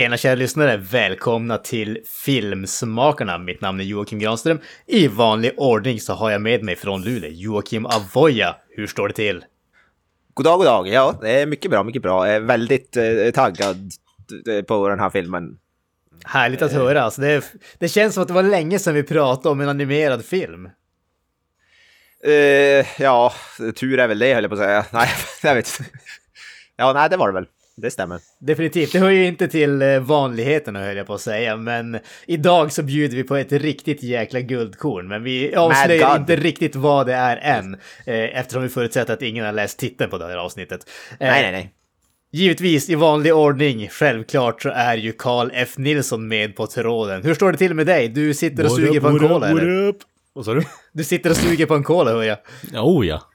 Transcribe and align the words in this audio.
Tjena 0.00 0.16
kära 0.16 0.34
lyssnare! 0.34 0.76
Välkomna 0.76 1.58
till 1.58 1.98
Filmsmakarna. 2.24 3.38
Mitt 3.38 3.60
namn 3.60 3.80
är 3.80 3.84
Joakim 3.84 4.18
Granström. 4.18 4.60
I 4.86 5.08
vanlig 5.08 5.52
ordning 5.56 6.00
så 6.00 6.12
har 6.12 6.30
jag 6.30 6.42
med 6.42 6.64
mig 6.64 6.76
från 6.76 7.02
Luleå 7.02 7.30
Joakim 7.30 7.86
Avoya. 7.86 8.56
Hur 8.68 8.86
står 8.86 9.08
det 9.08 9.14
till? 9.14 9.44
God 10.34 10.46
dag, 10.46 10.58
god 10.58 10.66
dag. 10.66 10.88
Ja, 10.88 11.18
det 11.20 11.30
är 11.30 11.46
mycket 11.46 11.70
bra, 11.70 11.82
mycket 11.82 12.02
bra. 12.02 12.26
Jag 12.26 12.36
är 12.36 12.40
väldigt 12.40 12.96
eh, 12.96 13.30
taggad 13.34 13.90
eh, 14.48 14.62
på 14.62 14.88
den 14.88 15.00
här 15.00 15.10
filmen. 15.10 15.58
Härligt 16.24 16.62
att 16.62 16.72
höra. 16.72 17.02
Alltså 17.02 17.20
det, 17.20 17.44
det 17.78 17.88
känns 17.88 18.14
som 18.14 18.22
att 18.22 18.28
det 18.28 18.34
var 18.34 18.42
länge 18.42 18.78
sedan 18.78 18.94
vi 18.94 19.02
pratade 19.02 19.48
om 19.48 19.60
en 19.60 19.68
animerad 19.68 20.24
film. 20.24 20.68
Eh, 22.24 23.02
ja, 23.02 23.32
tur 23.76 23.98
är 23.98 24.08
väl 24.08 24.18
det 24.18 24.34
höll 24.34 24.44
jag 24.44 24.50
på 24.50 24.54
att 24.54 24.60
säga. 24.60 24.84
Nej, 24.92 25.08
jag 25.42 25.54
vet 25.54 25.80
inte. 25.80 25.90
Ja, 26.76 26.92
nej, 26.92 27.10
det 27.10 27.16
var 27.16 27.28
det 27.28 27.34
väl. 27.34 27.46
Det 27.80 27.90
stämmer. 27.90 28.20
Definitivt, 28.38 28.92
det 28.92 28.98
hör 28.98 29.10
ju 29.10 29.26
inte 29.26 29.48
till 29.48 29.82
eh, 29.82 30.00
vanligheterna 30.00 30.84
höll 30.84 30.96
jag 30.96 31.06
på 31.06 31.14
att 31.14 31.20
säga, 31.20 31.56
men 31.56 31.98
idag 32.26 32.72
så 32.72 32.82
bjuder 32.82 33.16
vi 33.16 33.22
på 33.24 33.36
ett 33.36 33.52
riktigt 33.52 34.02
jäkla 34.02 34.40
guldkorn. 34.40 35.08
Men 35.08 35.22
vi 35.22 35.54
avslöjar 35.54 36.16
inte 36.16 36.36
riktigt 36.36 36.76
vad 36.76 37.06
det 37.06 37.14
är 37.14 37.36
än, 37.36 37.74
eh, 38.06 38.38
eftersom 38.38 38.62
vi 38.62 38.68
förutsätter 38.68 39.14
att 39.14 39.22
ingen 39.22 39.44
har 39.44 39.52
läst 39.52 39.78
titeln 39.78 40.10
på 40.10 40.18
det 40.18 40.24
här 40.26 40.36
avsnittet. 40.36 40.80
Eh, 41.10 41.16
Nej, 41.18 41.42
nej, 41.42 41.52
nej. 41.52 41.72
Givetvis 42.32 42.90
i 42.90 42.94
vanlig 42.94 43.34
ordning, 43.34 43.88
självklart 43.88 44.62
så 44.62 44.68
är 44.68 44.96
ju 44.96 45.12
Carl 45.12 45.50
F. 45.54 45.78
Nilsson 45.78 46.28
med 46.28 46.56
på 46.56 46.66
tråden. 46.66 47.22
Hur 47.22 47.34
står 47.34 47.52
det 47.52 47.58
till 47.58 47.74
med 47.74 47.86
dig? 47.86 48.08
Du 48.08 48.34
sitter 48.34 48.64
och 48.64 48.70
What 48.70 48.78
suger 48.78 48.96
up, 48.96 49.02
på 49.02 49.08
en 49.08 49.18
cola 49.18 49.48
eller? 49.48 49.94
Vad 50.32 50.44
sa 50.44 50.54
du? 50.54 50.62
Du 50.92 51.04
sitter 51.04 51.30
och 51.30 51.36
suger 51.36 51.66
på 51.66 51.74
en 51.74 51.82
cola 51.82 52.10
hör 52.10 52.22
jag. 52.22 52.38
Oh 52.74 53.06
ja. 53.06 53.29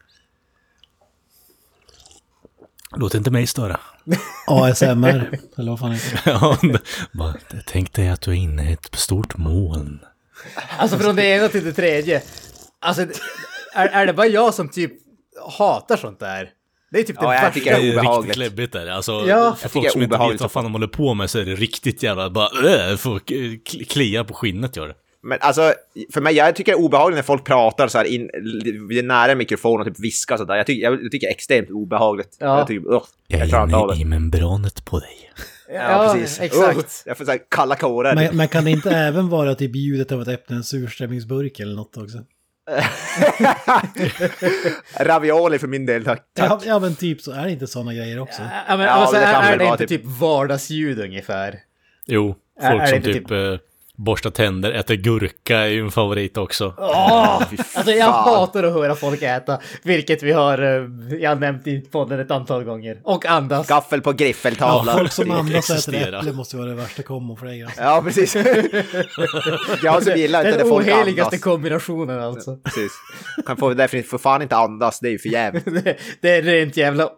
Låt 2.97 3.13
inte 3.13 3.31
mig 3.31 3.47
störa. 3.47 3.79
ASMR, 4.47 5.39
eller 5.57 5.69
vad 5.69 5.79
fan 5.79 5.91
heter 5.91 6.21
det? 6.71 6.79
Ja, 7.13 7.33
tänk 7.65 7.93
dig 7.93 8.09
att 8.09 8.21
du 8.21 8.31
är 8.31 8.35
inne 8.35 8.69
i 8.69 8.73
ett 8.73 8.95
stort 8.95 9.37
moln. 9.37 9.99
Alltså 10.77 10.97
från 10.97 11.15
det 11.15 11.25
ena 11.25 11.47
till 11.47 11.63
det 11.65 11.73
tredje. 11.73 12.21
Alltså, 12.81 13.01
är, 13.73 13.87
är 13.87 14.05
det 14.05 14.13
bara 14.13 14.27
jag 14.27 14.53
som 14.53 14.69
typ 14.69 14.91
hatar 15.57 15.97
sånt 15.97 16.19
där? 16.19 16.49
Det 16.91 16.99
är 16.99 17.03
typ 17.03 17.15
Ja, 17.21 17.27
det 17.31 17.41
värsta. 17.41 17.59
det 17.59 17.69
är 17.69 17.75
riktigt 17.81 17.99
obehagligt. 17.99 18.33
kläbbigt 18.33 18.73
där. 18.73 18.87
Alltså, 18.87 19.25
Ja. 19.27 19.55
för 19.59 19.69
folk 19.69 19.83
det 19.83 19.89
är 19.89 19.91
som 19.91 20.01
inte 20.01 20.17
vet 20.17 20.41
vad 20.41 20.51
fan 20.51 20.63
de 20.63 20.73
håller 20.73 20.87
på 20.87 21.13
med 21.13 21.29
så 21.29 21.39
är 21.39 21.45
det 21.45 21.55
riktigt 21.55 22.03
jävla 22.03 22.29
bara 22.29 22.89
äh, 22.91 22.97
får 22.97 23.19
kl- 23.19 23.85
klia 23.89 24.23
på 24.23 24.33
skinnet 24.33 24.75
gör 24.75 24.87
det. 24.87 24.93
Men 25.25 25.37
alltså, 25.41 25.73
för 26.13 26.21
mig, 26.21 26.35
jag 26.35 26.55
tycker 26.55 26.71
det 26.71 26.75
är 26.77 26.81
obehagligt 26.81 27.15
när 27.15 27.23
folk 27.23 27.43
pratar 27.43 27.87
så 27.87 27.97
här 27.97 28.05
in, 28.05 28.29
vi 28.89 28.99
är 28.99 29.03
nära 29.03 29.35
mikrofonen 29.35 29.87
och 29.87 29.95
typ 29.95 30.05
viskar 30.05 30.37
sådär. 30.37 30.55
Jag 30.55 30.65
tycker, 30.65 30.83
jag, 30.83 30.93
jag 31.03 31.11
tycker 31.11 31.27
det 31.27 31.31
är 31.31 31.35
extremt 31.35 31.69
obehagligt. 31.69 32.37
Ja. 32.39 32.57
Jag, 32.57 32.67
tycker, 32.67 32.93
uh, 32.93 33.01
Jag 33.27 33.47
jag 33.47 33.71
är 33.71 33.95
det. 33.95 34.01
i 34.01 34.05
membranet 34.05 34.85
på 34.85 34.99
dig. 34.99 35.31
Ja, 35.73 36.17
exakt. 36.39 36.55
Uh, 36.55 36.61
jag 37.05 37.17
får 37.17 37.25
så 37.25 37.31
här 37.31 37.39
kalla 37.49 37.75
kårar. 37.75 38.15
Men, 38.15 38.37
men 38.37 38.47
kan 38.47 38.65
det 38.65 38.71
inte 38.71 38.91
även 38.91 39.29
vara 39.29 39.55
typ 39.55 39.75
ljudet 39.75 40.11
av 40.11 40.21
att 40.21 40.27
öppna 40.27 40.55
en 40.55 40.63
surströmmingsburk 40.63 41.59
eller 41.59 41.75
något 41.75 41.97
också? 41.97 42.17
Ravioli 44.99 45.59
för 45.59 45.67
min 45.67 45.85
del, 45.85 46.03
tack. 46.03 46.23
Ja, 46.37 46.61
ja 46.65 46.79
men 46.79 46.95
typ 46.95 47.21
så, 47.21 47.31
är 47.31 47.45
det 47.45 47.51
inte 47.51 47.67
sådana 47.67 47.93
grejer 47.93 48.19
också? 48.19 48.41
Ja, 48.67 48.77
men 48.77 48.85
Ja, 48.85 48.91
alltså, 48.91 49.15
det 49.15 49.21
är, 49.21 49.53
är 49.53 49.57
det 49.57 49.65
inte 49.65 49.77
typ- 49.77 49.89
typ 49.89 50.01
vardagsljud 50.19 50.99
ungefär? 50.99 51.59
Jo, 52.05 52.35
Är- 52.59 52.69
folk 52.71 52.81
är 52.81 52.85
det 52.85 52.87
som 52.87 52.97
inte 52.97 53.13
typ 53.13 53.27
borstar 53.95 54.29
tänder, 54.29 54.71
äter 54.71 54.95
gurka 54.95 55.57
är 55.57 55.67
ju 55.67 55.81
en 55.81 55.91
favorit 55.91 56.37
också. 56.37 56.73
Åh! 56.77 57.41
alltså 57.75 57.91
jag 57.91 58.05
hatar 58.11 58.63
att 58.63 58.73
höra 58.73 58.95
folk 58.95 59.21
äta, 59.21 59.59
vilket 59.83 60.23
vi 60.23 60.31
har, 60.31 60.57
eh, 60.57 61.17
jag 61.19 61.29
har 61.31 61.35
nämnt 61.35 61.67
i 61.67 61.81
podden 61.81 62.19
ett 62.19 62.31
antal 62.31 62.63
gånger. 62.63 62.99
Och 63.03 63.25
andas. 63.25 63.67
Gaffel 63.67 64.01
på 64.01 64.09
Ja, 64.09 64.13
griffeltavlan. 64.13 64.97
folk 64.97 65.11
som 65.11 65.27
Det 65.29 65.33
andas 65.35 65.69
och 65.69 65.75
äter 65.75 65.93
existerar. 65.95 66.19
äpple 66.19 66.33
måste 66.33 66.57
vara 66.57 66.67
det 66.67 66.75
värsta 66.75 67.03
kombo 67.03 67.35
för 67.35 67.45
dig. 67.45 67.63
Alltså. 67.63 67.81
Ja, 67.81 68.01
precis. 68.05 68.35
jag 69.83 70.03
som 70.03 70.13
gillar 70.15 70.39
inte 70.39 70.51
Den 70.57 70.67
när 70.67 70.73
folk 70.75 70.87
oheligaste 70.87 71.23
andas. 71.35 71.41
kombinationen 71.41 72.19
alltså. 72.19 72.57
Precis. 72.63 72.91
Kan 73.45 73.57
få 73.57 73.73
definitivt 73.73 74.09
för 74.09 74.17
fan 74.17 74.41
inte 74.41 74.55
andas, 74.55 74.99
det 74.99 75.07
är 75.07 75.11
ju 75.11 75.19
för 75.19 75.29
jävligt. 75.29 75.65
det, 75.65 75.97
det 76.21 76.29
är 76.37 76.41
rent 76.41 76.77
jävla 76.77 77.09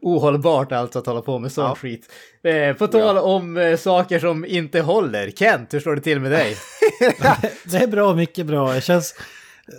ohållbart 0.00 0.72
alltså 0.72 0.98
att 0.98 1.06
hålla 1.06 1.22
på 1.22 1.38
med 1.38 1.52
sån 1.52 1.64
Ja. 1.64 1.74
skit. 1.74 2.08
Eh, 2.44 2.76
på 2.76 2.86
tal 2.86 3.18
om 3.18 3.56
eh, 3.56 3.76
saker 3.76 4.18
som 4.18 4.44
inte 4.44 4.80
håller. 4.80 5.30
Kent, 5.30 5.74
hur 5.74 5.80
står 5.80 5.94
det 5.94 6.00
till 6.02 6.11
med 6.20 6.30
dig? 6.30 6.56
Det 7.64 7.76
är 7.76 7.86
bra, 7.86 8.14
mycket 8.14 8.46
bra. 8.46 8.72
Det 8.72 8.80
känns 8.80 9.14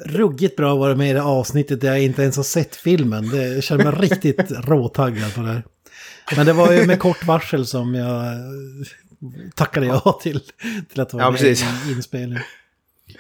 ruggigt 0.06 0.56
bra 0.56 0.74
att 0.74 0.80
vara 0.80 0.96
med 0.96 1.10
i 1.10 1.14
det 1.14 1.24
avsnittet 1.24 1.82
där 1.82 1.88
jag 1.88 2.04
inte 2.04 2.22
ens 2.22 2.36
har 2.36 2.44
sett 2.44 2.76
filmen. 2.76 3.30
Det, 3.30 3.64
känner 3.64 3.84
mig 3.92 4.10
riktigt 4.10 4.52
råtaggad 4.68 5.36
på 5.36 5.42
det 5.42 5.48
här. 5.48 5.64
Men 6.36 6.46
det 6.46 6.54
var 6.54 6.72
ju 6.72 6.86
med 6.86 7.00
kort 7.00 7.26
varsel 7.26 7.66
som 7.68 7.96
jag 7.96 8.26
tackade 9.56 9.86
ja 9.86 10.20
till, 10.24 10.40
till 10.92 11.02
att 11.02 11.14
vara 11.14 11.24
Ja, 11.24 11.32
med 11.32 11.40
precis. 11.40 11.66
i 11.88 11.92
inspelningen. 11.92 12.44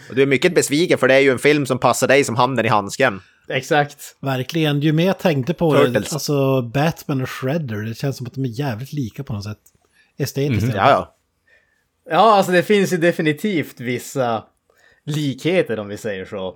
Och 0.09 0.15
du 0.15 0.21
är 0.21 0.25
mycket 0.25 0.55
besviken 0.55 0.97
för 0.97 1.07
det 1.07 1.13
är 1.13 1.19
ju 1.19 1.31
en 1.31 1.39
film 1.39 1.65
som 1.65 1.79
passar 1.79 2.07
dig 2.07 2.23
som 2.23 2.35
handen 2.35 2.65
i 2.65 2.69
handsken. 2.69 3.21
Exakt. 3.49 4.15
Verkligen, 4.19 4.81
ju 4.81 4.91
mer 4.91 5.05
jag 5.07 5.19
tänkte 5.19 5.53
på 5.53 5.73
det, 5.73 5.85
Turtles. 5.85 6.13
alltså 6.13 6.61
Batman 6.61 7.21
och 7.21 7.29
Shredder, 7.29 7.77
det 7.77 7.95
känns 7.97 8.17
som 8.17 8.27
att 8.27 8.33
de 8.33 8.45
är 8.45 8.49
jävligt 8.49 8.93
lika 8.93 9.23
på 9.23 9.33
något 9.33 9.43
sätt. 9.43 9.57
Estetiskt. 10.17 10.75
Ja, 10.75 10.89
ja. 10.89 11.15
Ja, 12.09 12.35
alltså 12.35 12.51
det 12.51 12.63
finns 12.63 12.93
ju 12.93 12.97
definitivt 12.97 13.79
vissa 13.79 14.43
likheter 15.05 15.79
om 15.79 15.87
vi 15.87 15.97
säger 15.97 16.25
så. 16.25 16.55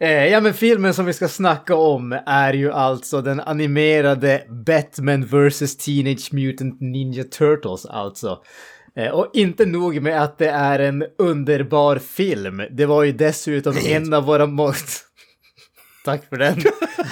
Eh, 0.00 0.26
ja, 0.26 0.40
men 0.40 0.54
filmen 0.54 0.94
som 0.94 1.06
vi 1.06 1.12
ska 1.12 1.28
snacka 1.28 1.74
om 1.74 2.18
är 2.26 2.52
ju 2.52 2.72
alltså 2.72 3.22
den 3.22 3.40
animerade 3.40 4.44
Batman 4.66 5.24
vs. 5.26 5.76
Teenage 5.76 6.32
Mutant 6.32 6.80
Ninja 6.80 7.24
Turtles 7.24 7.86
alltså. 7.86 8.42
Eh, 8.96 9.10
och 9.10 9.30
inte 9.32 9.66
nog 9.66 10.02
med 10.02 10.22
att 10.22 10.38
det 10.38 10.48
är 10.48 10.78
en 10.78 11.04
underbar 11.18 11.98
film, 11.98 12.62
det 12.70 12.86
var 12.86 13.02
ju 13.02 13.12
dessutom 13.12 13.76
en 13.86 14.12
av 14.12 14.24
våra 14.24 14.46
mått... 14.46 14.76
Tack 16.04 16.28
för 16.28 16.36
den, 16.36 16.62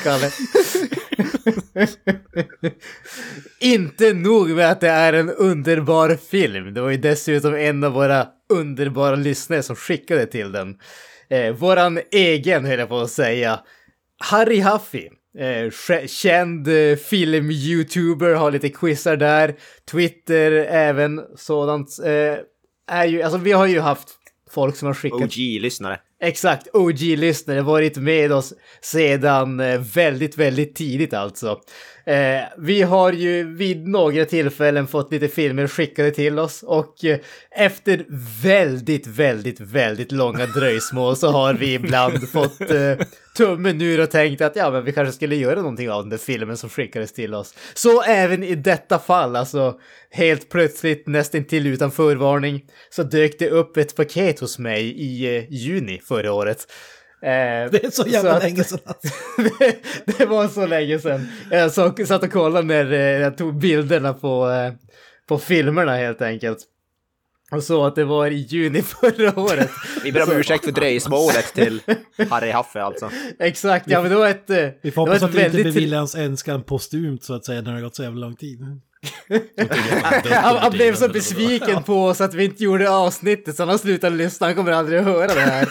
Kalle. 0.04 0.30
Inte 3.60 4.12
nog 4.12 4.50
med 4.50 4.70
att 4.70 4.80
det 4.80 4.88
är 4.88 5.12
en 5.12 5.30
underbar 5.30 6.16
film, 6.30 6.74
det 6.74 6.80
var 6.80 6.90
ju 6.90 6.96
dessutom 6.96 7.54
en 7.54 7.84
av 7.84 7.92
våra 7.92 8.26
underbara 8.48 9.16
lyssnare 9.16 9.62
som 9.62 9.76
skickade 9.76 10.26
till 10.26 10.52
den. 10.52 10.78
Eh, 11.30 11.52
våran 11.52 12.00
egen, 12.12 12.64
höll 12.64 12.78
jag 12.78 12.88
på 12.88 12.98
att 12.98 13.10
säga, 13.10 13.60
Harry 14.18 14.60
Huffy. 14.60 15.08
Eh, 15.38 15.70
känd 16.06 16.68
eh, 16.68 16.96
film-youtuber, 16.96 18.34
har 18.34 18.50
lite 18.50 18.68
quizar 18.68 19.16
där. 19.16 19.54
Twitter 19.90 20.52
även, 20.68 21.20
sådant. 21.36 21.98
Eh, 22.04 22.36
är 22.90 23.04
ju, 23.04 23.22
alltså 23.22 23.38
vi 23.38 23.52
har 23.52 23.66
ju 23.66 23.80
haft 23.80 24.08
folk 24.50 24.76
som 24.76 24.86
har 24.86 24.94
skickat 24.94 25.20
OG-lyssnare. 25.20 26.00
Exakt, 26.22 26.68
OG-lyssnare, 26.72 27.62
varit 27.62 27.96
med 27.96 28.32
oss 28.32 28.54
sedan 28.80 29.60
eh, 29.60 29.80
väldigt, 29.80 30.38
väldigt 30.38 30.74
tidigt 30.74 31.14
alltså. 31.14 31.60
Eh, 32.06 32.42
vi 32.58 32.82
har 32.82 33.12
ju 33.12 33.54
vid 33.56 33.88
några 33.88 34.24
tillfällen 34.24 34.86
fått 34.86 35.12
lite 35.12 35.28
filmer 35.28 35.66
skickade 35.66 36.10
till 36.10 36.38
oss 36.38 36.62
och 36.62 37.04
eh, 37.04 37.18
efter 37.50 38.04
väldigt, 38.42 39.06
väldigt, 39.06 39.60
väldigt 39.60 40.12
långa 40.12 40.46
dröjsmål 40.46 41.16
så 41.16 41.30
har 41.30 41.54
vi 41.54 41.74
ibland 41.74 42.28
fått 42.32 42.60
eh, 42.60 43.06
tummen 43.36 43.82
ur 43.82 44.00
och 44.00 44.10
tänkt 44.10 44.40
att 44.40 44.56
ja, 44.56 44.70
men 44.70 44.84
vi 44.84 44.92
kanske 44.92 45.12
skulle 45.12 45.36
göra 45.36 45.56
någonting 45.56 45.90
av 45.90 46.02
den 46.02 46.10
där 46.10 46.16
filmen 46.16 46.56
som 46.56 46.70
skickades 46.70 47.12
till 47.12 47.34
oss. 47.34 47.54
Så 47.74 48.02
även 48.02 48.44
i 48.44 48.54
detta 48.54 48.98
fall, 48.98 49.36
alltså 49.36 49.78
helt 50.10 50.48
plötsligt, 50.48 51.06
nästan 51.06 51.44
till 51.44 51.66
utan 51.66 51.90
förvarning, 51.90 52.64
så 52.90 53.02
dök 53.02 53.38
det 53.38 53.50
upp 53.50 53.76
ett 53.76 53.96
paket 53.96 54.40
hos 54.40 54.58
mig 54.58 54.84
i 54.84 55.36
eh, 55.36 55.44
juni 55.50 56.00
förra 56.14 56.32
året. 56.32 56.66
Eh, 57.22 57.70
Det 57.72 57.84
är 57.84 57.90
så 57.90 58.06
jävla 58.08 58.32
att- 58.32 58.42
länge 58.42 58.64
sedan. 58.64 58.78
alltså. 58.86 59.08
det, 59.58 59.76
det 60.18 60.26
var 60.26 60.48
så 60.48 60.66
länge 60.66 60.98
sedan. 60.98 61.28
Jag 61.50 61.72
så, 61.72 61.94
satt 62.06 62.22
och 62.22 62.32
kollade 62.32 62.66
när 62.66 62.92
eh, 62.92 62.98
jag 63.00 63.38
tog 63.38 63.58
bilderna 63.58 64.14
på, 64.14 64.50
eh, 64.50 64.72
på 65.28 65.38
filmerna 65.38 65.96
helt 65.96 66.22
enkelt. 66.22 66.58
Och 67.52 67.62
så 67.62 67.84
att 67.86 67.94
det 67.94 68.04
var 68.04 68.26
i 68.26 68.34
juni 68.36 68.82
förra 69.00 69.40
året. 69.40 69.70
Vi 70.04 70.12
ber 70.12 70.22
om 70.22 70.36
ursäkt 70.36 70.64
för 70.64 70.72
dröjsmålet 70.72 71.54
till 71.54 71.80
Harry 72.30 72.50
Haffe 72.50 72.82
alltså. 72.82 73.10
Exakt, 73.38 73.88
ja 73.90 74.02
men 74.02 74.10
det 74.10 74.16
var 74.16 74.28
ett... 74.28 74.50
eh, 74.50 74.68
Vi 74.82 74.90
får 74.90 75.02
hoppas 75.06 75.22
att 75.22 75.34
vi 75.34 75.44
inte 75.44 75.64
beviljar 75.64 75.98
hans 75.98 76.14
önskan 76.14 76.62
postumt 76.62 77.18
så 77.24 77.34
att 77.34 77.44
säga 77.44 77.60
när 77.60 77.70
det 77.70 77.76
har 77.76 77.82
gått 77.82 77.96
så 77.96 78.02
jävla 78.02 78.20
lång 78.26 78.36
tid. 78.36 78.60
Han, 80.30 80.56
han 80.56 80.72
blev 80.72 80.94
så 80.94 81.08
besviken 81.08 81.82
på 81.82 82.04
oss 82.04 82.20
att 82.20 82.34
vi 82.34 82.44
inte 82.44 82.64
gjorde 82.64 82.90
avsnittet 82.90 83.56
så 83.56 83.62
han 83.62 83.68
har 83.68 83.78
slutat 83.78 84.12
lyssna. 84.12 84.46
Han 84.46 84.56
kommer 84.56 84.72
aldrig 84.72 84.98
att 84.98 85.04
höra 85.04 85.26
det 85.26 85.40
här. 85.40 85.68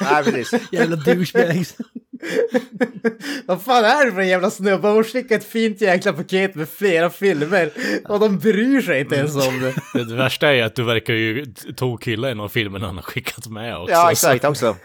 Nej, 0.00 0.24
precis. 0.24 0.72
Jävla 0.72 0.96
douchebags. 0.96 1.76
Vad 3.46 3.62
fan 3.62 3.84
är 3.84 4.06
det 4.06 4.12
för 4.12 4.20
en 4.20 4.28
jävla 4.28 4.50
snubbe? 4.50 4.88
Hon 4.88 5.04
skickar 5.04 5.36
ett 5.36 5.44
fint 5.44 5.80
jäkla 5.80 6.12
paket 6.12 6.54
med 6.54 6.68
flera 6.68 7.10
filmer 7.10 7.70
och 8.08 8.20
de 8.20 8.38
bryr 8.38 8.80
sig 8.80 9.00
inte 9.00 9.14
ens 9.14 9.36
om 9.36 9.60
det. 9.60 10.04
Det 10.04 10.14
värsta 10.14 10.54
är 10.54 10.62
att 10.62 10.74
du 10.74 10.82
verkar 10.82 11.14
ju 11.14 11.46
tokhylla 11.76 12.30
en 12.30 12.40
av 12.40 12.48
filmerna 12.48 12.86
han 12.86 12.96
har 12.96 13.02
skickat 13.02 13.46
med 13.46 13.76
också. 13.76 13.92
Ja, 13.92 14.12
exakt 14.12 14.44
också. 14.44 14.76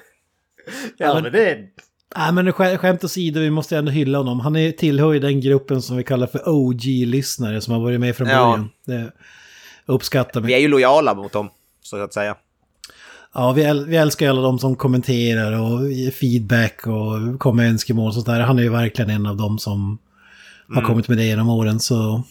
Ja, 0.97 1.21
men 1.21 1.31
det... 1.31 1.57
Nej 2.15 2.31
men 2.33 2.47
skä- 2.51 2.77
skämt 2.77 3.03
åsido, 3.03 3.39
vi 3.39 3.49
måste 3.49 3.77
ändå 3.77 3.91
hylla 3.91 4.17
honom. 4.17 4.39
Han 4.39 4.55
är, 4.55 4.71
tillhör 4.71 5.13
ju 5.13 5.19
den 5.19 5.41
gruppen 5.41 5.81
som 5.81 5.97
vi 5.97 6.03
kallar 6.03 6.27
för 6.27 6.49
OG-lyssnare 6.49 7.61
som 7.61 7.73
har 7.73 7.81
varit 7.81 7.99
med 7.99 8.15
från 8.15 8.27
Ja. 8.27 8.35
början. 8.45 8.69
Det 8.85 9.11
uppskattar 9.85 10.41
Vi 10.41 10.47
vi. 10.47 10.53
är 10.53 10.57
ju 10.59 10.67
lojala 10.67 11.13
mot 11.13 11.31
dem, 11.31 11.49
så 11.81 12.03
att 12.03 12.13
säga. 12.13 12.35
Ja, 13.33 13.51
vi, 13.51 13.63
äl- 13.63 13.85
vi 13.85 13.97
älskar 13.97 14.29
alla 14.29 14.41
de 14.41 14.59
som 14.59 14.75
kommenterar 14.75 15.59
och 15.61 15.91
ger 15.91 16.11
feedback 16.11 16.87
och 16.87 17.39
kommer 17.39 17.63
med 17.63 17.71
önskemål 17.71 18.07
och 18.07 18.13
sånt 18.13 18.25
där. 18.25 18.39
Han 18.39 18.59
är 18.59 18.63
ju 18.63 18.69
verkligen 18.69 19.09
en 19.11 19.25
av 19.25 19.37
dem 19.37 19.59
som 19.59 19.97
har 20.75 20.81
kommit 20.81 21.07
med 21.07 21.17
det 21.17 21.25
genom 21.25 21.49
åren, 21.49 21.79
så 21.79 22.23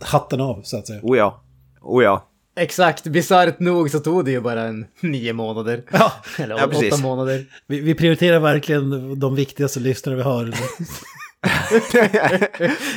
hatten 0.00 0.40
av 0.40 0.60
så 0.64 0.78
att 0.78 0.86
säga. 0.86 1.00
Oh 1.02 1.18
ja. 1.18 1.40
Oh 1.80 2.04
ja. 2.04 2.27
Exakt, 2.58 3.04
bisarrt 3.04 3.60
nog 3.60 3.90
så 3.90 3.98
tog 4.00 4.24
det 4.24 4.30
ju 4.30 4.40
bara 4.40 4.62
en 4.62 4.86
nio 5.00 5.32
månader. 5.32 5.82
Ja, 5.92 6.12
Eller 6.38 6.56
Ja, 6.58 6.64
åtta 6.66 6.68
precis. 6.80 7.02
månader. 7.02 7.44
vi, 7.66 7.80
vi 7.80 7.94
prioriterar 7.94 8.40
verkligen 8.40 9.18
de 9.20 9.34
viktigaste 9.34 9.80
lyssnare 9.80 10.14
vi 10.16 10.22
har. 10.22 10.54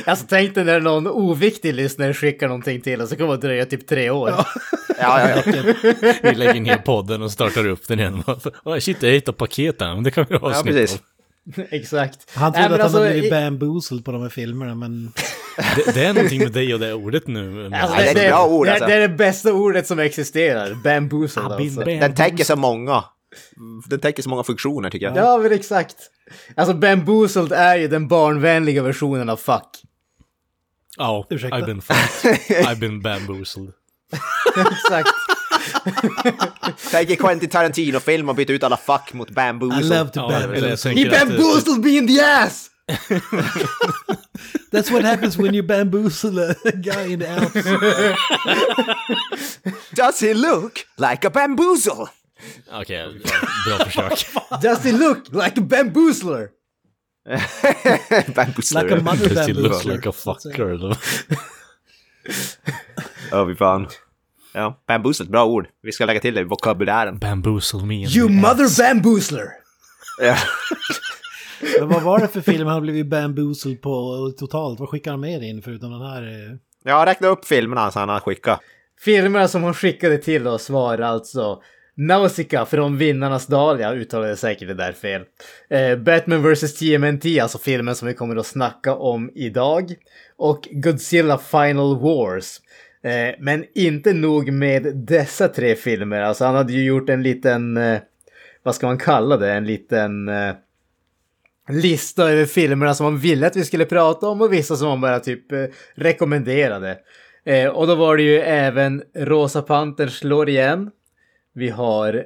Alltså 0.04 0.26
tänk 0.28 0.54
dig 0.54 0.64
när 0.64 0.80
någon 0.80 1.06
oviktig 1.06 1.74
lyssnare 1.74 2.14
skickar 2.14 2.48
någonting 2.48 2.80
till 2.80 3.00
oss 3.00 3.10
så 3.10 3.16
kommer 3.16 3.30
det 3.36 3.40
dröja 3.40 3.66
typ 3.66 3.86
tre 3.86 4.10
år. 4.10 4.28
Ja, 4.30 4.46
ja, 4.98 5.28
ja. 5.46 5.74
Vi 6.22 6.34
lägger 6.34 6.60
ner 6.60 6.76
podden 6.76 7.22
och 7.22 7.30
startar 7.32 7.66
upp 7.66 7.88
den 7.88 7.98
igen. 8.00 8.22
Oh, 8.64 8.78
shit, 8.78 9.02
jag 9.02 9.10
hittade 9.10 9.38
paketen. 9.38 9.94
Men 9.94 10.04
det 10.04 10.10
kan 10.10 10.26
vi 10.28 10.36
ha 10.36 10.62
ja. 10.66 10.86
Exakt. 11.70 12.30
Han 12.34 12.52
Nej, 12.52 12.62
trodde 12.62 12.76
men 12.78 12.86
att 12.86 12.92
han 12.92 13.02
hade 13.02 13.06
alltså, 13.06 13.12
blivit 13.12 13.24
i- 13.24 13.30
bamboozled 13.30 14.04
på 14.04 14.12
de 14.12 14.22
här 14.22 14.28
filmerna, 14.28 14.74
men... 14.74 15.12
Det, 15.76 15.92
det 15.94 16.04
är 16.04 16.12
någonting 16.14 16.38
med 16.38 16.52
dig 16.52 16.74
och 16.74 16.80
det 16.80 16.94
ordet 16.94 17.26
nu. 17.26 17.64
Alltså, 17.74 17.96
Ja, 17.96 18.02
det 18.02 18.20
är 18.20 18.24
ett 18.26 18.30
bra 18.32 18.46
ord, 18.46 18.66
det, 18.66 18.70
alltså. 18.72 18.86
det 18.86 18.94
är 18.94 19.00
det 19.00 19.08
bästa 19.08 19.52
ordet 19.52 19.86
som 19.86 19.98
existerar. 19.98 20.74
Bamboozled 20.84 21.46
alltså. 21.52 21.80
Den 21.84 22.14
täcker 22.14 22.44
så 22.44 22.56
många. 22.56 23.04
Den 23.86 24.00
täcker 24.00 24.22
så 24.22 24.28
många 24.28 24.42
funktioner 24.44 24.90
tycker 24.90 25.06
jag. 25.06 25.16
Ja, 25.16 25.38
men 25.38 25.52
exakt. 25.52 25.96
Alltså 26.56 26.74
bamboozled 26.74 27.52
är 27.52 27.76
ju 27.76 27.88
den 27.88 28.08
barnvänliga 28.08 28.82
versionen 28.82 29.28
av 29.30 29.36
fuck. 29.36 29.82
Ja, 30.98 31.26
Ursäkta? 31.30 31.56
I've 31.58 31.66
been 31.66 31.80
fucked. 31.82 32.36
I've 32.66 32.78
been 32.80 33.00
bamboozled. 33.02 33.72
Exakt. 34.56 35.08
Tänk 36.90 37.10
i 37.10 37.16
Quentin 37.16 37.48
Tarantino-film 37.50 38.28
och 38.28 38.34
byta 38.34 38.52
ut 38.52 38.62
alla 38.64 38.76
fuck 38.76 39.12
mot 39.12 39.30
I 39.30 39.32
bamboozle. 39.32 39.98
love 39.98 40.10
to 40.10 40.20
Ja, 40.20 40.28
det 40.28 40.34
är 40.34 40.40
det 40.40 40.46
bamboozle. 40.60 40.90
He 40.90 40.94
tänker 40.96 41.10
att- 41.22 41.28
bamboozled 41.28 41.84
me 41.84 41.90
in 41.90 42.08
the 42.08 42.20
ass! 42.24 42.68
That's 44.70 44.90
what 44.90 45.04
happens 45.04 45.38
when 45.38 45.54
you 45.54 45.62
bamboozle 45.62 46.38
a 46.38 46.54
guy 46.72 47.12
in 47.12 47.18
the 47.18 47.28
Alps. 47.28 47.64
Does 49.94 50.20
he 50.20 50.34
look 50.34 50.72
like 50.98 51.26
a 51.26 51.30
bamboozle? 51.30 52.08
Okej, 52.72 53.20
bra 53.66 53.78
försök. 53.84 54.12
Does 54.62 54.84
he 54.84 54.92
look 54.92 55.28
like 55.32 55.60
a 55.60 55.64
bamboozler? 55.64 56.48
Bamboozler. 58.34 58.82
Like 58.82 58.90
a 58.90 59.00
mother 59.02 59.28
Does 59.34 59.46
he 59.46 59.52
look 59.52 59.84
like 59.84 60.08
a 60.08 60.12
fucker? 60.12 60.96
Ja, 63.30 63.44
vi 63.44 63.54
fan. 63.54 63.86
Ja, 64.54 64.82
bamboozle, 64.88 65.26
bra 65.26 65.44
ord. 65.44 65.68
Vi 65.82 65.92
ska 65.92 66.06
lägga 66.06 66.20
till 66.20 66.34
det 66.34 66.40
i 66.40 66.44
vokabulären. 66.44 67.18
Bamboozle 67.18 67.82
me 67.86 67.94
You 67.94 68.26
the 68.28 68.34
mother 68.34 68.64
ass. 68.64 68.78
bamboozler! 68.78 69.48
Ja. 70.20 70.36
Men 71.78 71.88
vad 71.88 72.02
var 72.02 72.18
det 72.18 72.28
för 72.28 72.40
film 72.40 72.66
han 72.66 72.82
blivit 72.82 73.06
bamboozled 73.06 73.82
på 73.82 74.32
totalt? 74.38 74.80
Vad 74.80 74.88
skickar 74.88 75.10
han 75.10 75.20
med 75.20 75.42
in 75.42 75.62
förutom 75.62 75.92
den 75.92 76.02
här? 76.02 76.22
eh? 76.22 76.56
ja, 76.84 77.06
räkna 77.06 77.28
upp 77.28 77.44
filmerna 77.44 77.90
som 77.90 78.00
han 78.00 78.08
har 78.08 78.20
skickat. 78.20 78.60
Filmerna 79.00 79.48
som 79.48 79.62
hon 79.62 79.74
skickade 79.74 80.18
till 80.18 80.46
oss 80.46 80.70
var 80.70 80.98
alltså 80.98 81.62
Nausicaa 81.94 82.66
från 82.66 82.98
Vinnarnas 82.98 83.46
dal, 83.46 83.80
jag 83.80 83.96
uttalade 83.96 84.36
säkert 84.36 84.68
det 84.68 84.74
där 84.74 84.92
fel. 84.92 85.22
Eh, 85.70 85.96
Batman 85.96 86.52
vs 86.52 86.74
TMNT, 86.74 87.40
alltså 87.40 87.58
filmen 87.58 87.94
som 87.94 88.08
vi 88.08 88.14
kommer 88.14 88.36
att 88.36 88.46
snacka 88.46 88.94
om 88.94 89.30
idag. 89.34 89.94
Och 90.36 90.68
Godzilla 90.70 91.38
Final 91.38 92.00
Wars. 92.00 92.60
Eh, 93.02 93.34
men 93.38 93.64
inte 93.74 94.12
nog 94.12 94.52
med 94.52 94.96
dessa 94.96 95.48
tre 95.48 95.74
filmer, 95.74 96.20
alltså 96.20 96.44
han 96.44 96.54
hade 96.54 96.72
ju 96.72 96.84
gjort 96.84 97.08
en 97.08 97.22
liten, 97.22 97.76
eh, 97.76 98.00
vad 98.62 98.74
ska 98.74 98.86
man 98.86 98.98
kalla 98.98 99.36
det, 99.36 99.52
en 99.52 99.66
liten 99.66 100.28
eh, 100.28 100.54
lista 101.68 102.30
över 102.30 102.46
filmerna 102.46 102.94
som 102.94 103.04
han 103.06 103.18
ville 103.18 103.46
att 103.46 103.56
vi 103.56 103.64
skulle 103.64 103.84
prata 103.84 104.26
om 104.28 104.40
och 104.40 104.52
vissa 104.52 104.76
som 104.76 104.88
han 104.88 105.00
bara 105.00 105.20
typ 105.20 105.52
eh, 105.52 105.64
rekommenderade. 105.94 106.98
Eh, 107.44 107.68
och 107.68 107.86
då 107.86 107.94
var 107.94 108.16
det 108.16 108.22
ju 108.22 108.38
även 108.40 109.02
Rosa 109.16 109.62
Pantern 109.62 110.10
slår 110.10 110.48
igen. 110.48 110.90
Vi 111.54 111.68
har, 111.68 112.24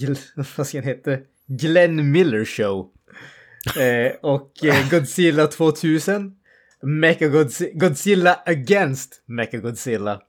Gl- 0.00 0.44
vad 0.56 0.66
ska 0.66 0.78
den 0.78 0.86
heta? 0.88 1.16
Glenn 1.46 2.10
Miller 2.12 2.44
Show. 2.44 2.90
Eh, 3.78 4.12
och 4.22 4.64
eh, 4.64 4.88
Godzilla 4.90 5.46
2000. 5.46 6.36
Mecha 6.82 7.26
Godzilla 7.74 8.34
Against 8.46 9.22
Mecha 9.26 9.56
Godzilla. 9.58 10.20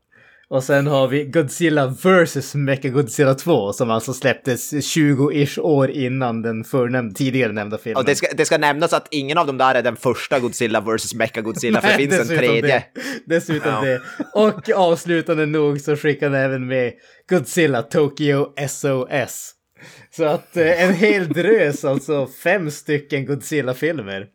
Och 0.47 0.63
sen 0.63 0.88
har 0.88 1.07
vi 1.07 1.25
Godzilla 1.25 1.88
vs 1.88 2.56
Mecha 2.56 2.89
Godzilla 2.89 3.33
2 3.33 3.74
som 3.74 3.92
alltså 3.92 4.13
släpptes 4.13 4.74
20-ish 4.74 5.59
år 5.59 5.89
innan 5.89 6.42
den 6.42 6.63
förnämnda, 6.63 7.15
tidigare 7.15 7.51
nämnda 7.51 7.77
filmen. 7.77 7.97
Och 7.97 8.06
det 8.06 8.15
ska, 8.15 8.27
det 8.38 8.45
ska 8.45 8.57
nämnas 8.57 8.94
att 8.94 9.07
ingen 9.12 9.38
av 9.38 9.47
dem 9.47 9.57
där 9.57 9.75
är 9.75 9.83
den 9.83 9.95
första 9.95 10.39
Godzilla 10.39 10.81
vs 10.81 11.13
Mecha 11.13 11.42
Godzilla, 11.42 11.81
för 11.81 11.88
det 11.88 11.95
finns 11.95 12.19
en 12.19 12.38
tredje. 12.38 12.62
Det. 12.62 12.83
Dessutom 13.25 13.71
Ja. 13.71 13.81
det. 13.81 14.01
Och 14.33 14.69
avslutande 14.69 15.45
nog 15.45 15.81
så 15.81 15.95
skickade 15.95 16.38
han 16.38 16.45
även 16.45 16.68
med 16.68 16.94
Godzilla 17.30 17.81
Tokyo 17.81 18.53
SOS. 18.69 19.51
Så 20.18 20.24
att 20.24 20.57
eh, 20.57 20.83
en 20.83 20.94
hel 20.94 21.33
drös, 21.33 21.86
alltså 21.86 22.27
fem 22.44 22.71
stycken 22.71 23.25
Godzilla-filmer. 23.25 24.27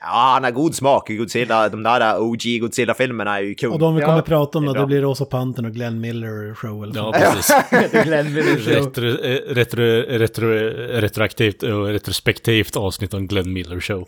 Ja, 0.00 0.30
han 0.34 0.44
har 0.44 0.50
god 0.50 0.74
smak. 0.74 1.08
Godzilla, 1.08 1.68
de 1.68 1.82
där 1.82 2.18
OG 2.20 2.42
Godzilla-filmerna 2.60 3.36
är 3.38 3.42
ju 3.42 3.54
kul. 3.54 3.72
Och 3.72 3.78
de 3.78 3.94
vi 3.94 4.00
Ja, 4.00 4.06
kommer 4.06 4.22
prata 4.22 4.58
om 4.58 4.64
det 4.64 4.68
då, 4.70 4.72
bra. 4.72 4.80
det 4.82 4.86
blir 4.86 5.00
Rosa 5.00 5.24
Pantern 5.24 5.64
och 5.64 5.72
Glenn 5.72 6.00
Miller 6.00 6.54
show 6.54 6.82
eller 6.84 6.94
Ja, 6.96 7.12
precis. 7.12 7.56
Glenn 8.04 8.34
Miller 8.34 8.56
Show. 8.58 8.72
Retro, 8.72 9.06
eh, 9.08 9.54
retro, 9.54 9.82
retro, 10.18 10.48
retroaktivt 11.00 11.62
och 11.62 11.86
retrospektivt 11.86 12.76
avsnitt 12.76 13.14
om 13.14 13.26
Glenn 13.26 13.52
Miller 13.52 13.80
Show. 13.80 14.06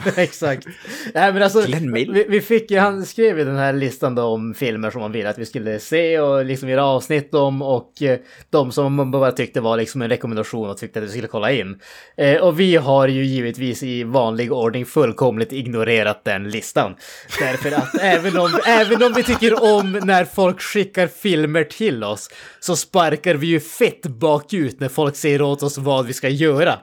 Exakt. 0.16 0.66
Nej 1.14 1.32
men 1.32 1.42
alltså, 1.42 1.62
Glenn 1.62 1.92
vi, 1.92 2.26
vi 2.28 2.40
fick 2.40 2.70
ju, 2.70 2.78
han 2.78 3.06
skrev 3.06 3.38
ju 3.38 3.44
den 3.44 3.56
här 3.56 3.72
listan 3.72 4.14
då 4.14 4.22
om 4.22 4.54
filmer 4.54 4.90
som 4.90 5.02
han 5.02 5.12
ville 5.12 5.28
att 5.28 5.38
vi 5.38 5.46
skulle 5.46 5.78
se 5.78 6.20
och 6.20 6.44
liksom 6.44 6.68
göra 6.68 6.84
avsnitt 6.84 7.34
om 7.34 7.62
och 7.62 8.02
eh, 8.02 8.18
de 8.50 8.72
som 8.72 8.94
man 8.94 9.10
bara 9.10 9.32
tyckte 9.32 9.60
var 9.60 9.76
liksom 9.76 10.02
en 10.02 10.08
rekommendation 10.08 10.70
och 10.70 10.78
tyckte 10.78 10.98
att 10.98 11.04
vi 11.04 11.08
skulle 11.08 11.28
kolla 11.28 11.52
in. 11.52 11.78
Eh, 12.16 12.36
och 12.36 12.60
vi 12.60 12.76
har 12.76 13.08
ju 13.08 13.24
givetvis 13.24 13.82
i 13.82 14.04
vanlig 14.04 14.52
ordning 14.52 14.86
fullkomligt 14.86 15.52
ignorerat 15.52 16.24
den 16.24 16.50
listan. 16.50 16.94
Därför 17.40 17.72
att 17.72 17.94
även 18.00 18.38
om, 18.38 18.60
även 18.66 19.02
om 19.02 19.12
vi 19.12 19.22
tycker 19.22 19.62
om 19.78 19.92
när 19.92 20.24
folk 20.24 20.60
skickar 20.60 21.06
filmer 21.06 21.64
till 21.64 22.04
oss 22.04 22.30
så 22.60 22.76
sparkar 22.76 23.34
vi 23.34 23.46
ju 23.46 23.60
fett 23.60 24.02
bakut 24.02 24.80
när 24.80 24.88
folk 24.88 25.16
säger 25.16 25.42
åt 25.42 25.62
oss 25.62 25.78
vad 25.78 26.06
vi 26.06 26.12
ska 26.12 26.28
göra. 26.28 26.78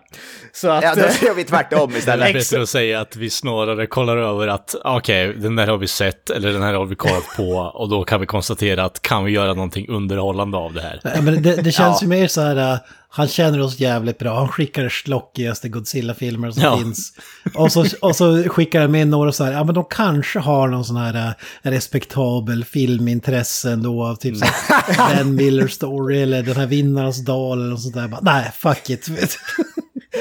Så 0.51 0.69
att... 0.69 0.83
Ja, 0.83 0.95
då 0.95 1.01
eh, 1.01 1.23
gör 1.23 1.33
vi 1.33 1.43
tvärtom 1.43 1.89
Det 1.91 1.95
är 1.95 1.99
istället. 1.99 2.33
bättre 2.33 2.61
att 2.61 2.69
säga 2.69 2.98
att 3.01 3.15
vi 3.15 3.29
snarare 3.29 3.87
kollar 3.87 4.17
över 4.17 4.47
att 4.47 4.75
okej, 4.83 5.33
den 5.33 5.55
där 5.55 5.67
har 5.67 5.77
vi 5.77 5.87
sett 5.87 6.29
eller 6.29 6.53
den 6.53 6.61
här 6.61 6.73
har 6.73 6.85
vi 6.85 6.95
kollat 6.95 7.23
på 7.37 7.49
och 7.73 7.89
då 7.89 8.03
kan 8.03 8.19
vi 8.19 8.25
konstatera 8.25 8.85
att 8.85 9.01
kan 9.01 9.23
vi 9.25 9.31
göra 9.31 9.53
någonting 9.53 9.89
underhållande 9.89 10.57
av 10.57 10.73
det 10.73 10.81
här? 10.81 10.99
Ja, 11.03 11.21
men 11.21 11.41
det, 11.43 11.55
det 11.55 11.71
känns 11.71 12.01
Ja. 12.01 12.05
ju 12.05 12.07
mer 12.07 12.27
så 12.27 12.41
här, 12.41 12.73
uh, 12.73 12.79
han 13.11 13.27
känner 13.27 13.61
oss 13.61 13.79
jävligt 13.79 14.17
bra, 14.17 14.35
han 14.39 14.47
skickar 14.47 14.89
slockigaste 14.89 15.69
Godzilla-filmer 15.69 16.51
som 16.51 16.63
Ja. 16.63 16.77
finns. 16.77 17.13
Och 17.55 17.71
så, 17.71 17.85
och 18.01 18.15
så 18.15 18.43
skickar 18.47 18.81
han 18.81 18.91
med 18.91 19.07
några 19.07 19.31
så 19.31 19.43
här, 19.43 19.51
ja 19.51 19.63
men 19.63 19.75
de 19.75 19.85
kanske 19.89 20.39
har 20.39 20.67
någon 20.67 20.85
sån 20.85 20.97
här 20.97 21.15
uh, 21.27 21.31
respektabel 21.61 22.65
filmintresse 22.65 23.71
ändå 23.71 24.05
av 24.05 24.15
typ 24.15 24.37
så 24.37 24.45
här, 24.45 25.15
Ben 25.15 25.35
Miller 25.35 25.67
Story 25.67 26.21
eller 26.21 26.43
den 26.43 26.55
här 26.55 26.67
Vinnarnas 26.67 27.25
dal 27.25 27.57
eller 27.59 27.69
något 27.69 27.81
sånt 27.81 27.95
där. 27.95 28.07
Bara, 28.07 28.21
Nej, 28.23 28.51
fuck 28.55 28.89
it. 28.89 29.07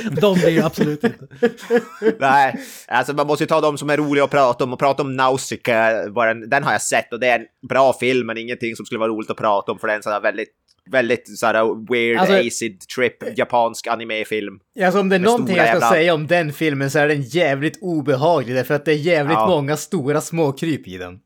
De 0.20 0.34
blir 0.34 0.48
ju 0.48 0.62
absolut 0.62 1.04
inte. 1.04 1.26
Nej, 2.18 2.54
alltså 2.88 3.12
man 3.12 3.26
måste 3.26 3.44
ju 3.44 3.48
ta 3.48 3.60
de 3.60 3.78
som 3.78 3.90
är 3.90 3.96
roliga 3.96 4.24
att 4.24 4.30
prata 4.30 4.64
om. 4.64 4.72
Och 4.72 4.78
prata 4.78 5.02
om 5.02 5.16
Nausicaa, 5.16 5.92
den, 6.08 6.50
den 6.50 6.64
har 6.64 6.72
jag 6.72 6.82
sett 6.82 7.12
och 7.12 7.20
det 7.20 7.26
är 7.28 7.38
en 7.38 7.46
bra 7.68 7.92
film 7.92 8.26
men 8.26 8.38
ingenting 8.38 8.76
som 8.76 8.86
skulle 8.86 8.98
vara 8.98 9.08
roligt 9.10 9.30
att 9.30 9.36
prata 9.36 9.72
om 9.72 9.78
för 9.78 9.86
det 9.86 9.92
är 9.92 9.96
en 9.96 10.02
sån 10.02 10.12
här 10.12 10.20
väldigt, 10.20 10.48
väldigt 10.90 11.38
sån 11.38 11.46
här 11.46 11.92
weird 11.92 12.18
Alltså- 12.18 12.34
acid 12.46 12.80
trip 12.96 13.38
japansk 13.38 13.86
animefilm. 13.86 14.58
Alltså 14.84 15.00
om 15.00 15.08
det 15.08 15.16
är 15.16 15.20
någonting 15.20 15.56
jag 15.56 15.64
ska 15.66 15.72
jävla- 15.74 15.90
säga 15.90 16.14
om 16.14 16.26
den 16.26 16.52
filmen 16.52 16.90
så 16.90 16.98
är 16.98 17.08
den 17.08 17.22
jävligt 17.22 17.78
obehaglig 17.82 18.56
därför 18.56 18.74
att 18.74 18.84
det 18.84 18.92
är 18.92 18.96
jävligt 18.96 19.34
Ja. 19.38 19.46
många 19.46 19.76
stora 19.76 20.20
småkryp 20.20 20.88
i 20.88 20.98
den. 20.98 21.18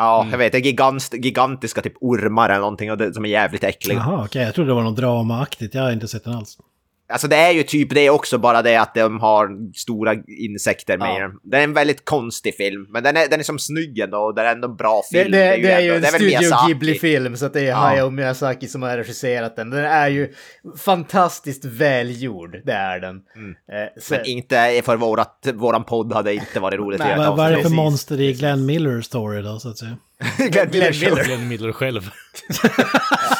Ja, 0.00 0.26
jag 0.30 0.38
vet. 0.38 0.52
Det 0.52 0.58
är 0.58 0.62
gigant, 0.62 1.10
gigantiska 1.12 1.80
typ 1.82 1.94
ormar 2.00 2.48
eller 2.50 2.60
någonting 2.60 2.90
och 2.90 2.98
det, 2.98 3.14
som 3.14 3.24
är 3.24 3.28
jävligt 3.28 3.64
äckliga. 3.64 3.98
Jaha, 3.98 4.24
okej. 4.24 4.42
Jag 4.42 4.54
trodde 4.54 4.70
det 4.70 4.74
var 4.74 4.82
något 4.82 4.96
dramaaktigt. 4.96 5.74
Jag 5.74 5.82
har 5.82 5.92
inte 5.92 6.08
sett 6.08 6.24
den 6.24 6.34
alls. 6.34 6.58
Alltså 7.12 7.28
det 7.28 7.36
är 7.36 7.50
ju 7.52 7.62
typ 7.62 7.94
det 7.94 8.10
också, 8.10 8.38
bara 8.38 8.62
det 8.62 8.76
att 8.76 8.94
de 8.94 9.20
har 9.20 9.48
stora 9.74 10.14
insekter 10.26 10.98
med 10.98 11.08
Ja. 11.08 11.20
dem. 11.22 11.40
Det 11.42 11.56
är 11.56 11.64
en 11.64 11.72
väldigt 11.72 12.04
konstig 12.04 12.54
film, 12.56 12.86
men 12.90 13.02
den 13.02 13.16
är, 13.16 13.28
den 13.28 13.40
är 13.40 13.44
som 13.44 13.58
snygg 13.58 13.98
ändå 13.98 14.18
och 14.18 14.34
det 14.34 14.42
är 14.42 14.52
ändå 14.52 14.68
en 14.68 14.76
bra 14.76 15.02
Det, 15.12 15.18
film. 15.18 15.30
det, 15.32 15.38
det 15.38 15.70
är 15.72 15.80
ju 15.80 15.94
ändå- 15.94 15.94
en 15.96 16.00
det 16.02 16.08
är 16.34 16.40
Studio. 16.42 16.66
Ghibli-film 16.68 17.36
så 17.36 17.46
att 17.46 17.52
det 17.52 17.60
är 17.60 17.64
Ja. 17.64 17.74
Hayao 17.76 18.10
Miyazaki 18.10 18.66
som 18.66 18.82
har 18.82 18.96
regisserat 18.96 19.56
den. 19.56 19.70
Den 19.70 19.84
är 19.84 20.08
ju 20.08 20.32
fantastiskt 20.78 21.64
välgjord, 21.64 22.56
det 22.64 22.72
är 22.72 23.00
den. 23.00 23.16
Eh, 23.16 24.00
så, 24.00 24.14
Men 24.14 24.24
inte 24.26 24.82
för 24.84 24.96
vårat, 24.96 25.48
våran 25.54 25.84
podd 25.84 26.12
hade 26.12 26.34
inte 26.34 26.60
varit 26.60 26.78
roligt 26.78 26.98
Nej, 27.00 27.12
att 27.12 27.18
göra 27.18 27.30
Vad, 27.34 27.52
är 27.52 27.56
det 27.56 27.62
för 27.62 27.70
monster 27.70 28.20
i 28.20 28.32
Glenn 28.32 28.66
Miller 28.66 29.00
story 29.00 29.42
då, 29.42 29.58
så 29.58 29.68
att 29.68 29.78
säga? 29.78 29.96
Glenn 30.38 30.70
Miller. 30.70 31.24
Glenn 31.24 31.48
Miller 31.48 31.72
själv. 31.72 32.00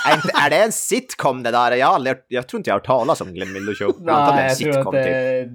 är, 0.06 0.14
inte, 0.14 0.30
är 0.34 0.50
det 0.50 0.56
en 0.56 0.72
sitcom 0.72 1.42
det 1.42 1.50
där? 1.50 1.72
Jag, 1.72 1.88
aldrig, 1.88 2.16
jag 2.28 2.48
tror 2.48 2.58
inte 2.60 2.70
jag 2.70 2.74
har 2.74 2.78
hört 2.80 2.86
talas 2.86 3.20
om 3.20 3.34
Glenn 3.34 3.52
Miller 3.52 3.74
Show. 3.74 3.86
Jag 3.98 4.06
det 4.06 4.34
Nej, 4.34 4.42
en 4.42 4.48
jag 4.48 4.58
tror 4.58 4.68
att 4.70 4.74
sitcom 4.76 4.92
typ. 4.94 5.04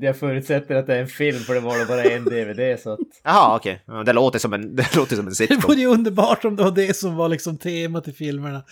det, 0.02 0.06
jag 0.06 0.18
förutsätter 0.18 0.76
att 0.76 0.88
det 0.88 0.96
är 0.96 1.00
en 1.02 1.08
film 1.08 1.40
för 1.40 1.54
det 1.54 1.60
var 1.60 1.78
det 1.80 1.86
bara 1.86 2.04
en 2.04 2.24
DVD 2.26 2.80
så 2.80 2.94
att... 2.94 3.00
Jaha, 3.24 3.56
okej. 3.56 3.84
Ja, 3.88 4.04
Det 4.04 4.14
låter 4.14 4.40
som 4.40 4.54
en, 4.54 4.76
det 4.76 4.96
låter 4.96 5.16
som 5.16 5.26
en 5.26 5.30
Det 5.30 5.36
sitcom. 5.36 5.62
vore 5.68 5.80
ju 5.80 5.88
underbart 5.88 6.46
om 6.46 6.56
det 6.56 6.64
var 6.64 6.72
det 6.72 6.96
som 6.98 7.16
var 7.16 7.30
liksom 7.30 7.58
temat 7.58 8.08
i 8.08 8.12
filmerna. 8.14 8.64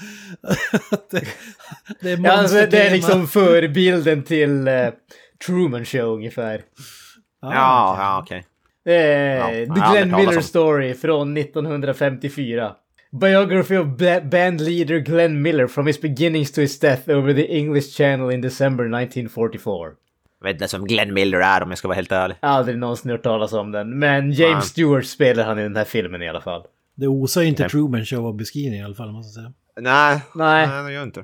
Det, 1.12 1.28
det 2.02 2.12
är 2.12 2.18
Ja, 2.26 2.32
alltså, 2.32 2.56
det 2.56 2.88
är 2.88 2.92
liksom 2.92 3.28
förebilden 3.28 4.24
till 4.24 4.68
eh, 4.68 4.88
Truman 5.46 5.86
Show 5.86 6.14
ungefär. 6.16 6.62
Ah, 7.42 7.54
Ja, 7.54 7.92
okej. 7.94 8.04
ja, 8.04 8.20
okej. 8.24 8.46
Eh, 8.86 8.94
har 9.44 9.52
The 9.52 9.92
Glenn 9.92 10.12
Miller 10.18 10.38
om. 10.38 10.44
Story 10.44 10.94
från 10.94 11.38
1954. 11.38 12.72
Biography 13.22 13.78
of 13.78 13.88
ba- 13.88 14.22
band 14.22 14.62
leader 14.62 15.00
Glenn 15.00 15.42
Miller 15.42 15.68
from 15.68 15.88
his 15.88 16.02
beginnings 16.02 16.52
to 16.52 16.62
his 16.62 16.80
death 16.80 17.10
over 17.10 17.34
the 17.34 17.58
English 17.58 17.98
Channel 17.98 18.32
in 18.32 18.42
December 18.42 18.84
1944. 18.84 19.90
Jag 20.44 20.54
vet 20.54 20.62
inte 20.62 20.78
vem 20.78 20.86
Glenn 20.88 21.14
Miller 21.14 21.40
är 21.40 21.64
om 21.64 21.70
jag 21.70 21.78
ska 21.78 21.88
vara 21.88 21.96
helt 21.96 22.12
ärlig. 22.12 22.36
Aldrig 22.40 22.78
någonsin 22.78 23.12
hört 23.12 23.24
talas 23.24 23.54
om 23.54 23.72
den, 23.72 24.00
men 24.00 24.32
James 24.32 24.54
Nej. 24.54 24.62
Stewart 24.62 25.06
spelar 25.06 25.44
han 25.44 25.60
i 25.60 25.64
den 25.64 25.76
här 25.76 25.84
filmen 25.84 26.22
i 26.22 26.30
alla 26.30 26.42
fall. 26.42 26.64
Det 26.96 27.08
osar 27.08 27.42
ju 27.42 27.48
inte. 27.48 27.70
Truman 27.70 28.06
Show 28.06 28.26
av 28.28 28.36
beskrivning 28.36 28.80
i 28.80 28.84
alla 28.84 28.96
fall, 28.96 29.12
måste 29.12 29.40
jag 29.40 29.46
säga. 29.46 29.54
Nej, 29.82 30.20
Nej. 30.36 30.68
nej 30.68 30.84
det 30.84 30.92
gör 30.92 31.00
jag 31.00 31.04
inte. 31.08 31.24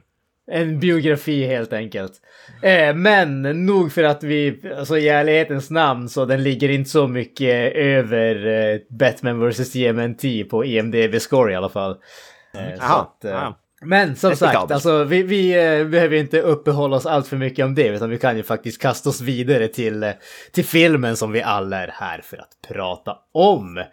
En 0.51 0.79
biografi 0.79 1.45
helt 1.45 1.73
enkelt. 1.73 2.13
Eh, 2.61 2.95
men 2.95 3.41
nog 3.65 3.91
för 3.91 4.03
att 4.03 4.23
vi, 4.23 4.61
alltså 4.77 4.97
i 4.97 5.09
ärlighetens 5.09 5.69
namn 5.69 6.09
så 6.09 6.25
den 6.25 6.43
ligger 6.43 6.69
inte 6.69 6.89
så 6.89 7.07
mycket 7.07 7.75
över 7.75 8.47
eh, 8.47 8.79
Batman 8.89 9.49
vs. 9.49 9.71
TMNT 9.71 10.43
på 10.49 10.65
E 10.65 10.79
IMDB-score 10.81 11.51
i 11.51 11.55
alla 11.55 11.69
fall. 11.69 11.91
Eh, 12.53 12.77
så 12.77 12.83
Jaha, 12.83 13.01
att, 13.01 13.25
eh, 13.25 13.31
ja. 13.31 13.57
Men 13.81 14.15
som 14.15 14.35
sagt, 14.35 14.71
alltså, 14.71 15.03
vi, 15.03 15.23
vi 15.23 15.51
eh, 15.51 15.87
behöver 15.87 16.15
inte 16.15 16.41
uppehålla 16.41 16.95
oss 16.95 17.05
allt 17.05 17.27
för 17.27 17.37
mycket 17.37 17.65
om 17.65 17.75
det, 17.75 17.87
utan 17.87 18.09
vi 18.09 18.17
kan 18.17 18.37
ju 18.37 18.43
faktiskt 18.43 18.81
kasta 18.81 19.09
oss 19.09 19.21
vidare 19.21 19.67
till, 19.67 20.03
eh, 20.03 20.11
till 20.51 20.65
filmen 20.65 21.17
som 21.17 21.31
vi 21.31 21.41
alla 21.41 21.83
är 21.83 21.91
här 21.93 22.21
för 22.23 22.37
att 22.37 22.49
prata 22.67 23.15
om. 23.33 23.83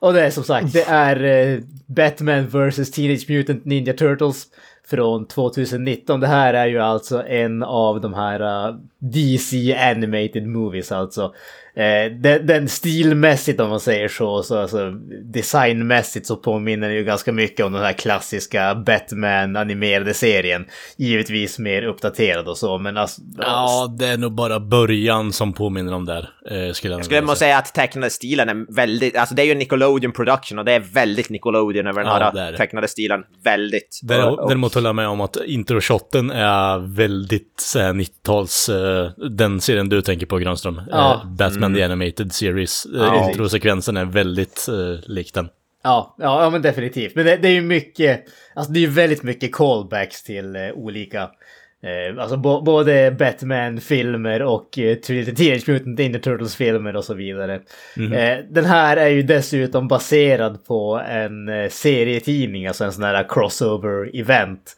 Och 0.00 0.12
det 0.12 0.22
är 0.22 0.30
som 0.30 0.44
sagt, 0.44 0.72
det 0.72 0.84
är 0.88 1.60
Batman 1.86 2.46
vs. 2.48 2.90
Teenage 2.90 3.30
Mutant 3.30 3.64
Ninja 3.64 3.92
Turtles 3.92 4.46
från 4.90 5.26
2019. 5.26 6.20
Det 6.20 6.26
här 6.26 6.54
är 6.54 6.66
ju 6.66 6.78
alltså 6.80 7.22
en 7.26 7.62
av 7.62 8.00
de 8.00 8.14
här 8.14 8.40
eh, 8.68 8.74
DC 8.98 9.76
Animated 9.76 10.46
Movies 10.46 10.92
alltså. 10.92 11.34
Eh, 11.76 12.12
den, 12.20 12.46
den 12.46 12.68
stilmässigt 12.68 13.60
om 13.60 13.68
man 13.70 13.80
säger 13.80 14.08
så, 14.08 14.42
så 14.42 14.58
alltså, 14.58 14.90
designmässigt 15.24 16.26
så 16.26 16.36
påminner 16.36 16.88
det 16.88 16.94
ju 16.94 17.04
ganska 17.04 17.32
mycket 17.32 17.66
om 17.66 17.72
den 17.72 17.82
här 17.82 17.92
klassiska 17.92 18.74
Batman 18.74 19.56
animerade 19.56 20.14
serien. 20.14 20.64
Givetvis 20.96 21.58
mer 21.58 21.82
uppdaterad 21.82 22.48
och 22.48 22.58
så, 22.58 22.78
men 22.78 22.96
alltså... 22.96 23.22
Ja, 23.38 23.94
det 23.98 24.06
är 24.06 24.16
nog 24.18 24.32
bara 24.32 24.60
början 24.60 25.32
som 25.32 25.52
påminner 25.52 25.94
om 25.94 26.04
där. 26.04 26.28
Eh, 26.50 26.72
skulle 26.72 26.92
jag, 26.92 26.98
Jag 26.98 27.04
skulle 27.04 27.22
måste 27.22 27.38
säga 27.38 27.58
att 27.58 27.74
tecknade 27.74 28.10
stilen 28.10 28.48
är 28.48 28.74
väldigt, 28.74 29.16
alltså 29.16 29.34
det 29.34 29.42
är 29.42 29.46
ju 29.46 29.52
en 29.52 29.58
Nickelodeon 29.58 30.12
production 30.12 30.58
och 30.58 30.64
det 30.64 30.72
är 30.72 30.80
väldigt 30.80 31.30
Nickelodeon 31.30 31.86
över 31.86 32.00
den 32.02 32.12
Ja, 32.12 32.18
här 32.18 32.32
det 32.32 32.40
är 32.40 32.52
det. 32.52 32.58
tecknade 32.58 32.88
stilen. 32.88 33.20
Väldigt. 33.44 34.00
Däremot, 34.02 34.73
däremot 34.74 34.86
håller 34.86 34.88
jag 34.88 34.96
med 34.96 35.08
om 35.08 35.20
att 35.20 35.36
introshotten 35.46 36.30
är 36.30 36.78
väldigt 36.96 37.54
så 37.60 37.78
här, 37.78 37.92
90-tals, 37.92 38.68
eh, 38.68 39.10
den 39.30 39.60
serien 39.60 39.88
du 39.88 40.02
tänker 40.02 40.26
på 40.26 40.38
Granström. 40.38 40.80
Ja. 40.90 41.14
Eh, 41.14 41.30
Batman 41.30 41.74
The 41.74 41.82
Animated 41.82 42.32
Series. 42.32 42.86
Eh, 42.86 43.00
Ja. 43.00 43.28
Introsekvensen 43.30 43.96
är 43.96 44.04
väldigt 44.04 44.68
eh, 44.68 45.10
lik 45.10 45.34
den. 45.34 45.48
Ja, 45.82 46.16
ja, 46.18 46.42
ja 46.42 46.50
men 46.50 46.62
definitivt. 46.62 47.14
Men 47.14 47.26
det, 47.26 47.36
det 47.36 47.48
är 47.48 47.52
ju 47.52 47.60
mycket, 47.62 48.24
alltså 48.54 48.72
det 48.72 48.78
är 48.78 48.80
ju 48.80 48.90
väldigt 48.90 49.22
mycket 49.22 49.52
callbacks 49.52 50.22
till 50.22 50.56
eh, 50.56 50.70
olika, 50.74 51.30
eh, 51.84 52.22
alltså 52.22 52.36
både 52.62 53.10
Batman-filmer 53.10 54.42
och 54.42 54.78
eh, 54.78 54.96
Teenage 54.96 55.68
Mutant 55.68 55.98
Ninja 55.98 56.18
Turtles-filmer 56.18 56.96
och 56.96 57.04
så 57.04 57.14
vidare. 57.14 57.60
Eh, 58.12 58.44
den 58.50 58.64
här 58.64 58.96
är 58.96 59.08
ju 59.08 59.22
dessutom 59.22 59.88
baserad 59.88 60.64
på 60.66 61.02
en 61.08 61.48
eh, 61.48 61.68
serietidning, 61.68 62.66
alltså 62.66 62.84
en 62.84 62.92
sån 62.92 63.04
här 63.04 63.24
crossover-event. 63.24 64.76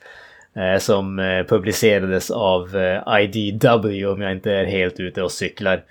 Eh, 0.56 0.78
som 0.78 1.18
eh, 1.18 1.44
publicerades 1.44 2.30
av 2.30 2.76
eh, 2.76 3.20
IDW 3.20 4.06
om 4.06 4.20
jag 4.20 4.32
inte 4.32 4.52
är 4.52 4.64
helt 4.64 5.00
ute 5.00 5.22
och 5.22 5.32
cyklar. 5.32 5.82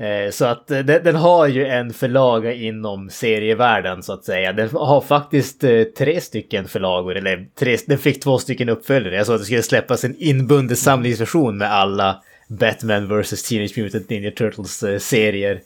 Eh, 0.00 0.30
Så 0.30 0.44
att 0.44 0.70
eh, 0.70 0.78
den, 0.78 1.16
har 1.16 1.46
ju 1.46 1.66
en 1.66 1.92
förlaga 1.92 2.52
inom 2.52 3.10
serievärlden 3.10 4.02
så 4.02 4.12
att 4.12 4.24
säga. 4.24 4.52
Den 4.52 4.68
har 4.72 5.00
faktiskt 5.00 5.64
eh, 5.64 5.82
tre 5.82 6.20
stycken 6.20 6.68
förlagor, 6.68 7.16
eller 7.16 7.48
tre, 7.58 7.76
den 7.86 7.98
fick 7.98 8.22
två 8.22 8.38
stycken 8.38 8.68
uppföljare. 8.68 9.16
Jag 9.16 9.26
sa 9.26 9.34
att 9.34 9.40
det 9.40 9.44
skulle 9.44 9.62
släppas 9.62 10.04
en 10.04 10.16
inbunden 10.18 10.76
samlingsversion 10.76 11.58
med 11.58 11.72
alla 11.72 12.22
Batman 12.48 13.20
vs. 13.20 13.42
Teenage 13.42 13.78
Mutant 13.78 14.10
Ninja 14.10 14.30
Turtles 14.30 14.82
eh, 14.82 14.98
serier. 14.98 15.60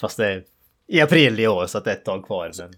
Fast 0.00 0.16
det 0.16 0.26
är 0.26 0.42
i 0.88 1.00
april 1.00 1.40
i 1.40 1.48
år, 1.48 1.66
så 1.66 1.78
att 1.78 1.84
det 1.84 1.90
är 1.90 1.94
ett 1.94 2.04
tag 2.04 2.26
kvar. 2.26 2.50
Men... 2.58 2.70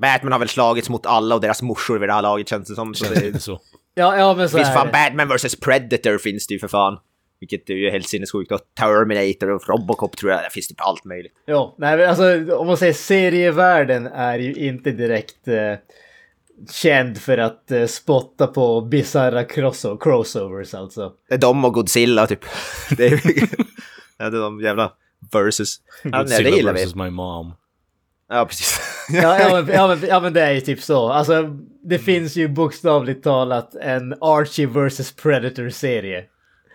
Batman 0.00 0.32
har 0.32 0.38
väl 0.38 0.48
slagits 0.48 0.88
mot 0.88 1.06
alla 1.06 1.34
och 1.34 1.40
deras 1.40 1.62
morsor 1.62 1.98
vid 1.98 2.08
det 2.08 2.12
här 2.12 2.22
laget 2.22 2.48
känns 2.48 2.68
det 2.68 2.74
som. 2.74 2.94
Så 2.94 3.14
det, 3.14 3.42
så. 3.42 3.60
Ja, 3.94 4.16
ja 4.16 4.34
men 4.34 4.48
så 4.48 4.56
det 4.56 4.64
finns 4.64 4.76
är 4.76 4.80
fan. 4.80 4.88
Batman 4.92 5.28
vs 5.28 5.56
Predator 5.56 6.18
finns 6.18 6.46
det 6.46 6.54
ju 6.54 6.60
för 6.60 6.68
fan. 6.68 6.98
Vilket 7.40 7.70
är 7.70 7.74
ju 7.74 7.90
helt 7.90 8.08
sinnessjukt. 8.08 8.52
Och 8.52 8.60
Terminator 8.78 9.50
och 9.50 9.68
Robocop 9.68 10.16
tror 10.16 10.32
jag. 10.32 10.40
Det 10.42 10.50
finns 10.50 10.68
typ 10.68 10.80
allt 10.80 11.04
möjligt. 11.04 11.32
Ja, 11.46 11.74
nej 11.78 11.96
men 11.96 12.08
alltså 12.08 12.54
om 12.56 12.66
man 12.66 12.76
säger 12.76 12.92
serievärlden 12.92 14.06
är 14.06 14.38
ju 14.38 14.54
inte 14.54 14.90
direkt 14.90 15.48
eh, 15.48 15.74
känd 16.70 17.18
för 17.18 17.38
att 17.38 17.70
eh, 17.70 17.86
spotta 17.86 18.46
på 18.46 18.80
bisarra 18.80 19.42
crosso- 19.44 19.98
crossovers 20.02 20.74
alltså. 20.74 21.12
Det 21.28 21.34
är 21.34 21.38
de 21.38 21.64
och 21.64 21.74
Godzilla 21.74 22.26
typ. 22.26 22.40
Det 22.96 23.06
är, 23.06 23.20
ja, 24.18 24.30
det 24.30 24.36
är 24.36 24.42
de 24.42 24.60
jävla 24.60 24.92
versus. 25.32 25.80
Ja, 26.02 26.10
nej, 26.10 26.18
det 26.18 26.24
Godzilla 26.24 26.56
gillar 26.56 26.72
vi. 26.72 26.80
versus 26.80 26.94
my 26.94 27.10
mom. 27.10 27.52
Ja, 28.28 28.46
precis. 28.46 28.80
Ja, 29.12 29.38
ja, 29.40 29.62
men, 29.62 29.74
ja, 29.74 29.88
men, 29.88 29.98
ja 30.08 30.20
men 30.20 30.32
det 30.32 30.40
är 30.40 30.52
ju 30.52 30.60
typ 30.60 30.80
så. 30.82 31.08
Alltså 31.08 31.42
det 31.84 31.98
finns 31.98 32.36
ju 32.36 32.48
bokstavligt 32.48 33.24
talat 33.24 33.74
en 33.74 34.14
Archie 34.20 34.66
vs 34.66 35.12
Predator-serie. 35.12 36.24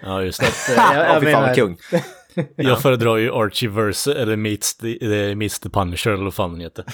Ja, 0.02 0.22
just 0.24 0.40
det. 0.40 0.46
Så, 0.52 0.72
jag, 0.72 0.96
Ja, 0.96 1.14
jag 1.14 1.22
fy 1.24 1.32
fan 1.32 1.42
menar, 1.42 1.56
kung. 1.56 1.78
Jag 2.56 2.82
föredrar 2.82 3.18
ju 3.18 3.32
Archieverse, 3.34 4.14
eller 4.14 4.36
Meets 4.36 4.78
the, 4.78 5.30
eh, 5.30 5.36
Meets 5.36 5.60
the 5.60 5.70
Punisher, 5.70 6.12
eller 6.12 6.24
vad 6.24 6.34
fan 6.34 6.52
den 6.52 6.62
heter. 6.62 6.86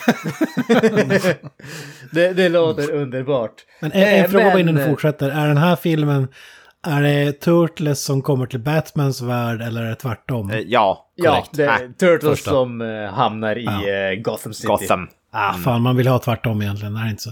det, 2.12 2.34
det 2.34 2.50
låter 2.50 2.92
underbart. 2.92 3.52
Men 3.80 3.92
en, 3.92 4.02
en 4.02 4.26
Eh, 4.26 4.32
fråga 4.32 4.46
bara 4.46 4.60
innan 4.60 4.76
men, 4.76 4.84
du 4.84 4.90
fortsätter. 4.90 5.30
Är 5.30 5.48
den 5.48 5.58
här 5.58 5.76
filmen, 5.76 6.28
är 6.88 7.02
det 7.02 7.32
Turtles 7.32 8.04
som 8.04 8.22
kommer 8.22 8.46
till 8.46 8.60
Batmans 8.60 9.22
värld 9.22 9.62
eller 9.62 9.82
är 9.84 9.90
det 9.90 9.96
tvärtom? 9.96 10.52
Eh, 10.52 10.60
Ja, 10.60 11.12
Ja, 11.16 11.32
korrekt. 11.32 11.50
det 11.54 11.64
är 11.66 11.70
Ah, 11.70 11.80
Turtles 12.00 12.30
första. 12.40 12.52
som 12.52 12.82
hamnar 13.14 13.56
i 13.58 13.64
Ja. 13.66 14.16
Gotham 14.32 14.54
City. 14.54 14.68
Gotham. 14.68 15.08
Ah, 15.32 15.54
fan, 15.54 15.82
man 15.82 15.96
vill 15.98 16.08
ha 16.08 16.20
tvärtom 16.20 16.62
egentligen, 16.62 16.96
är 16.96 17.04
det 17.04 17.10
inte 17.10 17.24
så? 17.24 17.32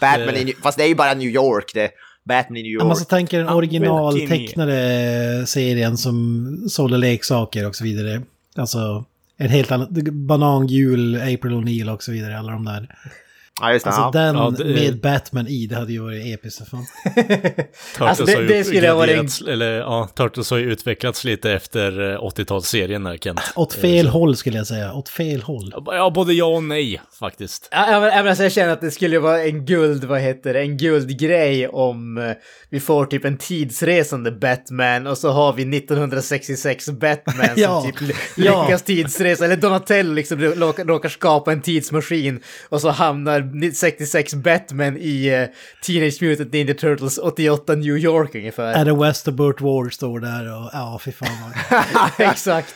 Batman 0.00 0.34
i 0.34 0.54
Fast 0.62 0.78
det 0.78 0.84
är 0.84 0.88
ju 0.88 0.94
bara 0.94 1.14
New 1.14 1.28
York 1.28 1.70
det. 1.74 1.90
Batman 2.28 2.56
i 2.56 2.62
New 2.62 2.72
Ja, 2.72 2.78
man 2.78 2.88
York. 2.88 2.98
så 2.98 3.04
tänker 3.04 3.38
den 3.38 3.46
Ja, 3.46 3.54
original 3.54 4.14
Wilkini. 4.14 4.46
tecknade 4.46 5.44
serien 5.46 5.96
som 5.96 6.64
sålde 6.68 6.96
leksaker 6.96 7.66
och 7.68 7.76
så 7.76 7.84
vidare. 7.84 8.22
Alltså 8.56 9.04
en 9.36 9.48
helt 9.50 9.72
annan, 9.72 9.88
Banangul, 10.26 11.16
April 11.16 11.52
O'Neil 11.52 11.88
och 11.94 12.02
så 12.02 12.12
vidare, 12.12 12.38
alla 12.38 12.52
de 12.52 12.64
där. 12.64 12.88
Ja, 13.60 13.72
just 13.72 13.84
det. 13.84 13.90
Alltså 13.90 14.18
ja. 14.18 14.24
den 14.24 14.36
Ja, 14.36 14.50
det- 14.50 14.64
med 14.64 15.00
Batman 15.00 15.48
i, 15.48 15.66
det 15.66 15.74
hade 15.76 15.92
ju 15.92 15.98
varit 16.02 16.26
episkt. 16.38 16.68
Fan. 16.68 16.86
Alltså, 18.08 18.24
det- 18.24 18.34
har 18.34 18.40
ju 18.42 18.48
det 18.48 18.64
skulle 18.64 18.88
ha 18.88 18.96
varit 18.96 19.40
Eller 19.48 19.72
ja, 19.78 20.08
Turtles 20.16 20.50
har 20.50 20.58
ju 20.58 20.72
utvecklats 20.72 21.24
lite 21.24 21.52
efter 21.52 22.12
eh, 22.12 22.18
80-talsserien 22.20 23.04
där, 23.04 23.16
Kent. 23.16 23.40
Åt 23.56 23.72
fel 23.72 24.08
håll 24.08 24.36
skulle 24.36 24.56
jag 24.58 24.66
säga. 24.66 24.92
Åt 24.92 25.08
fel 25.08 25.42
håll. 25.42 25.72
Ja, 25.86 26.10
både 26.14 26.32
ja 26.32 26.44
och 26.44 26.62
nej 26.64 27.00
faktiskt. 27.20 27.68
Ja, 27.70 28.00
men, 28.00 28.28
alltså, 28.28 28.42
jag 28.42 28.52
känner 28.52 28.72
att 28.72 28.80
det 28.80 28.90
skulle 28.90 29.18
vara 29.18 29.42
en 29.44 29.66
guld, 29.66 30.04
vad 30.04 30.20
heter 30.20 30.54
det, 30.54 30.60
en 30.60 30.76
guldgrej 30.76 31.68
om 31.68 32.18
eh, 32.18 32.32
vi 32.70 32.80
får 32.80 33.06
typ 33.06 33.24
en 33.24 33.38
tidsresande 33.38 34.32
Batman 34.32 35.06
och 35.06 35.18
så 35.18 35.30
har 35.30 35.52
vi 35.52 35.76
1966 35.78 36.88
Batman 36.88 37.46
Ja, 37.56 37.80
som 37.82 37.92
typ 37.92 38.16
lyckas 38.36 38.82
tidsresa, 38.82 39.44
eller 39.44 39.56
Donatello 39.56 40.14
liksom 40.14 40.40
råkar 40.40 41.08
skapa 41.08 41.52
en 41.52 41.62
tidsmaskin 41.62 42.40
och 42.68 42.80
så 42.80 42.90
hamnar 42.90 43.40
66 43.74 44.34
Batman 44.34 44.96
i 44.96 45.26
eh, 45.26 45.46
Teenage 45.86 46.22
Mutant 46.22 46.52
Ninja 46.52 46.74
Turtles 46.74 47.18
88 47.18 47.74
New 47.74 47.96
York 47.96 48.34
ungefär. 48.34 48.80
Adam 48.80 48.98
West 48.98 49.28
och 49.28 49.34
Burt 49.34 49.60
Ward 49.60 49.92
står 49.94 50.20
där 50.20 50.56
och 50.62 50.70
ja, 50.72 51.00
fy 51.04 51.12
fan. 51.12 51.28
Exakt. 52.18 52.74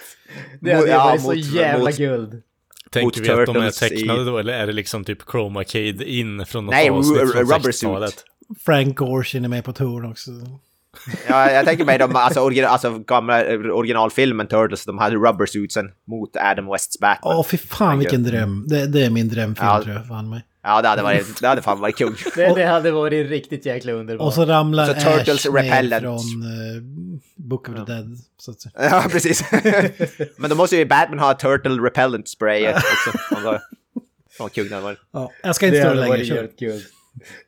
Det 0.61 0.73
hade 0.75 0.87
ju 0.87 0.93
Ja, 0.93 1.17
så 1.19 1.27
mot- 1.27 1.37
jävla 1.37 1.85
mot- 1.85 1.97
guld. 1.97 2.43
Tänker 2.91 3.07
Mot 3.07 3.29
vi 3.29 3.31
att 3.31 3.47
de 3.47 3.57
är 3.57 3.71
Turtles 3.71 3.83
i- 3.83 3.89
tecknade 3.97 4.25
då, 4.25 4.39
eller 4.39 4.53
är 4.53 4.67
det 4.67 4.73
liksom 4.73 5.05
typ 5.05 5.19
Chroma 5.31 5.65
Kid 5.65 6.03
in 6.03 6.47
från 6.47 6.65
något 6.67 6.73
Nej, 6.75 6.91
avsnitt 6.91 7.19
från 7.19 7.29
rubber 7.29 7.59
60-talet? 7.71 8.15
Frank 8.65 8.97
Gorshin 8.97 9.45
är 9.45 9.49
med 9.49 9.65
på 9.65 9.73
touren 9.73 10.11
också. 10.11 10.31
Ja, 11.29 11.51
jag 11.51 11.65
tänker 11.67 11.85
mig 11.85 11.99
de 11.99 12.17
alltså, 12.17 12.41
origin, 12.41 12.65
alltså, 12.65 12.99
gamla 12.99 13.45
eh, 13.45 13.61
originalfilmen 13.61 14.47
Turtles, 14.47 14.85
de 14.85 14.99
hade 14.99 15.17
rubber 15.17 15.47
suitsen 15.47 15.91
mot 16.07 16.37
Adam 16.37 16.67
Wests 16.73 16.99
Batman. 16.99 17.37
Åh, 17.37 17.45
fy 17.45 17.57
fan 17.59 17.99
vilken 17.99 18.23
dröm. 18.23 18.65
Det, 18.69 18.87
det 18.87 19.05
är 19.05 19.11
min 19.11 19.29
drömfilm 19.29 19.67
Ja. 19.69 19.83
tror 19.83 19.95
jag, 19.95 20.07
fan 20.09 20.31
mig. 20.31 20.43
Ja, 20.65 20.83
det 20.83 20.89
hade, 20.89 21.03
varit, 21.03 21.41
det 21.41 21.49
hade 21.49 21.63
fan 21.63 21.81
varit 21.81 21.97
kung. 21.97 22.15
Det, 22.35 22.55
det 22.55 22.65
hade 22.67 22.91
varit 22.91 23.31
riktigt 23.31 23.67
jäkla 23.67 23.93
underbart. 23.93 24.27
Och 24.27 24.35
så 24.35 24.45
ramlar 24.45 24.87
Så 24.87 24.95
Turtles 24.95 25.47
Ash 25.47 25.53
ner 25.53 25.63
Repellent. 25.63 26.03
från 26.03 26.43
uh, 26.43 26.83
Book 27.37 27.69
of 27.69 27.75
the 27.75 27.93
Dead. 27.93 28.19
Så 28.39 28.51
att 28.51 28.61
säga. 28.61 28.73
Ja, 28.77 29.05
precis. 29.11 29.45
Men 30.37 30.51
då 30.51 30.57
måste 30.57 30.77
ju 30.77 30.85
Batman 30.87 31.19
ha 31.19 31.35
Turtle 31.35 31.71
Repellent 31.87 32.29
Spray 32.29 32.69
också. 32.69 33.19
Fan 33.35 33.59
vad 34.39 34.53
kung 34.53 34.65
det 34.69 34.75
hade 34.75 34.85
varit. 34.85 34.99
Ja, 35.13 35.31
jag 35.43 35.57
ska 35.57 35.67
inte 35.67 35.77
Det 35.79 35.83
stå 35.83 35.89
hade 35.89 36.01
längre. 36.01 36.17
varit 36.17 36.29
kör. 36.29 36.35
jävligt 36.35 36.59
kul. 36.59 36.81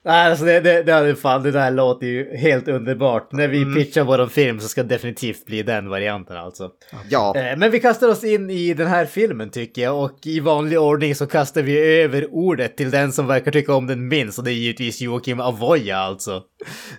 Nej, 0.05 0.31
alltså 0.31 0.45
det, 0.45 0.61
det, 0.61 0.83
det 0.83 1.17
fan, 1.17 1.43
det 1.43 1.51
där 1.51 1.71
låter 1.71 2.07
ju 2.07 2.37
helt 2.37 2.69
underbart. 2.69 3.33
När 3.33 3.49
vi 3.49 3.63
Mm. 3.63 3.75
pitchar 3.75 4.05
vår 4.05 4.27
film 4.27 4.61
så 4.61 4.69
ska 4.69 4.83
det 4.83 4.89
definitivt 4.89 5.47
bli 5.47 5.63
den 5.63 5.89
varianten 5.89 6.37
alltså. 6.37 6.71
Ja. 7.11 7.35
Eh, 7.37 7.57
Men 7.59 7.71
vi 7.71 7.81
kastar 7.81 8.09
oss 8.09 8.25
in 8.25 8.51
i 8.51 8.75
den 8.75 8.87
här 8.87 9.07
filmen 9.07 9.51
tycker 9.51 9.83
jag 9.83 10.05
och 10.05 10.19
i 10.27 10.41
vanlig 10.41 10.81
ordning 10.81 11.15
så 11.15 11.27
kastar 11.27 11.63
vi 11.63 12.01
över 12.03 12.35
ordet 12.35 12.77
till 12.77 12.91
den 12.91 13.13
som 13.13 13.27
verkar 13.27 13.51
tycka 13.53 13.75
om 13.75 13.87
den 13.87 14.09
minst 14.09 14.39
och 14.39 14.45
det 14.45 14.51
är 14.51 14.55
givetvis 14.55 15.01
Joakim 15.01 15.41
Avoya 15.41 15.97
alltså. 15.99 16.43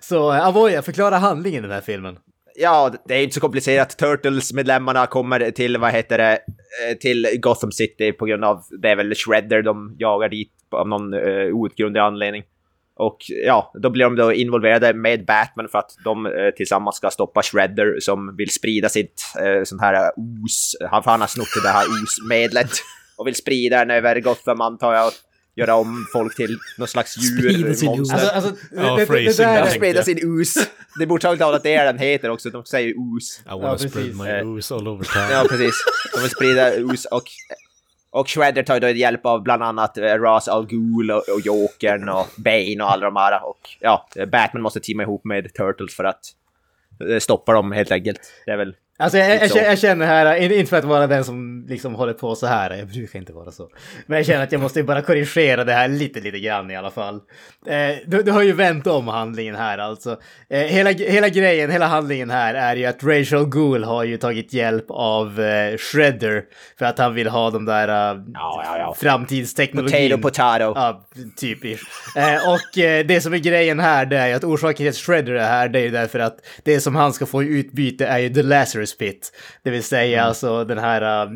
Så 0.01 0.33
eh, 0.33 0.47
Avoya, 0.47 0.81
förklara 0.81 1.15
handlingen 1.17 1.59
i 1.59 1.67
den 1.67 1.75
här 1.75 1.81
filmen. 1.81 2.17
Ja, 2.57 2.93
det 3.07 3.13
är 3.15 3.23
inte 3.23 3.33
så 3.35 3.41
komplicerat. 3.41 3.97
Turtles-medlemmarna 3.97 5.05
kommer 5.05 5.51
till, 5.51 5.77
vad 5.77 5.91
heter 5.91 6.17
det, 6.17 6.31
eh, 6.33 6.97
till 6.99 7.27
Gotham 7.39 7.71
City 7.71 8.11
på 8.11 8.25
grund 8.25 8.45
av, 8.45 8.63
det 8.81 8.89
är 8.89 8.95
väl 8.95 9.15
Shredder 9.15 9.61
de 9.61 9.95
jagar 9.99 10.29
dit 10.29 10.51
av 10.71 10.87
någon 10.87 11.13
uh, 11.13 11.53
outgrundlig 11.55 11.99
anledning. 12.01 12.43
Och 12.97 13.17
ja, 13.27 13.71
då 13.81 13.89
blir 13.89 14.03
de 14.03 14.15
då 14.15 14.33
involverade 14.33 14.93
med 14.93 15.25
Batman 15.25 15.67
för 15.69 15.79
att 15.79 15.91
de 16.03 16.25
eh, 16.25 16.31
tillsammans 16.55 16.95
ska 16.95 17.09
stoppa 17.09 17.41
Shredder 17.43 17.99
som 17.99 18.35
vill 18.37 18.49
sprida 18.49 18.89
sitt 18.89 19.23
uh, 19.41 19.63
sånt 19.63 19.81
här 19.81 20.11
os. 20.45 20.75
Han, 20.89 21.03
han 21.05 21.21
har 21.21 21.27
snott 21.27 21.63
det 21.63 21.69
här 21.69 21.85
osmedlet 22.03 22.71
och 23.17 23.27
vill 23.27 23.35
sprida 23.35 23.79
den 23.79 23.91
över 23.91 24.19
Gotham 24.19 24.61
antar 24.61 24.93
jag. 24.93 25.07
Och 25.07 25.13
göra 25.55 25.75
om 25.75 26.05
folk 26.13 26.35
till 26.35 26.57
någon 26.77 26.87
slags 26.87 27.11
Sprida 27.11 27.73
sin 27.73 28.01
os. 28.01 28.13
Alltså, 28.13 28.29
alltså 28.29 28.55
Ja, 28.71 28.95
det, 28.95 29.05
det, 29.05 29.19
det 29.19 29.37
där 29.37 29.61
är... 29.61 29.69
Sprida 29.69 30.03
sin 30.03 30.41
os. 30.41 30.53
Det 30.97 31.03
är 31.03 31.07
bokstavligt 31.07 31.41
talat 31.41 31.63
det 31.63 31.83
den 31.83 31.99
heter 31.99 32.29
också. 32.29 32.49
De 32.49 32.65
säger 32.65 32.93
os. 32.97 33.41
I 33.45 33.49
wanna 33.49 33.67
Ja, 33.67 33.77
spread 33.77 34.15
my 34.15 34.29
Eh, 34.29 34.47
ooze 34.47 34.75
all 34.75 34.87
over 34.87 35.05
town. 35.05 35.31
Ja, 35.31 35.45
precis. 35.49 35.75
De 36.13 36.21
vill 36.21 36.29
sprida 36.29 36.75
us 36.75 37.05
och... 37.05 37.23
Och 38.15 38.29
Shredder 38.29 38.63
tar 38.63 38.73
ju 38.73 38.79
då 38.79 38.89
hjälp 38.89 39.25
av 39.25 39.43
bland 39.43 39.63
annat 39.63 39.97
eh, 39.97 40.01
Ra's 40.01 40.49
al 40.49 40.67
Ghul 40.67 41.11
och, 41.11 41.17
och 41.17 41.41
Jokern 41.43 42.09
och 42.09 42.27
Bane 42.37 42.83
och 42.83 42.91
alla 42.91 43.05
de 43.05 43.15
här. 43.15 43.45
Och 43.45 43.59
ja, 43.79 44.07
Batman 44.31 44.63
måste 44.63 44.79
teama 44.79 45.03
ihop 45.03 45.25
med 45.25 45.53
Turtles 45.53 45.95
för 45.95 46.03
att 46.03 46.19
eh, 47.09 47.19
stoppa 47.19 47.53
dem 47.53 47.71
helt 47.71 47.91
enkelt. 47.91 48.19
Det 48.45 48.51
är 48.51 48.57
väl... 48.57 48.75
Alltså 48.97 49.17
jag, 49.17 49.29
jag, 49.29 49.33
Lite 49.41 49.49
så. 49.49 49.57
jag 49.57 49.79
känner 49.79 50.05
här, 50.05 50.35
in- 50.35 50.51
inte 50.51 50.69
för 50.69 50.77
att 50.77 50.83
vara 50.85 51.07
den 51.07 51.23
som 51.23 51.65
liksom 51.69 51.95
håller 51.95 52.13
på 52.13 52.35
så 52.35 52.47
här, 52.47 52.77
jag 52.77 52.87
brukar 52.87 53.19
inte 53.19 53.33
vara 53.33 53.51
så. 53.51 53.69
Men 54.05 54.17
jag 54.17 54.25
känner 54.25 54.43
att 54.43 54.51
jag 54.51 54.61
måste 54.61 54.83
bara 54.83 55.01
korrigera 55.01 55.63
det 55.63 55.73
här 55.73 55.87
lite, 55.87 56.19
lite 56.19 56.39
grann 56.39 56.71
i 56.71 56.75
alla 56.75 56.91
fall. 56.91 57.15
Eh, 57.67 57.95
du, 58.05 58.23
du 58.23 58.31
har 58.31 58.41
ju 58.41 58.51
vänt 58.53 58.87
om 58.87 59.07
handlingen 59.07 59.55
här 59.55 59.77
alltså. 59.77 60.17
Eh, 60.49 60.59
hela, 60.59 60.89
hela 60.91 61.29
grejen, 61.29 61.71
hela 61.71 61.85
handlingen 61.87 62.29
här 62.29 62.53
är 62.53 62.75
ju 62.75 62.85
att 62.85 63.03
Rachel 63.03 63.45
Gould 63.45 63.85
har 63.85 64.03
ju 64.03 64.17
tagit 64.17 64.53
hjälp 64.53 64.85
av 64.89 65.41
eh, 65.41 65.77
Shredder 65.77 66.43
för 66.79 66.85
att 66.85 66.99
han 66.99 67.13
vill 67.13 67.27
ha 67.27 67.49
de 67.49 67.65
där 67.65 67.87
uh, 67.87 68.21
Ja, 68.33 68.63
ja, 68.65 68.77
ja. 68.77 68.95
framtidsteknologin. 68.99 70.21
Potato, 70.21 70.73
potato. 70.73 70.73
Ja, 70.75 71.05
typiskt. 71.39 71.87
Eh, 72.17 72.49
och 72.49 72.77
eh, 72.77 73.05
det 73.05 73.21
som 73.21 73.33
är 73.33 73.37
grejen 73.37 73.79
här, 73.79 74.05
det 74.05 74.17
är 74.17 74.27
ju 74.27 74.33
att 74.33 74.43
orsaken 74.43 74.75
till 74.77 74.89
att 74.89 74.95
Shredder 74.95 75.33
är 75.33 75.47
här, 75.47 75.69
det 75.69 75.79
är 75.79 75.83
ju 75.83 75.91
därför 75.91 76.19
att 76.19 76.37
det 76.63 76.79
som 76.79 76.95
han 76.95 77.13
ska 77.13 77.25
få 77.25 77.43
i 77.43 77.47
utbyte 77.47 78.05
är 78.07 78.17
ju 78.19 78.29
The 78.29 78.43
Lazarus 78.43 78.84
Pit. 78.93 79.31
Det 79.63 79.69
vill 79.69 79.83
säga 79.83 80.17
Mm. 80.17 80.27
alltså 80.27 80.63
den 80.63 80.77
här, 80.77 81.23
eh, 81.25 81.31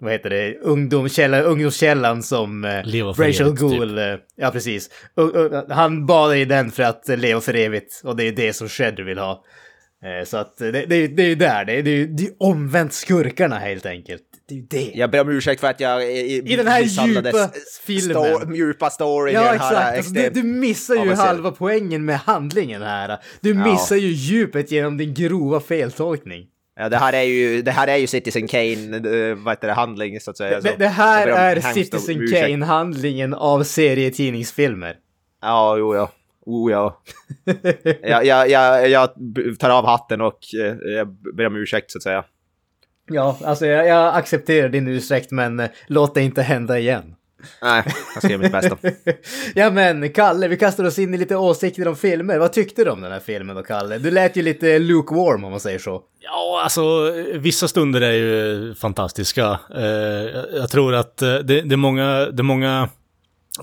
vad 0.00 0.12
heter 0.12 0.30
det, 0.30 0.54
ungdomskällan, 0.58 1.42
ungdomskällan 1.44 2.22
som 2.22 2.64
eh, 2.64 2.84
Leva 2.84 3.14
för 3.14 3.22
Rachel 3.24 3.46
evigt, 3.46 3.60
typ. 3.60 3.70
Gould, 3.78 3.98
eh, 3.98 4.14
ja 4.36 4.50
precis. 4.50 4.90
Han 5.70 6.06
badar 6.06 6.34
i 6.34 6.44
den 6.44 6.70
för 6.70 6.82
att 6.82 7.08
leva 7.08 7.40
för 7.40 7.54
evigt 7.56 8.00
och 8.04 8.16
det 8.16 8.24
är 8.24 8.32
det 8.32 8.52
som 8.52 8.68
Shredder 8.68 9.02
vill 9.02 9.18
ha. 9.18 9.44
Så 10.26 10.36
att 10.36 10.56
det, 10.58 10.70
det, 10.70 10.94
är 10.94 11.00
ju- 11.00 11.08
det 11.08 11.22
är 11.22 11.26
ju 11.26 11.34
där, 11.34 11.64
det 11.64 11.72
är 11.72 11.82
ju 11.82 12.06
det 12.06 12.22
är 12.24 12.30
omvänt 12.38 12.92
skurkarna 12.92 13.58
helt 13.58 13.86
enkelt. 13.86 14.22
Det 14.48 14.54
är 14.54 14.58
ju 14.58 14.64
det. 14.70 14.90
Jag 14.94 15.10
ber 15.10 15.20
om 15.20 15.28
ursäkt 15.30 15.60
för 15.60 15.68
att 15.68 15.80
jag... 15.80 16.12
I, 16.12 16.42
I 16.52 16.56
den 16.56 16.66
här 16.66 16.80
djupa 16.82 17.50
filmen. 17.86 18.16
Sto- 18.16 18.54
djupa 18.54 18.90
storyn 18.90 19.34
Ja, 19.34 19.40
den 19.52 19.60
här 19.60 19.94
exakt. 19.94 19.96
Alltså, 19.96 20.12
du, 20.14 20.30
du 20.30 20.42
missar 20.42 20.94
ju 20.94 21.14
halva 21.14 21.50
poängen 21.50 22.04
med 22.04 22.18
handlingen 22.18 22.82
här. 22.82 23.18
Du 23.40 23.54
missar 23.54 23.96
ju 23.96 24.08
djupet 24.08 24.70
genom 24.70 24.96
din 24.96 25.14
grova 25.14 25.60
feltolkning. 25.60 26.46
Ja, 26.80 26.88
det 26.88 26.96
här 26.96 27.12
är 27.12 27.22
ju, 27.22 27.62
det 27.62 27.70
här 27.70 27.88
är 27.88 27.96
ju 27.96 28.06
Citizen 28.06 28.48
Kane, 28.48 28.96
eh, 28.96 29.34
vad 29.36 29.52
heter 29.52 29.68
det, 29.68 29.74
handling 29.74 30.20
så 30.20 30.30
att 30.30 30.36
säga. 30.36 30.60
Det, 30.60 30.76
det 30.78 30.88
här 30.88 31.32
om 31.32 31.38
är 31.38 31.60
Citizen. 31.60 32.26
Kane-handlingen 32.26 33.34
av 33.34 33.62
serietidningsfilmer. 33.62 34.96
Ja, 35.42 35.76
jo, 35.78 35.94
ja. 35.94 36.10
Oh, 36.46 36.72
ja. 36.72 37.02
jag, 38.02 38.24
jag, 38.24 38.50
jag, 38.50 38.88
jag 38.88 39.10
tar 39.58 39.70
av 39.70 39.86
hatten 39.86 40.20
och 40.20 40.38
eh, 40.64 40.92
jag 40.92 41.08
ber 41.36 41.46
om 41.46 41.56
ursäkt 41.56 41.90
så 41.90 41.98
att 41.98 42.02
säga. 42.02 42.24
Ja, 43.10 43.38
alltså 43.44 43.66
jag, 43.66 43.86
jag 43.86 44.16
accepterar 44.16 44.68
din 44.68 44.88
ursäkt 44.88 45.30
men 45.30 45.60
eh, 45.60 45.68
låt 45.86 46.14
det 46.14 46.22
inte 46.22 46.42
hända 46.42 46.78
igen. 46.78 47.14
Nej, 47.62 47.82
jag 48.14 48.22
ska 48.22 48.28
göra 48.32 48.42
mitt 48.42 48.52
bästa. 48.52 48.76
ja 49.54 49.70
men 49.70 50.12
Kalle, 50.12 50.48
vi 50.48 50.56
kastar 50.56 50.84
oss 50.84 50.98
in 50.98 51.14
i 51.14 51.18
lite 51.18 51.36
åsikter 51.36 51.88
om 51.88 51.96
filmer. 51.96 52.38
Vad 52.38 52.52
tyckte 52.52 52.84
du 52.84 52.90
om 52.90 53.00
den 53.00 53.12
här 53.12 53.20
filmen 53.20 53.56
då 53.56 53.62
Kalle? 53.62 53.98
Du 53.98 54.10
lät 54.10 54.36
ju 54.36 54.42
lite 54.42 54.78
lukewarm 54.78 55.44
om 55.44 55.50
man 55.50 55.60
säger 55.60 55.78
så. 55.78 56.02
Ja, 56.20 56.60
alltså 56.64 57.10
vissa 57.34 57.68
stunder 57.68 58.00
är 58.00 58.12
ju 58.12 58.74
fantastiska. 58.74 59.58
Eh, 59.76 59.82
jag- 60.58 60.70
tror 60.70 60.94
att 60.94 61.22
eh, 61.22 61.34
det, 61.34 61.58
är 61.58 61.76
många, 61.76 62.06
det 62.26 62.40
är 62.40 62.42
många 62.42 62.88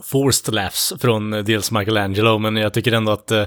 forced 0.03 0.53
laughs 0.53 0.93
från 0.99 1.31
dels 1.31 1.71
Michelangelo, 1.71 2.37
men 2.37 2.55
jag 2.57 2.73
tycker 2.73 2.91
ändå 2.91 3.11
att 3.11 3.31
eh, 3.31 3.43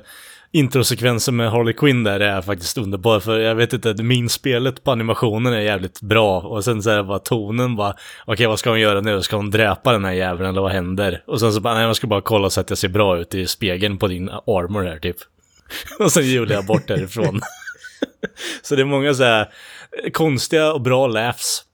introsekvensen 0.52 1.36
med 1.36 1.50
Harley 1.50 1.74
Quinn 1.74 2.04
där 2.04 2.20
är 2.20 2.42
faktiskt 2.42 2.78
underbar. 2.78 3.20
För 3.20 3.38
jag 3.38 3.54
vet 3.54 3.72
inte, 3.72 4.02
minspelet 4.02 4.84
på 4.84 4.92
animationen 4.92 5.52
är 5.52 5.60
jävligt 5.60 6.00
bra. 6.00 6.40
Och 6.40 6.64
sen 6.64 6.82
så 6.82 6.90
här 6.90 7.02
bara 7.02 7.18
tonen 7.18 7.76
bara, 7.76 7.94
okej 8.26 8.46
vad 8.46 8.58
ska 8.58 8.70
hon 8.70 8.80
göra 8.80 9.00
nu? 9.00 9.22
Ska 9.22 9.36
hon 9.36 9.50
dräpa 9.50 9.92
den 9.92 10.04
här 10.04 10.12
jäveln 10.12 10.48
eller 10.48 10.60
vad 10.60 10.72
händer? 10.72 11.22
Och 11.26 11.40
sen 11.40 11.52
så 11.52 11.60
bara, 11.60 11.74
nej 11.74 11.82
jag 11.82 11.96
ska 11.96 12.06
bara 12.06 12.20
kolla 12.20 12.50
så 12.50 12.60
att 12.60 12.70
jag 12.70 12.78
ser 12.78 12.88
bra 12.88 13.18
ut 13.18 13.34
i 13.34 13.46
spegeln 13.46 13.98
på 13.98 14.08
din 14.08 14.28
armor 14.28 14.84
här 14.84 14.98
typ. 14.98 15.16
Och 15.98 16.12
sen 16.12 16.26
hjular 16.26 16.54
jag 16.54 16.66
bort 16.66 16.88
därifrån. 16.88 17.40
Så 18.62 18.76
det 18.76 18.82
är 18.82 18.86
många 18.86 19.14
så 19.14 19.24
här 19.24 19.48
konstiga 20.12 20.72
och 20.72 20.80
bra 20.80 21.06
laughs. 21.06 21.64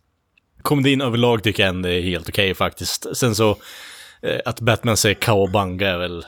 Komedin 0.63 1.01
överlag 1.01 1.43
tycker 1.43 1.63
jag 1.63 1.71
ändå 1.71 1.89
är 1.89 2.01
helt 2.01 2.29
okej 2.29 2.55
faktiskt. 2.55 3.17
Sen 3.17 3.35
så, 3.35 3.51
eh, 4.23 4.41
att 4.45 4.61
Batman 4.61 4.97
säger 4.97 5.15
cowabunga 5.15 5.89
är 5.89 5.99
väl 5.99 6.25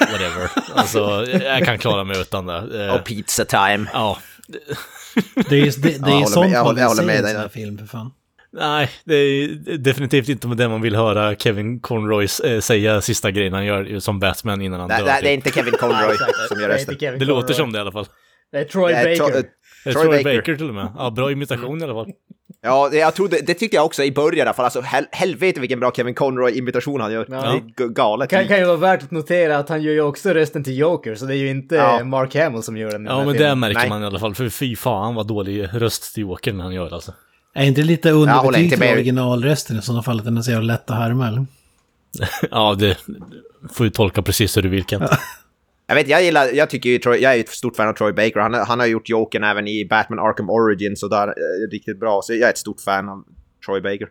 whatever. 0.00 0.50
alltså, 0.74 1.26
jag 1.44 1.64
kan 1.64 1.78
klara 1.78 2.04
mig 2.04 2.20
utan 2.20 2.46
det. 2.46 2.86
Eh, 2.86 2.94
Och 2.94 3.04
pizza 3.04 3.44
time. 3.44 3.86
Ja, 3.92 4.18
Det 5.48 5.60
är 5.60 5.82
det, 5.82 5.98
det 6.04 6.10
Ja, 6.10 6.10
är 6.10 6.10
jag 6.10 6.18
ju 6.18 6.24
håller 6.24 6.26
sånt 6.26 6.50
med- 6.50 6.64
man 6.64 6.74
vill 6.74 6.96
se 6.96 7.02
i 7.02 7.06
med 7.06 7.16
en 7.16 7.26
sån 7.28 7.36
här 7.40 7.48
film 7.48 7.78
för 7.78 7.86
fan. 7.86 8.10
nej, 8.52 8.90
det 9.04 9.14
är 9.14 9.48
definitivt 9.78 10.28
inte 10.28 10.48
det 10.48 10.68
man 10.68 10.80
vill 10.82 10.96
höra 10.96 11.34
Kevin 11.36 11.80
Conroy 11.80 12.28
eh, 12.44 12.60
säga 12.60 13.00
sista 13.00 13.30
grejen 13.30 13.52
han 13.52 13.64
gör 13.64 13.98
som 13.98 14.18
Batman 14.20 14.62
innan 14.62 14.80
han 14.80 14.88
Nej, 14.88 14.98
dör. 14.98 15.06
nej, 15.06 15.22
det 15.22 15.28
är 15.28 15.36
typ. 15.36 15.46
inte 15.46 15.58
Kevin 15.58 15.72
Conroy 15.80 16.16
som 16.48 16.60
gör 16.60 16.68
Det 16.68 16.74
rösten. 16.74 16.92
inte 16.94 17.04
Kevin 17.04 17.18
Det 17.18 17.24
låter 17.24 17.54
som 17.54 17.72
det 17.72 17.78
i 17.78 17.80
alla 17.80 17.92
fall. 17.92 18.06
Det 18.52 18.58
är 18.58 18.64
Troy 18.64 18.92
Det 18.92 18.98
är 18.98 19.04
Baker. 19.18 19.32
Tro- 19.32 19.42
Det 19.84 19.90
är 19.90 19.92
Troy 19.92 20.04
Troy 20.04 20.22
Baker. 20.24 20.36
Baker. 20.36 20.56
till 20.56 20.68
och 20.68 20.74
med. 20.74 20.92
Ja, 20.98 21.10
bra 21.10 21.32
imitation 21.32 21.80
i 21.80 21.84
alla 21.84 21.94
fall. 21.94 22.06
Ja, 22.60 22.88
det, 22.90 22.96
jag 22.96 23.14
trodde, 23.14 23.40
det 23.46 23.54
tyckte 23.54 23.76
jag 23.76 23.84
också 23.84 24.02
i 24.04 24.12
början 24.12 24.38
i 24.38 24.40
alla 24.40 24.52
fall. 24.54 24.64
Alltså, 24.64 24.80
hel, 24.80 25.04
helvete 25.12 25.60
vilken 25.60 25.80
bra 25.80 25.92
Kevin 25.96 26.14
Conroy-imitation 26.14 27.00
han 27.00 27.12
gör. 27.12 27.26
Ja. 27.30 27.36
Det 27.76 27.82
är 27.84 27.88
galet. 27.88 28.30
Kan, 28.30 28.48
kan 28.48 28.58
ju 28.58 28.64
vara 28.64 28.76
värt 28.76 29.02
att 29.02 29.10
notera 29.10 29.58
att 29.58 29.68
han 29.68 29.82
gör 29.82 29.92
ju 29.92 30.00
också 30.00 30.30
rösten 30.32 30.64
till 30.64 30.78
Joker, 30.78 31.14
så 31.14 31.24
det 31.24 31.34
är 31.34 31.38
ju 31.38 31.48
inte 31.50 31.74
Ja. 31.74 32.04
Mark 32.04 32.34
Hamill 32.34 32.62
som 32.62 32.76
gör 32.76 32.90
den 32.90 33.04
den 33.04 33.12
Ja, 33.12 33.18
här 33.18 33.24
men 33.26 33.32
det 33.32 33.38
filmen. 33.38 33.58
märker 33.60 33.78
Nej. 33.80 33.88
man 33.88 34.02
i 34.02 34.06
alla 34.06 34.18
fall. 34.18 34.34
För 34.34 34.48
fy 34.48 34.76
fan 34.76 35.14
vad 35.14 35.26
dålig 35.26 35.68
röst 35.72 36.14
till 36.14 36.20
Jokern 36.22 36.60
han 36.60 36.72
gör 36.74 36.94
alltså. 36.94 37.12
Är 37.54 37.64
inte 37.64 37.82
lite 37.82 38.10
underbetyg 38.10 38.70
till 38.72 38.82
originalrösten 38.82 39.78
i 39.78 39.82
sådana 39.82 40.02
fall 40.02 40.18
att 40.18 40.24
den 40.24 40.38
är 40.38 40.42
så 40.42 40.50
jävla 40.50 40.72
lätt 40.72 40.90
att 40.90 40.96
härma 40.96 41.28
eller? 41.28 41.46
Ja, 42.50 42.74
det 42.78 42.96
får 43.72 43.86
ju 43.86 43.90
tolka 43.90 44.22
precis 44.22 44.56
hur 44.56 44.62
du 44.62 44.68
vill 44.68 44.84
Kent. 44.84 45.02
Jag 45.86 45.94
vet, 45.94 46.08
jag 46.08 46.22
gillar, 46.22 46.48
jag 46.52 46.70
tycker 46.70 46.90
ju 46.90 46.98
jag 47.04 47.34
är 47.34 47.40
ett 47.40 47.48
stort 47.48 47.76
fan 47.76 47.88
av 47.88 47.92
Troy 47.92 48.12
Baker. 48.12 48.40
Han, 48.40 48.54
han 48.54 48.80
har 48.80 48.86
gjort 48.86 49.08
Jokern 49.08 49.44
även 49.44 49.68
i 49.68 49.86
Batman 49.90 50.18
Arkham 50.18 50.50
Origins 50.50 51.02
och 51.02 51.10
där 51.10 51.28
är 51.28 51.70
riktigt 51.70 52.00
bra. 52.00 52.20
Så 52.22 52.32
jag 52.32 52.42
är 52.42 52.50
ett 52.50 52.58
stort 52.58 52.80
fan 52.80 53.08
av 53.08 53.24
Troy 53.66 53.80
Baker. 53.80 54.08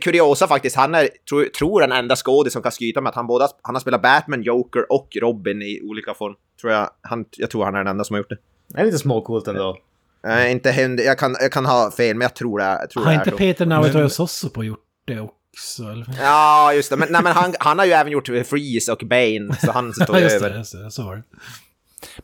Kuriosa 0.00 0.46
faktiskt, 0.46 0.76
han 0.76 0.94
är, 0.94 1.08
tror, 1.28 1.44
tror 1.44 1.80
den 1.80 1.92
enda 1.92 2.16
skådis 2.16 2.52
som 2.52 2.62
kan 2.62 2.72
skryta 2.72 3.00
med 3.00 3.10
att 3.10 3.16
han 3.16 3.26
båda, 3.26 3.48
han 3.62 3.74
har 3.74 3.80
spelat 3.80 4.02
Batman, 4.02 4.42
Joker 4.42 4.92
och 4.92 5.08
Robin 5.20 5.62
i 5.62 5.80
olika 5.82 6.14
form. 6.14 6.34
Tror 6.60 6.72
jag, 6.72 6.90
han, 7.00 7.24
jag 7.36 7.50
tror 7.50 7.64
han 7.64 7.74
är 7.74 7.78
den 7.78 7.86
enda 7.86 8.04
som 8.04 8.14
har 8.14 8.18
gjort 8.18 8.28
det. 8.28 8.38
Det 8.68 8.80
är 8.80 8.84
lite 8.84 8.98
småcoolt 8.98 9.48
ändå. 9.48 9.78
Eh, 10.26 10.52
inte 10.52 10.70
händ, 10.70 11.00
jag, 11.00 11.18
kan, 11.18 11.36
jag 11.40 11.52
kan 11.52 11.66
ha 11.66 11.90
fel, 11.90 12.16
men 12.16 12.22
jag 12.22 12.34
tror 12.34 12.58
det, 12.58 12.64
jag 12.64 12.90
tror 12.90 13.04
Har 13.04 13.12
det 13.12 13.16
inte. 13.16 13.30
Peter 13.30 13.66
Nautoro 13.66 14.08
Sosso 14.08 14.62
gjort 14.62 14.84
det 15.04 15.20
också? 15.20 15.34
Eller? 15.80 16.06
Ja, 16.20 16.72
just 16.74 16.90
det. 16.90 16.96
Men, 16.96 17.08
nej, 17.10 17.22
men 17.22 17.32
han, 17.32 17.54
han 17.60 17.78
har 17.78 17.86
ju 17.86 17.92
även 17.92 18.12
gjort 18.12 18.26
Freeze 18.46 18.92
och 18.92 18.98
Bane, 19.04 19.56
så 19.60 19.72
han 19.72 19.92
Ja, 20.08 20.16
ju 20.18 20.24
just 20.24 20.40
det, 20.40 20.46
över. 20.46 20.58
just 20.58 20.72
det, 20.72 20.90
så 20.90 21.02
var 21.02 21.16
det. 21.16 21.22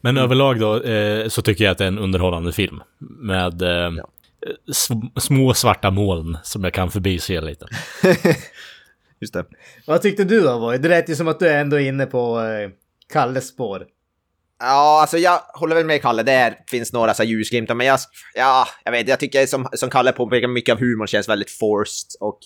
Men 0.01 0.17
överlag 0.17 0.61
då 0.61 0.83
eh, 0.83 1.29
så 1.29 1.43
tycker 1.43 1.65
jag 1.65 1.73
att 1.73 1.79
det 1.79 1.85
är 1.85 1.89
en 1.89 1.99
underhållande 1.99 2.53
film. 2.53 2.81
Med 3.21 3.63
eh, 3.63 3.91
sm- 4.73 5.21
små 5.21 5.55
svarta 5.55 5.91
moln 5.91 6.39
som 6.43 6.65
jag 6.65 6.73
kan 6.75 6.91
förbise 6.91 7.41
lite. 7.41 7.67
Just 9.21 9.33
det. 9.35 9.45
Vad 9.87 10.03
tyckte 10.03 10.25
du 10.25 10.41
då, 10.41 10.61
Boy? 10.61 10.79
Det 10.79 10.89
lät 10.89 11.09
ju 11.09 11.17
som 11.17 11.29
att 11.29 11.39
du 11.41 11.49
är 11.49 11.61
ändå 11.61 11.79
inne 11.79 12.07
på 12.07 12.41
eh, 12.41 12.71
Kalles 13.13 13.49
spår. 13.49 13.87
Ja, 14.63 15.01
alltså 15.01 15.19
jag 15.19 15.39
håller 15.55 15.77
väl 15.77 15.87
med 15.87 16.03
Kalle, 16.03 16.23
det 16.23 16.57
finns 16.69 16.93
några 16.93 17.15
så 17.15 17.23
ljusglimtar, 17.25 17.75
men 17.75 17.87
jag, 17.87 17.99
ja, 18.35 18.69
jag 18.85 18.93
vet, 18.93 19.09
jag 19.09 19.21
tycker 19.21 19.47
som, 19.47 19.69
som 19.73 19.91
Kalle 19.91 20.13
påpekar, 20.13 20.49
mycket 20.49 20.73
av 20.73 20.79
humorn 20.79 21.07
känns 21.07 21.29
väldigt 21.29 21.51
forced 21.51 22.09
och 22.21 22.39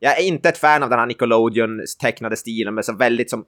jag 0.00 0.18
är 0.18 0.22
inte 0.22 0.48
ett 0.48 0.58
fan 0.58 0.82
av 0.82 0.90
den 0.90 0.98
här 0.98 1.06
Nickelodeon 1.06 1.80
tecknade 2.00 2.36
stilen 2.36 2.74
med 2.74 2.84
så 2.84 2.96
väldigt 2.96 3.30
som 3.30 3.44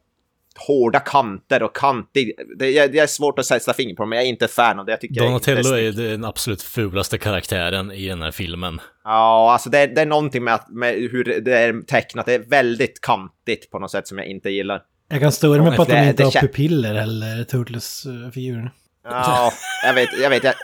hårda 0.66 1.00
kanter 1.00 1.62
och 1.62 1.76
kantig, 1.76 2.32
det, 2.58 2.86
det 2.86 2.98
är 2.98 3.06
svårt 3.06 3.38
att 3.38 3.46
sätta 3.46 3.72
finger 3.74 3.94
på, 3.94 4.06
men 4.06 4.16
jag 4.16 4.24
är 4.24 4.28
inte 4.28 4.44
ett 4.44 4.50
fan 4.50 4.78
av 4.78 4.86
det. 4.86 4.92
Jag 4.92 5.00
tycker 5.00 5.14
det 5.14 5.26
Donatello 5.26 5.74
är 5.74 5.82
är 5.82 5.92
den 5.92 6.24
absolut 6.24 6.62
fulaste 6.62 7.18
karaktären 7.18 7.92
i 7.92 8.08
den 8.08 8.22
här 8.22 8.30
filmen. 8.30 8.80
Ja, 9.04 9.52
alltså 9.52 9.70
det, 9.70 9.78
är- 9.78 9.86
det 9.88 10.00
är 10.00 10.06
någonting 10.06 10.44
med, 10.44 10.54
att, 10.54 10.68
med 10.70 10.94
hur 10.94 11.40
det 11.40 11.58
är 11.58 11.82
tecknat, 11.82 12.26
det 12.26 12.34
är 12.34 12.38
väldigt 12.38 13.00
kantigt 13.00 13.70
på 13.70 13.78
något 13.78 13.90
sätt 13.90 14.08
som 14.08 14.18
jag 14.18 14.26
inte 14.26 14.50
gillar. 14.50 14.82
Jag 15.08 15.20
kan 15.20 15.32
störa 15.32 15.62
mig 15.62 15.76
på 15.76 15.82
att 15.82 15.88
de 15.88 15.96
inte 15.98 16.12
det 16.12 16.24
har 16.24 16.30
kän- 16.30 16.40
pupiller 16.40 16.94
eller 16.94 17.44
Turtles-figuren. 17.44 18.70
Ja, 19.04 19.52
jag 19.86 19.94
vet, 19.94 20.08
jag 20.22 20.30
vet. 20.30 20.44
Jag, 20.44 20.54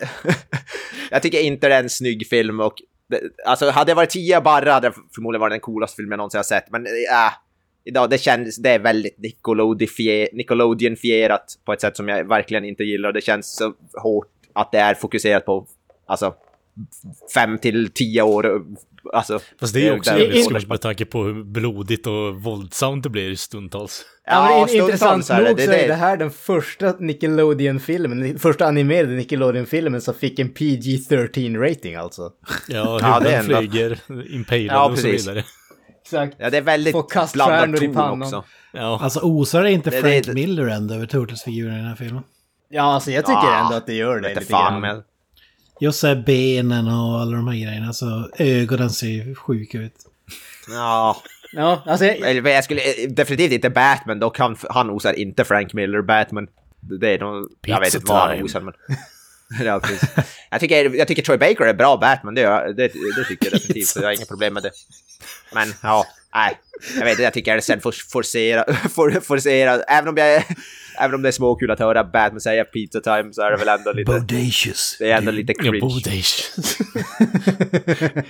jag 1.11 1.23
tycker 1.23 1.41
inte 1.41 1.69
det 1.69 1.75
är 1.75 1.83
en 1.83 1.91
snygg 1.91 2.27
film 2.29 2.61
och... 2.61 2.75
Det, 3.09 3.21
alltså 3.47 3.71
hade 3.71 3.91
jag 3.91 3.97
varit 3.97 4.11
10 4.11 4.41
barra 4.41 4.73
hade 4.73 4.89
det 4.89 4.95
förmodligen 5.15 5.41
varit 5.41 5.53
den 5.53 5.61
coolaste 5.61 5.97
filmen 5.97 6.11
jag 6.11 6.17
någonsin 6.17 6.39
har 6.39 6.43
sett. 6.43 6.71
Men 6.71 6.87
äh, 6.87 7.33
idag, 7.85 8.11
det 8.11 8.19
känns, 8.19 8.57
det 8.57 8.71
är 8.71 8.79
väldigt 8.79 9.19
Nickelodeon-fierat 10.33 11.59
på 11.65 11.73
ett 11.73 11.81
sätt 11.81 11.97
som 11.97 12.09
jag 12.09 12.25
verkligen 12.25 12.65
inte 12.65 12.85
gillar. 12.85 13.13
Det 13.13 13.21
känns 13.21 13.57
så 13.57 13.75
hårt 14.03 14.29
att 14.53 14.73
det 14.73 14.79
är 14.79 14.95
fokuserat 14.95 15.45
på, 15.45 15.67
alltså, 16.07 16.35
fem 17.35 17.59
till 17.59 17.91
tio 17.91 18.23
år. 18.23 18.65
Alltså, 19.13 19.39
Fast 19.61 19.75
det 19.75 19.81
är 19.81 19.85
ju 19.93 19.99
också 19.99 20.11
där- 20.11 20.19
väldigt 20.19 20.37
in- 20.39 20.45
skumt 20.45 20.69
med 20.69 20.81
tanke 20.81 21.05
på 21.05 21.23
hur 21.25 21.45
blodigt 21.45 22.07
och 22.07 22.35
våldsamt 22.43 23.03
det 23.03 23.09
blir 23.11 23.35
stundtals. 23.35 24.05
Ja, 24.27 24.45
men 24.51 24.59
in, 24.61 24.69
stundtals 24.69 24.91
intressant 24.91 25.27
så 25.27 25.33
är 25.33 25.43
det- 25.43 25.49
nog 25.49 25.57
det- 25.57 25.65
så 25.65 25.73
är 25.73 25.79
det- 25.79 25.87
det 25.87 25.95
här 25.95 26.17
den 26.17 26.31
första 26.31 26.93
Nickelodeon-filmen, 26.99 28.21
den 28.21 28.39
första 28.39 28.67
animerade 28.67 29.13
Nickelodeon-filmen 29.13 30.01
som 30.01 30.15
fick 30.15 30.39
en 30.39 30.49
PG-13-rating 30.49 31.95
alltså. 31.95 32.31
Ja, 32.69 32.99
Ja, 33.03 33.21
det 33.21 33.31
huvuden 33.31 33.41
ändå- 33.41 33.57
flyger, 33.71 33.99
impalade 34.35 34.65
Ja, 34.65 34.89
och 34.91 34.99
så 34.99 35.07
vidare. 35.09 35.45
Exakt. 36.05 36.37
Ja, 36.39 36.51
det 36.51 36.57
är 36.57 36.63
väldigt 36.63 36.97
blandad 37.33 37.77
ton 37.95 38.23
också. 38.23 38.45
Ja, 38.73 39.01
Alltså 39.03 39.21
osar 39.21 39.63
det 39.63 39.71
inte 39.73 39.91
Det- 39.91 40.01
Frank 40.01 40.27
det- 40.27 40.33
Miller 40.35 40.67
ändå 40.67 40.95
över 40.95 41.07
Turtles-figuren 41.07 41.75
i 41.75 41.77
den 41.77 41.87
här 41.87 41.97
filmen? 41.97 42.23
Ja, 42.71 42.83
alltså 42.83 43.11
jag 43.11 43.27
tycker 43.27 43.39
Ah, 43.39 43.65
ändå 43.65 43.77
att 43.77 43.87
det 43.87 43.95
gör 43.95 44.21
det 44.21 44.29
lite 44.29 44.41
fan 44.41 44.73
grann. 44.73 44.81
med. 44.81 45.03
Just 45.81 46.01
så 46.01 46.07
här 46.07 46.23
benen 46.27 46.87
och 46.87 47.21
alla 47.21 47.37
de 47.37 47.49
här 47.49 47.55
grejerna. 47.55 47.87
Alltså 47.87 48.31
ögonen 48.39 48.91
ser 48.91 49.07
ju 49.07 49.35
sjuka 49.35 49.79
ut. 49.79 49.95
Ja, 50.69 51.23
Ja, 51.53 51.83
alltså 51.87 52.05
jag, 52.07 52.31
Eller 52.31 52.51
jag 52.51 52.65
skulle 52.65 52.81
eh, 52.81 53.09
definitivt 53.09 53.53
inte 53.53 53.71
Batman, 53.71 54.19
dock 54.19 54.39
han, 54.39 54.57
han 54.71 54.91
osar 54.91 55.13
inte 55.13 55.45
Frank 55.45 55.73
Miller 55.73 56.03
Batman. 56.03 56.49
Det 56.81 57.15
är 57.15 57.19
nog, 57.19 57.49
jag 57.67 57.81
vet 57.81 57.95
inte 57.95 58.13
vad 58.13 58.29
han 58.29 58.43
osar 58.43 58.61
men... 58.61 58.75
ja, 59.65 59.81
jag, 60.51 60.61
tycker, 60.61 60.95
jag 60.97 61.09
tycker 61.09 61.23
Troy 61.23 61.39
Baker 61.39 61.65
är 61.65 61.75
bra 61.75 61.97
Batman, 61.97 62.35
det, 62.35 62.43
det, 62.77 62.93
det 63.17 63.25
tycker 63.29 63.47
jag 63.47 63.53
definitivt, 63.53 63.87
så 63.87 64.01
jag 64.01 64.07
har 64.07 64.13
inga 64.13 64.25
problem 64.25 64.55
med 64.55 64.63
det. 64.63 64.71
Men 65.55 65.69
ja, 65.83 66.07
nej. 66.35 66.59
Jag 66.97 67.05
vet 67.05 67.11
inte, 67.11 67.23
jag 67.23 67.33
tycker 67.35 67.53
det 67.53 67.59
är 67.59 67.61
sen 67.61 67.81
for, 67.81 67.93
forcera, 68.13 68.65
for, 68.95 69.21
forcera, 69.21 69.83
även 69.83 70.09
om 70.09 70.17
jag 70.17 70.35
är, 70.35 70.45
Även 71.01 71.15
om 71.15 71.23
det 71.23 71.29
är 71.29 71.33
småkul 71.33 71.71
att 71.71 71.79
höra 71.79 72.05
Batman 72.05 72.41
säga 72.41 72.65
pizza 72.65 73.01
time 73.01 73.33
så 73.33 73.43
är 73.43 73.51
det 73.51 73.57
väl 73.57 73.69
ändå 73.69 73.93
lite... 73.93 74.13
Bodacious. 74.13 74.97
Det 74.99 75.11
är 75.11 75.17
ändå 75.19 75.31
lite 75.31 75.53
Ja, 75.57 75.63
cringe. 75.63 75.81
bodacious. 75.81 76.51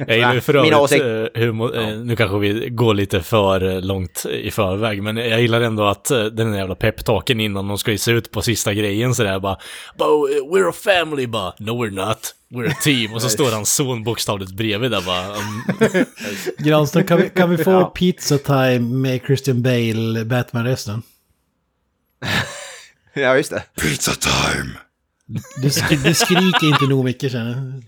jag 0.07 0.17
gillar 0.17 0.41
för 0.41 0.55
övrigt 0.57 0.75
åsikt- 0.75 1.35
eh, 1.35 1.41
humor, 1.43 1.77
eh, 1.79 1.89
nu 1.99 2.17
kanske 2.17 2.39
vi 2.39 2.69
går 2.71 2.95
lite 2.95 3.21
för 3.23 3.69
eh, 3.77 3.81
långt 3.81 4.27
i 4.31 4.51
förväg, 4.51 5.03
men 5.03 5.17
jag 5.17 5.41
gillar 5.41 5.61
ändå 5.61 5.85
att 5.87 6.05
den 6.05 6.37
där 6.53 6.59
jävla 6.59 6.75
peptalken 6.75 7.41
innan 7.41 7.69
de 7.69 7.79
ska 7.79 7.91
ge 7.91 7.99
sig 7.99 8.15
ut 8.15 8.31
på 8.31 8.43
sista 8.43 8.75
grejen 8.75 9.15
sådär 9.15 9.39
bara 9.41 9.57
Bo, 9.99 10.29
we're 10.29 10.69
a 10.69 10.73
family 10.73 11.27
bara, 11.27 11.53
no 11.59 11.71
we're 11.71 11.91
not, 12.07 12.19
we're 12.55 12.71
a 12.71 12.75
team. 12.83 13.15
Och 13.15 13.23
så 13.23 13.29
står 13.39 13.51
hans 13.51 13.75
son 13.75 14.05
bokstavligt 14.05 14.53
bredvid 14.53 14.91
där 14.91 15.03
bara. 15.07 15.27
Um, 15.29 16.05
Granström, 16.59 17.05
kan 17.05 17.19
vi, 17.23 17.29
kan 17.29 17.51
vi 17.51 17.57
få 17.65 17.71
Ja. 17.71 17.85
pizza 17.85 18.38
time 18.39 18.79
med 18.79 19.21
Christian 19.27 19.63
Bale, 19.63 20.25
Batman-rösten? 20.25 21.03
Ja, 23.15 23.37
just 23.37 23.51
det. 23.51 23.63
Pizza 23.81 24.13
time! 24.13 24.71
Du, 25.63 25.71
sk 25.71 26.05
du 26.05 26.15
skriker 26.15 26.67
inte 26.67 26.85
nog 26.85 27.05
mycket 27.05 27.33
känner 27.33 27.51
jag. 27.51 27.83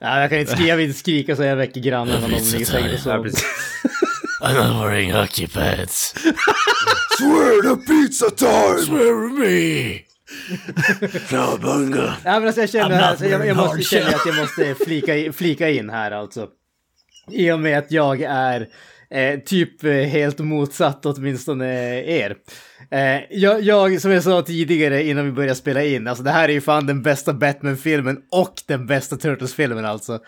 Ja, 0.00 0.20
jag 0.20 0.30
kan 0.30 0.38
inte 0.38 0.52
skrika, 0.52 0.68
jag 0.68 0.76
vill 0.76 0.86
inte 0.86 0.98
skrika 0.98 1.36
så 1.36 1.42
jag 1.42 1.56
väcker 1.56 1.80
grannarna 1.80 2.20
när 2.20 2.28
de 2.28 2.34
ligger 2.34 2.60
i 2.60 2.64
sängen 2.64 2.86
och 2.90 2.94
Ja, 2.94 2.98
sover. 2.98 3.30
I'm 4.42 4.54
not 4.54 4.84
wearing 4.84 5.12
hockey 5.12 5.46
pads. 5.46 6.14
Swear 7.18 7.62
to 7.62 7.76
pizza 7.76 8.30
time! 8.30 8.78
Swear 8.78 9.38
me! 9.38 10.00
Cowabunga! 11.28 12.14
Ja, 12.24 12.38
men 12.38 12.46
alltså 12.46 12.60
jag 12.60 12.70
känner, 12.70 13.00
alltså, 13.00 13.26
jag, 13.26 13.46
jag 13.46 13.56
måste 13.56 13.82
känna 13.82 14.08
att 14.08 14.26
jag 14.26 14.36
måste 14.36 14.74
flika, 14.84 15.32
flika 15.32 15.70
in 15.70 15.90
här 15.90 16.10
alltså. 16.10 16.48
I 17.30 17.50
och 17.50 17.60
med 17.60 17.78
att 17.78 17.90
jag 17.90 18.22
är 18.22 18.68
eh, 19.10 19.40
typ 19.40 19.84
eh, 19.84 19.92
helt 19.92 20.38
motsatt 20.38 21.06
åtminstone 21.06 21.66
er. 22.04 22.36
Eh, 22.90 23.20
jag, 23.30 23.62
jag, 23.62 24.00
som 24.00 24.10
jag 24.10 24.22
sa 24.22 24.42
tidigare 24.42 25.02
innan 25.04 25.24
vi 25.24 25.32
började 25.32 25.54
spela 25.54 25.84
in, 25.84 26.06
alltså 26.06 26.24
det 26.24 26.30
här 26.30 26.48
är 26.48 26.52
ju 26.52 26.60
fan 26.60 26.86
den 26.86 27.02
bästa 27.02 27.32
Batman-filmen 27.32 28.22
och 28.30 28.54
den 28.66 28.86
bästa 28.86 29.16
Turtles-filmen 29.16 29.84
alltså. 29.84 30.18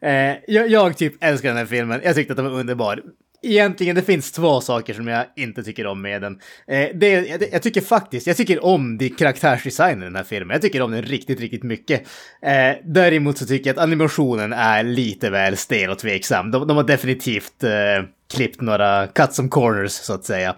Eh, 0.00 0.36
jag, 0.46 0.68
jag 0.68 0.96
typ 0.96 1.24
älskar 1.24 1.48
den 1.48 1.58
här 1.58 1.66
filmen, 1.66 2.00
jag 2.04 2.14
tyckte 2.14 2.32
att 2.32 2.36
den 2.36 2.50
var 2.50 2.60
underbar. 2.60 3.02
Egentligen, 3.42 3.96
det 3.96 4.02
finns 4.02 4.32
två 4.32 4.60
saker 4.60 4.94
som 4.94 5.08
jag 5.08 5.26
inte 5.36 5.62
tycker 5.62 5.86
om 5.86 6.02
med 6.02 6.22
den. 6.22 6.40
Eh, 6.66 6.88
det, 6.94 7.08
jag, 7.08 7.42
jag 7.52 7.62
tycker 7.62 7.80
faktiskt, 7.80 8.26
jag 8.26 8.36
tycker 8.36 8.64
om 8.64 8.98
de 8.98 9.08
karaktärsdesignen 9.08 10.02
i 10.02 10.04
den 10.04 10.16
här 10.16 10.24
filmen. 10.24 10.54
Jag 10.54 10.62
tycker 10.62 10.82
om 10.82 10.90
den 10.90 11.02
riktigt, 11.02 11.40
riktigt 11.40 11.62
mycket. 11.62 12.00
Eh, 12.42 12.76
däremot 12.84 13.38
så 13.38 13.46
tycker 13.46 13.70
jag 13.70 13.78
att 13.78 13.82
animationen 13.82 14.52
är 14.52 14.82
lite 14.82 15.30
väl 15.30 15.56
stel 15.56 15.90
och 15.90 15.98
tveksam. 15.98 16.50
De, 16.50 16.66
de 16.66 16.76
har 16.76 16.84
definitivt 16.84 17.64
eh, 17.64 18.04
klippt 18.34 18.60
några 18.60 19.06
cut 19.06 19.32
some 19.32 19.48
corners, 19.48 19.92
så 19.92 20.14
att 20.14 20.24
säga. 20.24 20.56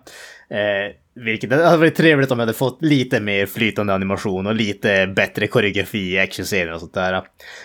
Eh, 0.51 0.95
vilket 1.17 1.51
det 1.51 1.65
hade 1.65 1.77
varit 1.77 1.95
trevligt 1.95 2.31
om 2.31 2.39
jag 2.39 2.47
hade 2.47 2.59
fått 2.59 2.83
lite 2.83 3.21
mer 3.21 3.47
flytande 3.47 3.95
animation 3.95 4.47
och 4.47 4.55
lite 4.55 5.07
bättre 5.07 5.47
koreografi 5.47 6.13
i 6.13 6.19
actionscener 6.19 6.73
och 6.73 6.81
sånt 6.81 6.95
där. 6.95 7.13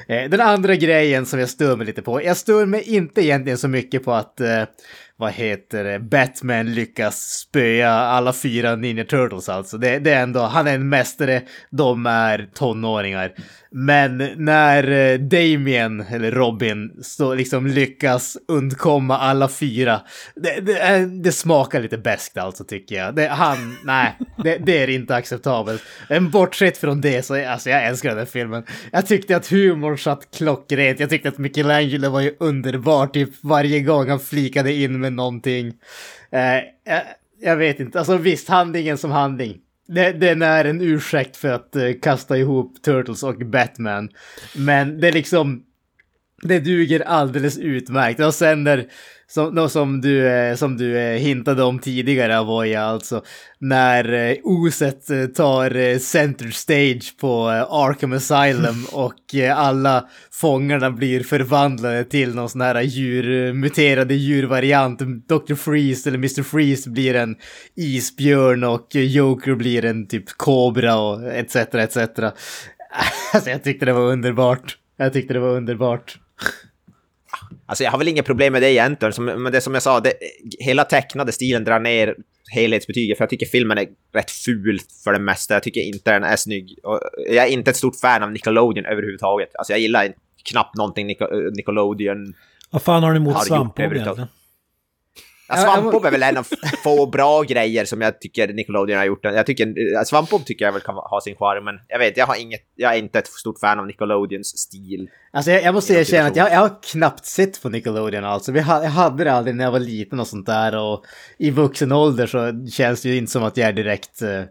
Eh, 0.08 0.30
den 0.30 0.42
andra 0.42 0.76
grejen 0.76 1.26
som 1.26 1.40
jag 1.40 1.50
stör 1.50 1.76
mig 1.76 1.86
lite 1.86 2.02
på, 2.02 2.24
jag 2.24 2.38
stör 2.38 2.66
mig 2.66 2.84
inte 2.96 3.22
egentligen 3.22 3.58
så 3.58 3.68
mycket 3.68 4.04
på 4.06 4.14
att, 4.14 4.42
eh, 4.42 4.64
vad 5.20 5.32
heter 5.32 5.84
det, 5.84 6.00
Batman 6.00 6.74
lyckas 6.74 7.16
spöa 7.16 7.90
alla 7.90 8.34
fyra 8.34 8.76
Ninja 8.76 9.06
Turtles 9.06 9.50
alltså. 9.50 9.78
Det, 9.78 10.00
det 10.00 10.12
är 10.12 10.24
ändå, 10.24 10.40
han 10.40 10.68
är 10.68 10.76
en 10.76 10.90
mästare, 10.90 11.42
de 11.70 12.06
är 12.06 12.50
tonåringar. 12.54 13.34
Men 13.72 14.18
när 14.38 14.92
eh, 15.14 15.20
Damien, 15.20 16.02
eller 16.10 16.32
Robin, 16.32 16.92
så 17.02 17.34
liksom 17.36 17.68
lyckas 17.68 18.38
undkomma 18.48 19.18
alla 19.18 19.48
fyra, 19.50 20.02
det, 20.36 20.60
det, 20.62 20.80
är- 20.80 21.06
det 21.24 21.32
smakar 21.32 21.82
lite 21.82 21.98
bäst 21.98 22.38
alltså 22.38 22.64
tycker 22.64 22.96
jag. 22.96 23.16
Det, 23.16 23.28
han, 23.28 23.76
nej, 23.84 24.18
Det, 24.44 24.58
det 24.58 24.78
är 24.84 24.90
inte 24.90 25.16
acceptabelt. 25.16 25.84
Men 26.10 26.30
bortsett 26.30 26.78
från 26.78 27.02
det 27.02 27.26
så, 27.26 27.46
alltså 27.50 27.70
jag 27.70 27.86
älskar 27.86 28.10
den 28.10 28.18
här 28.18 28.26
filmen. 28.26 28.64
Jag 28.92 29.06
tyckte 29.08 29.36
att 29.36 29.48
humorn 29.48 29.98
satt 29.98 30.28
klockrent. 30.38 31.00
Jag 31.00 31.10
tyckte 31.10 31.30
att 31.30 31.38
Michelangelo 31.38 32.10
var 32.10 32.22
ju 32.22 32.36
underbar 32.40 33.08
typ 33.08 33.30
varje 33.44 33.80
gång 33.80 34.10
han 34.10 34.20
flikade 34.20 34.74
in 34.74 35.00
med 35.00 35.14
någonting. 35.14 35.68
Eh, 36.32 36.40
jag, 36.86 37.02
jag 37.42 37.56
vet 37.56 37.80
inte, 37.80 38.00
alltså 38.00 38.18
visst, 38.18 38.50
handlingen 38.50 38.98
som 38.98 39.12
handling. 39.12 39.58
Den 39.96 40.42
är 40.42 40.66
en 40.66 40.82
ursäkt 40.82 41.38
för 41.38 41.50
att 41.50 41.76
eh, 41.76 41.92
kasta 42.02 42.38
ihop 42.38 42.82
Turtles 42.82 43.24
och 43.24 43.36
Batman. 43.36 44.10
Men 44.56 45.02
det 45.02 45.08
är 45.08 45.12
liksom, 45.12 45.64
det 46.42 46.60
duger 46.60 47.00
alldeles 47.00 47.58
utmärkt. 47.58 48.20
Och 48.20 48.34
sen 48.34 48.64
när, 48.64 48.86
som, 49.28 49.70
som 49.70 50.02
du, 50.02 50.28
eh, 50.28 50.56
som 50.56 50.78
du 50.78 50.98
eh, 50.98 51.18
hintade 51.20 51.64
om 51.64 51.80
tidigare, 51.80 52.38
Avoya, 52.40 52.84
alltså 52.84 53.24
när 53.60 54.14
eh, 54.14 54.36
Oset 54.44 55.08
tar 55.36 56.00
center 56.00 56.48
stage 56.52 57.18
på 57.22 57.48
Arkham 57.50 58.14
Asylum 58.14 58.86
och 58.92 59.36
alla 59.56 60.10
fångarna 60.32 60.92
blir 60.92 61.24
förvandlade 61.24 62.04
till 62.04 62.36
någon 62.36 62.50
sån 62.50 62.62
här 62.62 62.82
djur, 62.82 63.54
muterade 63.54 64.14
djurvariant. 64.14 65.00
Dr. 65.28 65.56
Freeze 65.56 66.10
eller 66.10 66.18
Mr. 66.18 66.44
Freeze 66.44 66.90
blir 66.90 67.16
en 67.16 67.36
isbjörn 67.76 68.64
och 68.64 68.96
Joker 68.96 69.56
blir 69.56 69.86
en 69.86 70.08
typ 70.08 70.26
kobra 70.38 70.98
och 70.98 71.24
etc. 71.24 71.56
etc. 71.56 71.98
Alltså 73.34 73.50
jag 73.50 73.64
tyckte 73.64 73.86
det 73.86 73.94
var 73.94 74.12
underbart. 74.12 74.78
Jag 74.98 75.14
tyckte 75.14 75.34
det 75.34 75.40
var 75.40 75.50
underbart. 75.50 76.18
Alltså 77.66 77.84
jag 77.84 77.92
har 77.92 77.98
väl 77.98 78.08
inget 78.08 78.26
problem 78.26 78.54
med 78.54 78.62
det 78.62 78.72
egentligen, 78.72 79.14
som, 79.14 79.26
men 79.26 79.52
det 79.52 79.62
som 79.62 79.74
jag 79.74 79.84
sa, 79.84 80.00
det, 80.00 80.14
hela 80.60 80.84
tecknade 80.84 81.32
stilen 81.32 81.64
drar 81.64 81.80
ner 81.80 82.16
helhetsbetyget, 82.52 83.18
för 83.18 83.24
jag 83.24 83.30
tycker 83.30 83.46
filmen 83.46 83.78
är 83.78 83.88
rätt 84.14 84.32
ful 84.32 84.80
för 85.04 85.14
det 85.14 85.20
mesta. 85.20 85.54
Jag 85.54 85.64
tycker 85.64 85.82
inte 85.82 86.12
den 86.12 86.24
är 86.24 86.36
snygg. 86.36 86.80
Och 86.84 87.00
jag 87.30 87.48
är 87.48 87.52
inte 87.52 87.72
ett 87.72 87.78
stort 87.78 88.00
fan 88.00 88.24
av 88.24 88.32
Nickelodeon 88.32 88.86
överhuvudtaget. 88.86 89.56
Alltså 89.56 89.74
jag 89.74 89.80
gillar 89.80 90.14
knappt 90.52 90.76
någonting 90.78 91.10
Nico- 91.10 91.52
Nickelodeon. 91.56 92.34
Vad 92.70 92.82
fan 92.82 93.04
har 93.04 93.12
ni 93.12 93.18
emot 93.18 93.34
svampbob 93.46 93.80
egentligen? 94.02 94.28
Ja, 95.50 95.56
Svampbob 95.56 96.06
är 96.06 96.12
väl 96.12 96.24
en 96.24 96.38
av 96.38 96.48
få 96.84 97.06
bra 97.06 97.42
grejer 97.42 97.86
som 97.86 98.02
jag 98.02 98.22
tycker 98.22 98.54
Nickelodeon 98.54 98.98
har 98.98 99.06
gjort. 99.06 99.20
Jag 99.24 99.46
tycker, 99.46 99.68
eh, 99.68 100.04
Svampbob 100.04 100.46
tycker 100.46 100.66
jag 100.66 100.72
väl 100.72 100.82
kan 100.82 100.96
ha 100.96 101.22
sin 101.24 101.36
charm, 101.36 101.66
men 101.66 101.76
jag 101.88 102.00
vet, 102.00 102.18
jag 102.18 102.26
har 102.26 102.36
inget, 102.36 102.62
jag 102.76 102.94
är 102.94 102.98
inte 102.98 103.20
ett 103.20 103.28
stort 103.28 103.60
fan 103.60 103.80
av 103.80 103.88
Nickelodeons 103.88 104.48
stil. 104.48 105.10
Alltså 105.32 105.52
jag, 105.52 105.64
jag 105.64 105.74
måste 105.74 105.94
erkänna 105.94 106.28
att 106.28 106.36
jag, 106.36 106.52
jag 106.52 106.60
har 106.60 106.82
knappt 106.92 107.26
sett 107.26 107.62
på 107.62 107.70
Nickelodeon 107.70 108.26
alltså. 108.26 108.52
Jag 108.52 108.64
hade 108.64 109.24
det 109.24 109.32
aldrig 109.32 109.56
när 109.56 109.64
jag 109.64 109.72
var 109.72 109.80
liten 109.80 110.20
och 110.20 110.28
sånt 110.28 110.46
där 110.46 110.78
och 110.78 111.04
i 111.38 111.52
vuxen 111.52 111.92
ålder 111.92 112.28
så 112.28 112.68
känns 112.72 113.02
det 113.02 113.10
ju 113.10 113.18
inte 113.18 113.32
som 113.32 113.44
att 113.44 113.58
jag 113.58 113.68
är 113.70 113.74
direkt 113.74 114.22
eh, 114.22 114.44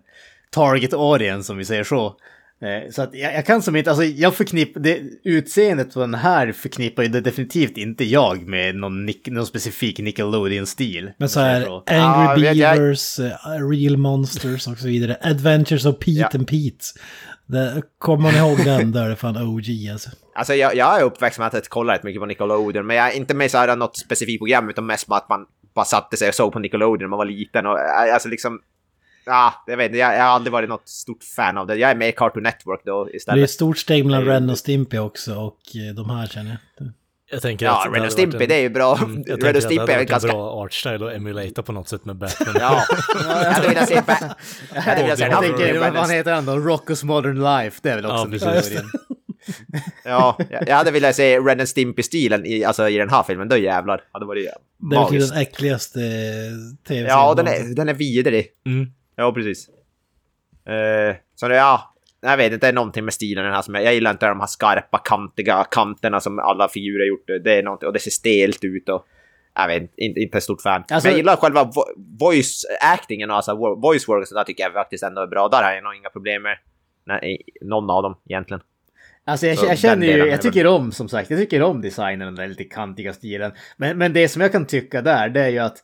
target 0.51 0.95
audience 0.95 1.53
om 1.53 1.59
vi 1.59 1.65
säger 1.65 1.85
så. 1.85 2.17
Eh, 2.61 2.91
så 2.91 3.03
att 3.03 3.15
jag, 3.15 3.35
jag 3.35 3.47
kan 3.47 3.63
som 3.63 3.77
inte, 3.77 3.91
alltså 3.91 4.05
jag 4.05 4.35
förknippar, 4.35 4.81
det 4.81 5.01
utseendet 5.25 5.95
på 5.95 6.01
den 6.01 6.15
här 6.15 6.53
förknippar 6.53 7.03
ju 7.03 7.09
det 7.09 7.21
definitivt 7.21 7.77
inte 7.77 8.05
jag 8.05 8.47
med 8.49 8.75
någon, 8.77 9.07
Nick, 9.07 9.29
någon 9.29 9.47
specifik 9.47 9.99
Nickelodeon-stil. 9.99 11.11
Men 11.19 11.29
så 11.29 11.41
här, 11.41 11.65
så. 11.65 11.83
Angry 11.87 12.47
jag- 12.47 12.77
Beavers, 12.77 13.19
eh, 13.19 13.69
Real 13.71 13.97
Monsters 13.97 14.67
och 14.69 14.79
så 14.79 14.87
vidare. 14.87 15.17
Adventures 15.23 15.87
of 15.87 15.99
Pete 15.99 16.11
Ja. 16.11 16.29
and 16.35 16.49
Pete. 16.49 16.85
Det, 17.47 17.83
kommer 17.99 18.33
ni 18.33 18.39
ihåg 18.39 18.65
den? 18.65 18.93
Där 18.93 19.05
är 19.05 19.09
det 19.09 19.17
fan 19.17 19.37
OG 19.37 19.89
alltså. 19.93 20.11
Alltså 20.35 20.55
jag, 20.55 20.77
jag 20.77 21.01
är 21.01 21.05
uppväxt 21.05 21.39
med 21.39 21.55
att 21.55 21.69
kolla 21.69 21.95
rätt 21.95 22.03
mycket 22.03 22.21
på 22.21 22.27
Nickelodeon, 22.27 22.87
men 22.87 22.97
jag 22.97 23.13
är 23.13 23.17
inte 23.17 23.35
med 23.35 23.51
så 23.51 23.59
här 23.59 23.77
något 23.77 23.97
specifikt 23.97 24.41
program, 24.41 24.69
utan 24.71 24.87
mest 24.87 25.09
med 25.09 25.17
att 25.19 25.29
man 25.29 25.47
bara 25.75 25.85
satte 25.85 26.17
sig 26.17 26.29
och 26.29 26.35
såg 26.35 26.53
på 26.53 26.59
Nickelodeon 26.59 26.99
när 27.01 27.09
man 27.09 27.19
var 27.19 27.25
liten. 27.25 27.67
Och 27.67 27.79
eh, 27.79 28.15
alltså 28.15 28.29
liksom... 28.29 28.61
Ja, 29.29 29.55
jag 29.67 29.77
vet 29.77 29.87
inte, 29.87 29.99
jag, 29.99 30.15
jag 30.15 30.19
har 30.23 30.25
aldrig 30.31 30.53
varit 30.53 30.69
något 30.69 30.89
stort 30.89 31.25
fan 31.25 31.59
av 31.59 31.67
det. 31.67 31.77
Jag 31.77 31.91
är 31.91 31.95
med 31.95 32.09
i 32.09 32.13
Cartoon 32.13 32.43
Network 32.43 32.81
då 32.85 33.05
Det 33.05 33.11
är 33.11 33.17
istället. 33.17 33.45
ett 33.45 33.51
stort 33.51 33.79
steg 33.79 34.05
mellan 34.07 34.25
Det 34.25 34.31
är 34.31 34.35
Ren 34.35 34.51
och 34.51 34.59
Stimpy 34.59 34.99
också 34.99 35.35
och 35.35 35.59
eh, 35.89 35.95
de 35.95 36.11
här 36.11 36.27
känner 36.27 36.51
jag. 36.79 36.89
Jag 37.31 37.43
tänker 37.43 37.67
Ja, 37.67 37.85
att 37.87 37.93
det 37.93 37.99
Ren 37.99 38.07
och 38.07 38.13
Stimpy, 38.13 38.37
en- 38.43 38.49
det 38.49 38.55
är 38.55 38.61
ju 38.61 38.69
bra. 38.69 38.97
Mm, 38.99 39.23
jag 39.27 39.43
Ren 39.43 39.49
och 39.49 39.53
det 39.55 39.61
Stimpy 39.61 39.93
är 39.93 39.97
varit 39.97 40.09
ganska... 40.09 40.29
en 40.29 40.35
bra 40.35 40.51
artstyle 40.53 41.07
att 41.07 41.15
emulata 41.15 41.63
på 41.63 41.73
något 41.73 41.89
sätt 41.89 42.05
med 42.05 42.17
Batman. 42.17 42.55
Ja, 42.61 42.83
jag 43.25 43.53
hade 43.53 43.69
velat 43.69 43.89
se... 43.89 44.03
Ba- 44.07 44.35
jag 44.75 44.81
hade 44.83 45.03
velat 45.03 45.19
se 45.19 45.25
Jag 45.25 45.41
tänker, 45.43 45.79
vad 45.79 45.95
Ren 45.95 46.11
heter 46.11 46.33
han 46.33 46.45
då? 46.47 46.53
Rocko's 46.53 47.05
Modern 47.05 47.43
Life, 47.43 47.79
det 47.83 47.91
är 47.91 47.97
väl 47.97 48.07
också 48.07 48.17
Ja, 48.45 48.53
ja, 48.53 48.53
precis. 48.55 48.83
Ja, 50.05 50.39
jag 50.67 50.77
hade 50.77 50.91
velat 50.91 51.17
se 51.17 51.39
Ren 51.39 51.61
and 51.61 51.69
Stimpy-stilen 51.69 52.47
i, 52.47 52.65
alltså, 52.65 52.89
i 52.89 52.97
den 52.99 53.11
här 53.11 53.23
filmen. 53.23 53.49
Då 53.49 53.57
jävlar. 53.57 54.01
Hade 54.13 54.27
varit 54.27 54.45
Det 54.45 54.51
är 54.97 55.01
väl 55.01 55.11
magiskt. 55.11 55.33
den 55.33 55.43
äckligaste 55.43 56.01
eh, 56.01 56.07
tv-serien. 56.89 57.07
Ja, 57.09 57.35
den 57.35 57.47
är, 57.47 57.75
den 57.75 57.89
är 57.89 57.95
vidrig. 57.95 58.47
Mm. 58.67 58.87
Ja, 59.19 59.33
precis. 59.33 59.69
Uh, 60.69 61.17
så 61.35 61.49
det, 61.49 61.57
ja, 61.57 61.95
jag 62.21 62.37
vet 62.37 62.53
inte, 62.53 62.67
det 62.67 62.71
är 62.71 62.75
någonting 62.75 63.05
med 63.05 63.15
stilen 63.15 63.45
den 63.45 63.55
här 63.55 63.63
som 63.63 63.75
jag, 63.75 63.85
jag 63.85 63.95
gillar 63.95 64.11
inte 64.11 64.27
de 64.29 64.41
här 64.41 64.47
skarpa, 64.47 64.99
kantiga 64.99 65.65
kanterna 65.71 66.21
som 66.21 66.39
alla 66.39 66.69
figurer 66.69 67.05
gjort. 67.05 67.27
Det 67.45 67.59
är 67.59 67.63
någonting, 67.63 67.87
och 67.87 67.93
det 67.93 67.99
ser 67.99 68.11
stelt 68.11 68.65
ut 68.65 68.89
och 68.89 69.07
jag 69.55 69.67
vet 69.69 69.83
inte, 69.97 70.21
inte 70.21 70.39
ett 70.39 70.45
stort 70.45 70.63
fan. 70.63 70.85
Alltså- 70.91 71.09
Men 71.09 71.13
jag 71.13 71.19
gillar 71.19 71.37
själva 71.37 71.65
vo- 71.65 72.17
voice 72.21 72.65
actingen 72.81 73.31
och 73.31 73.37
alltså 73.37 73.53
vo- 73.53 73.83
voice 73.83 74.09
work, 74.09 74.29
så 74.29 74.35
där 74.35 74.45
tycker 74.45 74.63
jag 74.65 74.73
faktiskt 74.73 75.05
ändå 75.05 75.23
är 75.23 75.27
bra. 75.27 75.49
Där 75.49 75.63
har 75.63 75.73
jag 75.73 75.85
nog 75.85 75.95
inga 75.95 76.11
problem 76.11 76.43
med 76.43 76.59
nej, 77.07 77.43
någon 77.61 77.91
av 77.91 78.03
dem 78.03 78.17
egentligen. 78.29 78.61
Alltså 79.25 79.47
jag, 79.47 79.57
jag 79.57 79.79
känner 79.79 80.07
ju, 80.07 80.27
jag 80.27 80.43
tycker 80.43 80.67
om 80.67 80.93
som 80.93 81.09
sagt, 81.09 81.31
jag 81.31 81.39
tycker 81.41 81.63
om 81.63 81.81
designen, 81.81 82.27
den 82.27 82.35
där 82.35 82.47
lite 82.47 82.65
kantiga 82.65 83.13
stilen. 83.13 83.53
Men, 83.77 83.99
men 83.99 84.13
det 84.13 84.29
som 84.29 84.43
jag 84.43 84.53
kan 84.53 84.67
tycka 84.67 85.03
där, 85.03 85.29
det 85.29 85.41
är 85.41 85.49
ju 85.49 85.59
att 85.59 85.77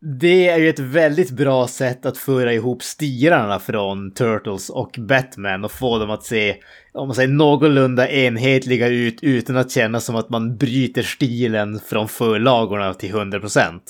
det 0.00 0.48
är 0.48 0.58
ju 0.58 0.68
ett 0.68 0.78
väldigt 0.78 1.30
bra 1.30 1.68
sätt 1.68 2.06
att 2.06 2.18
föra 2.18 2.52
ihop 2.52 2.82
stilarna 2.82 3.58
från 3.58 4.14
Turtles 4.14 4.70
och 4.70 4.94
Batman 4.98 5.64
och 5.64 5.72
få 5.72 5.98
dem 5.98 6.10
att 6.10 6.24
se, 6.24 6.56
om 6.92 7.08
man 7.08 7.14
säger 7.14 7.28
någorlunda 7.28 8.10
enhetliga 8.10 8.88
ut 8.88 9.22
utan 9.22 9.56
att 9.56 9.70
känna 9.70 10.00
som 10.00 10.16
att 10.16 10.30
man 10.30 10.56
bryter 10.56 11.02
stilen 11.02 11.80
från 11.80 12.08
förlagorna 12.08 12.94
till 12.94 13.14
100%. 13.14 13.80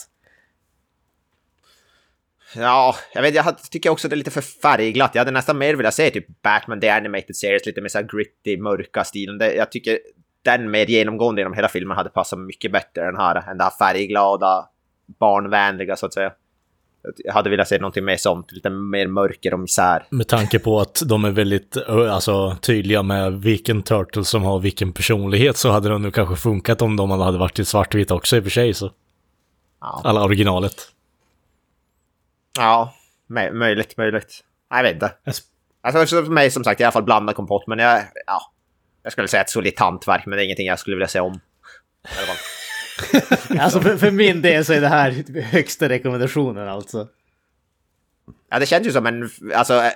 Ja, 2.56 2.94
jag 3.14 3.22
vet, 3.22 3.34
jag 3.34 3.58
tycker 3.70 3.90
också 3.90 4.08
det 4.08 4.14
är 4.14 4.16
lite 4.16 4.30
för 4.30 4.40
färgglatt. 4.40 5.14
Jag 5.14 5.20
hade 5.20 5.30
nästan 5.30 5.58
mer 5.58 5.74
velat 5.74 5.94
se 5.94 6.10
typ 6.10 6.42
Batman 6.42 6.80
The 6.80 6.88
Animated 6.88 7.36
Series, 7.36 7.66
lite 7.66 7.80
mer 7.80 7.88
så 7.88 7.98
här 7.98 8.08
gritty, 8.12 8.62
mörka 8.62 9.04
stilen. 9.04 9.38
Det, 9.38 9.54
jag 9.54 9.72
tycker 9.72 9.98
den 10.42 10.70
mer 10.70 10.86
genomgående 10.86 11.40
genom 11.40 11.54
hela 11.54 11.68
filmen 11.68 11.96
hade 11.96 12.10
passat 12.10 12.38
mycket 12.38 12.72
bättre 12.72 13.08
än 13.08 13.16
här, 13.16 13.50
än 13.50 13.58
det 13.58 13.64
här 13.64 13.78
färgglada, 13.78 14.68
barnvänliga 15.20 15.96
så 15.96 16.06
att 16.06 16.14
säga. 16.14 16.32
Jag 17.16 17.32
hade 17.32 17.50
velat 17.50 17.68
se 17.68 17.78
någonting 17.78 18.04
mer 18.04 18.16
sånt, 18.16 18.52
lite 18.52 18.70
mer 18.70 19.06
mörker 19.06 19.54
och 19.54 19.60
misär. 19.60 20.06
Med 20.10 20.28
tanke 20.28 20.58
på 20.58 20.80
att 20.80 21.02
de 21.06 21.24
är 21.24 21.30
väldigt 21.30 21.76
alltså, 21.88 22.56
tydliga 22.62 23.02
med 23.02 23.32
vilken 23.32 23.82
Turtle 23.82 24.24
som 24.24 24.42
har 24.42 24.58
vilken 24.60 24.92
personlighet 24.92 25.56
så 25.56 25.70
hade 25.70 25.88
det 25.88 25.98
nog 25.98 26.14
kanske 26.14 26.36
funkat 26.36 26.82
om 26.82 26.96
de 26.96 27.10
hade 27.10 27.38
varit 27.38 27.58
i 27.58 27.64
svartvitt 27.64 28.10
också 28.10 28.36
i 28.36 28.40
och 28.40 28.44
för 28.44 28.50
sig. 28.50 28.74
Så. 28.74 28.92
Ja, 29.80 30.00
Alla 30.04 30.24
originalet. 30.24 30.74
ja 32.58 32.94
mö- 33.28 33.52
möjligt, 33.52 33.96
möjligt. 33.96 34.44
Jag 34.70 34.82
vet 34.82 34.94
inte. 34.94 35.12
Alltså 35.80 36.06
för 36.24 36.30
mig 36.30 36.50
som 36.50 36.64
sagt, 36.64 36.80
i 36.80 36.84
alla 36.84 36.92
fall 36.92 37.02
blandad 37.02 37.36
kompott, 37.36 37.64
men 37.66 37.78
jag, 37.78 38.02
ja. 38.26 38.40
Jag 39.02 39.12
skulle 39.12 39.28
säga 39.28 39.42
ett 39.42 39.50
solitt 39.50 39.78
hantverk, 39.78 40.26
men 40.26 40.36
det 40.36 40.42
är 40.42 40.44
ingenting 40.44 40.66
jag 40.66 40.78
skulle 40.78 40.96
vilja 40.96 41.08
se 41.08 41.20
om. 41.20 41.40
Alltså 43.60 43.80
för, 43.80 43.96
för 43.96 44.10
min 44.10 44.42
del 44.42 44.64
så 44.64 44.72
är 44.72 44.80
det 44.80 44.88
här 44.88 45.40
högsta 45.42 45.88
rekommendationen 45.88 46.68
alltså. 46.68 47.06
Ja, 48.50 48.58
det 48.58 48.66
känns 48.66 48.86
ju 48.86 48.92
som 48.92 49.06
en... 49.06 49.30
Alltså, 49.54 49.74
eh, 49.74 49.90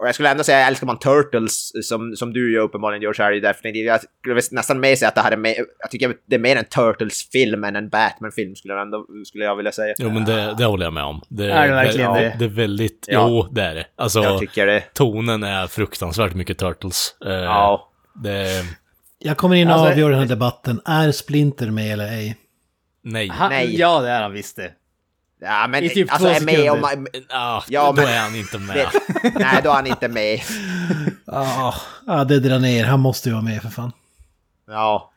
och 0.00 0.08
jag 0.08 0.14
skulle 0.14 0.30
ändå 0.30 0.44
säga, 0.44 0.66
älskar 0.66 0.86
man 0.86 0.98
Turtles, 0.98 1.70
som, 1.88 2.16
som 2.16 2.32
du 2.32 2.52
gör 2.54 2.62
uppenbarligen 2.62 3.02
George, 3.02 3.24
är 3.24 3.30
det 3.30 3.40
definitivt. 3.40 3.86
Jag 3.86 4.00
skulle 4.00 4.40
nästan 4.50 4.80
mer 4.80 4.96
säga 4.96 5.08
att 5.08 5.14
det 5.14 5.20
här 5.20 5.32
är 5.32 5.36
mer... 5.36 5.54
Jag 5.78 5.90
tycker 5.90 6.14
det 6.26 6.34
är 6.34 6.40
mer 6.40 6.56
en 6.56 6.64
Turtles-film 6.64 7.64
än 7.64 7.76
en 7.76 7.88
Batman-film, 7.88 8.54
skulle 8.56 8.74
jag 8.74 8.82
ändå 8.82 9.06
skulle 9.24 9.44
jag 9.44 9.56
vilja 9.56 9.72
säga. 9.72 9.94
Jo, 9.98 10.10
men 10.10 10.24
det, 10.24 10.54
det 10.58 10.64
håller 10.64 10.86
jag 10.86 10.92
med 10.92 11.04
om. 11.04 11.22
Det 11.28 11.50
Är 11.50 11.68
det 11.68 11.74
verkligen 11.74 12.12
det? 12.14 12.20
det? 12.20 12.36
Det 12.38 12.44
är 12.44 12.48
väldigt... 12.48 13.06
Ja. 13.08 13.28
Jo, 13.28 13.48
det 13.54 13.62
är 13.62 13.74
det. 13.74 13.86
Alltså, 13.96 14.22
Jag 14.22 14.38
tycker 14.40 14.66
det. 14.66 14.80
tonen 14.94 15.42
är 15.42 15.66
fruktansvärt 15.66 16.34
mycket 16.34 16.58
Turtles. 16.58 17.14
Eh, 17.26 17.32
Ja. 17.32 17.90
Det... 18.24 18.64
Jag 19.18 19.36
kommer 19.36 19.56
in 19.56 19.68
och 19.68 19.74
Alltså- 19.74 19.92
avgör 19.92 20.10
den 20.10 20.18
här 20.18 20.26
debatten. 20.26 20.80
Är 20.84 21.12
Splinter 21.12 21.70
med 21.70 21.92
eller 21.92 22.06
ej? 22.12 22.36
Nej. 23.02 23.28
Han, 23.28 23.50
Nej. 23.50 23.76
Ja, 23.80 24.00
det 24.00 24.10
är 24.10 24.22
han 24.22 24.32
visst 24.32 24.56
det. 24.56 24.72
Ja, 25.40 25.66
men 25.68 25.84
I 25.84 25.88
typ 25.88 26.12
alltså, 26.12 26.28
två 26.28 26.34
är 26.34 26.40
med 26.40 26.70
om... 26.72 27.06
Ah, 27.30 27.62
Ja, 27.68 27.86
då 27.86 28.02
men- 28.02 28.10
är 28.10 28.18
han 28.20 28.34
inte 28.34 28.58
med. 28.58 28.76
Det, 28.76 28.90
nej, 29.38 29.60
då 29.64 29.70
är 29.70 29.74
han 29.74 29.86
inte 29.86 30.08
med. 30.08 30.40
Ja, 31.26 31.74
ja, 32.06 32.24
det 32.24 32.40
drar 32.40 32.58
ner. 32.58 32.84
Han 32.84 33.00
måste 33.00 33.28
ju 33.28 33.32
vara 33.32 33.44
med 33.44 33.62
för 33.62 33.68
fan. 33.68 33.92
Ja, 34.66 35.12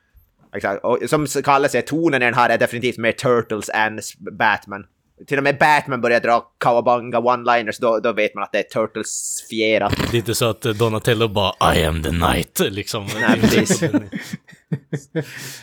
exakt. 0.55 0.83
Och 0.83 0.97
som 1.09 1.27
Kalle 1.43 1.69
säger, 1.69 1.85
tonen 1.87 2.21
i 2.21 2.25
den 2.25 2.33
här 2.33 2.49
är 2.49 2.57
definitivt 2.57 2.97
mer 2.97 3.11
Turtles 3.11 3.69
än 3.73 3.99
Batman. 4.31 4.85
Till 5.27 5.37
och 5.37 5.43
med 5.43 5.57
Batman 5.57 6.01
börjar 6.01 6.19
dra 6.19 6.39
kawabanga 6.59 7.17
one-liners, 7.19 7.77
då, 7.81 7.99
då 7.99 8.13
vet 8.13 8.35
man 8.35 8.43
att 8.43 8.51
det 8.51 8.57
är 8.59 8.63
Turtles-fierat. 8.63 10.13
Lite 10.13 10.35
så 10.35 10.49
att 10.49 10.61
Donatello 10.61 11.27
bara 11.27 11.75
I 11.75 11.85
am 11.85 12.03
the 12.03 12.11
night, 12.11 12.59
liksom. 12.69 13.07
Nej, 13.21 13.39
precis. 13.41 13.83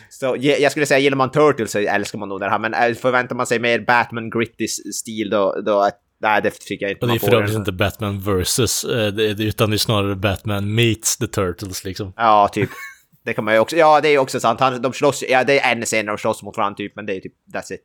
Så 0.09 0.35
jag 0.39 0.71
skulle 0.71 0.85
säga, 0.85 0.99
gillar 0.99 1.17
man 1.17 1.31
Turtles 1.31 1.71
så 1.71 1.79
älskar 1.79 2.19
man 2.19 2.29
nog 2.29 2.39
det 2.39 2.49
här, 2.49 2.59
men 2.59 2.73
äh, 2.73 2.93
förväntar 2.93 3.35
man 3.35 3.47
sig 3.47 3.59
mer 3.59 3.79
Batman 3.79 4.29
gritty 4.29 4.63
s- 4.65 4.95
stil 4.97 5.29
då, 5.29 5.61
då 5.65 5.83
är 5.83 5.91
Nej, 6.21 6.41
det 6.41 6.49
tycker 6.51 6.85
jag 6.85 6.91
inte. 6.91 7.05
Och 7.05 7.11
det 7.11 7.17
är 7.17 7.19
för 7.19 7.35
övrigt 7.35 7.55
inte 7.55 7.71
Batman 7.71 8.19
versus, 8.21 8.83
eh, 8.83 9.07
det- 9.13 9.33
det- 9.33 9.43
utan 9.43 9.69
det 9.69 9.75
är 9.75 9.77
snarare 9.77 10.15
Batman 10.15 10.75
meets 10.75 11.17
the 11.17 11.27
Turtles 11.27 11.83
liksom. 11.83 12.13
Ja, 12.15 12.47
typ. 12.53 12.69
Det 13.25 13.33
kan 13.33 13.43
man 13.45 13.53
ju 13.53 13.59
också... 13.59 13.75
Ja, 13.75 14.01
det 14.01 14.07
är 14.07 14.11
ju 14.11 14.17
också 14.17 14.39
sant. 14.39 14.59
Han, 14.59 14.81
de 14.81 14.93
slåss 14.93 15.23
Ja, 15.29 15.43
det 15.43 15.59
är 15.59 15.71
en 15.75 15.85
scen 15.85 16.05
de 16.05 16.17
slåss 16.17 16.43
mot 16.43 16.57
varandra 16.57 16.75
typ, 16.75 16.95
men 16.95 17.05
det 17.05 17.15
är 17.15 17.19
typ... 17.19 17.33
That's 17.53 17.73
it. 17.73 17.81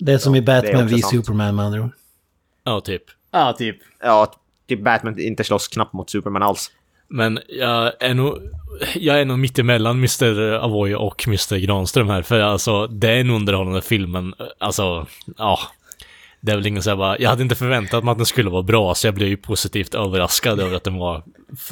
Det 0.00 0.12
är 0.12 0.18
som 0.18 0.34
i 0.34 0.42
Batman 0.42 0.86
v. 0.86 1.02
Superman 1.02 1.56
med 1.56 1.64
andra 1.64 1.80
ord. 1.80 1.90
Ja, 2.64 2.80
typ. 2.80 3.02
Ja, 3.30 3.52
typ. 3.52 3.76
Ja, 4.02 4.32
typ 4.68 4.84
Batman 4.84 5.18
inte 5.20 5.44
slåss 5.44 5.68
knappt 5.68 5.92
mot 5.92 6.10
Superman 6.10 6.42
alls. 6.42 6.70
Men 7.08 7.38
jag 7.48 7.92
är 8.02 8.14
nog, 8.14 8.38
jag 8.94 9.20
är 9.20 9.24
nog 9.24 9.38
mittemellan 9.38 9.96
Mr. 9.98 10.40
Avoy 10.52 10.94
och 10.94 11.24
Mr. 11.26 11.56
Granström 11.56 12.08
här, 12.08 12.22
för 12.22 12.40
alltså 12.40 12.86
det 12.86 13.10
är 13.10 13.20
en 13.20 13.30
underhållande 13.30 13.82
film, 13.82 14.10
men 14.12 14.34
alltså, 14.58 15.06
ja. 15.36 15.58
Det 16.40 16.52
är 16.52 16.56
väl 16.56 16.66
ingen 16.66 16.82
så 16.82 16.90
här 16.90 16.96
bara, 16.96 17.18
jag 17.18 17.30
hade 17.30 17.42
inte 17.42 17.54
förväntat 17.54 18.04
mig 18.04 18.12
att 18.12 18.18
den 18.18 18.26
skulle 18.26 18.50
vara 18.50 18.62
bra, 18.62 18.94
så 18.94 19.06
jag 19.06 19.14
blev 19.14 19.28
ju 19.28 19.36
positivt 19.36 19.94
överraskad 19.94 20.60
över 20.60 20.76
att 20.76 20.84
den 20.84 20.98
var 20.98 21.22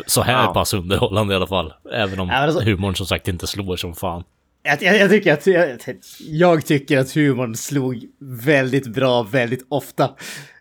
så 0.07 0.23
här 0.23 0.43
Ja. 0.45 0.53
pass 0.55 0.75
underhållande 0.75 1.33
i 1.35 1.37
alla 1.37 1.47
fall. 1.47 1.73
Även 1.93 2.21
om 2.21 2.29
Ja, 2.29 2.35
alltså- 2.37 2.61
humorn 2.65 2.95
som 2.95 3.07
sagt 3.07 3.29
inte 3.29 3.47
slår 3.47 3.77
som 3.77 3.95
fan. 3.95 4.25
Jag, 4.69 4.83
jag, 4.83 4.99
jag, 4.99 5.11
tycker 5.11 5.33
att, 5.33 5.47
jag, 5.47 5.79
jag 6.19 6.67
tycker 6.67 6.99
att 6.99 7.13
humorn 7.13 7.55
slog 7.55 8.05
väldigt 8.21 8.87
bra 8.87 9.23
väldigt 9.23 9.67
ofta. 9.69 10.11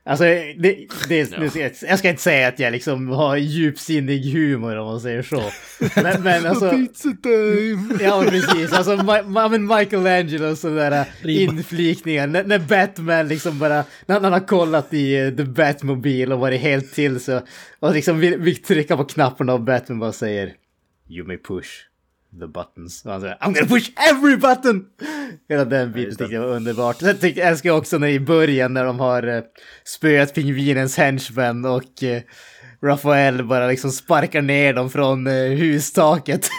Alltså, 0.06 0.24
det, 0.24 0.88
det, 1.08 1.26
ska 1.26 1.60
jag, 1.60 1.72
jag 1.82 2.00
ska 2.00 2.10
inte 2.10 2.22
säga 2.22 2.48
att 2.48 2.60
jag 2.60 2.72
liksom 2.72 3.08
har 3.08 3.38
djupsinnig 3.38 4.34
humor 4.34 4.76
om 4.76 4.88
man 4.88 5.02
säger 5.02 5.22
så. 5.22 5.43
Men, 5.96 6.24
men 6.24 6.46
alltså... 6.50 6.70
Pizza 6.70 7.15
time! 7.24 8.04
Ja, 8.04 8.26
precis. 8.30 8.74
Alltså, 8.74 8.96
Ma- 8.96 9.50
men 9.50 9.78
Michelangelo 9.78 10.56
sådana 10.56 11.06
inflikningar. 11.24 12.28
När, 12.28 12.43
när 12.43 12.60
Batman 12.60 13.28
liksom 13.28 13.60
bara, 13.60 13.84
när 14.06 14.20
han 14.20 14.34
har 14.34 14.48
kollat 14.48 14.93
i 14.93 15.15
eh, 15.15 15.30
The 15.30 15.43
Batmobile 15.43 16.34
och 16.34 16.39
varit 16.39 16.62
helt 16.62 16.93
till 16.93 17.20
så, 17.20 17.41
och 17.80 17.93
liksom 17.93 18.20
vill, 18.20 18.38
vill 18.38 18.63
trycka 18.63 18.98
på 18.98 19.04
knapparna 19.04 19.54
och 19.54 19.62
Batman 19.62 20.00
bara 20.00 20.12
säger 20.12 20.54
You 21.10 21.28
may 21.28 21.38
push 21.38 21.88
the 22.39 22.47
buttons. 22.47 23.06
Och 23.06 23.12
han 23.12 23.21
säger 23.21 23.36
I'm 23.36 23.54
gonna 23.54 23.67
push 23.67 23.91
every 24.12 24.38
button! 24.38 24.86
Hela 25.50 25.65
den 25.65 25.91
biten 25.91 26.15
tyckte 26.15 26.34
jag 26.34 26.41
var 26.41 26.56
underbart. 26.56 26.97
Sen 27.00 27.17
tyckte 27.17 27.39
jag 27.39 27.50
älskar 27.50 27.69
jag 27.69 27.78
också 27.78 27.97
när 27.97 28.08
i 28.08 28.19
början 28.19 28.73
när 28.73 28.84
de 28.84 29.00
har 29.00 29.28
uh, 29.28 29.41
spöat 29.84 30.34
pingvinens 30.34 30.97
henchman 30.97 31.65
och 31.65 32.04
eh, 32.04 32.21
Rafael 32.84 33.43
bara 33.43 33.67
liksom 33.67 33.91
sparkar 33.91 34.41
ner 34.41 34.73
dem 34.73 34.89
från 34.89 35.28
eh, 35.28 35.34
hustaket. 35.34 36.50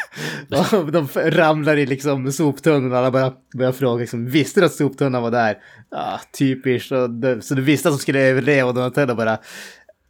och 0.72 0.92
de 0.92 1.08
ramlar 1.14 1.76
i 1.76 1.86
liksom 1.86 2.32
soptunnan 2.32 2.92
och 2.92 2.98
alla 2.98 3.10
bara 3.10 3.32
börjar 3.54 3.72
fråga 3.72 4.00
liksom, 4.00 4.26
visste 4.26 4.60
du 4.60 4.66
att 4.66 4.72
soptunnan 4.72 5.22
var 5.22 5.30
där? 5.30 5.56
Ja, 5.90 6.20
typiskt. 6.38 6.90
De, 6.90 7.42
så 7.42 7.54
du 7.54 7.62
visste 7.62 7.88
att 7.88 7.94
de 7.94 7.98
skulle 7.98 8.20
överleva 8.20 8.68
och 8.68 8.74
Donatello 8.74 9.14
bara, 9.14 9.38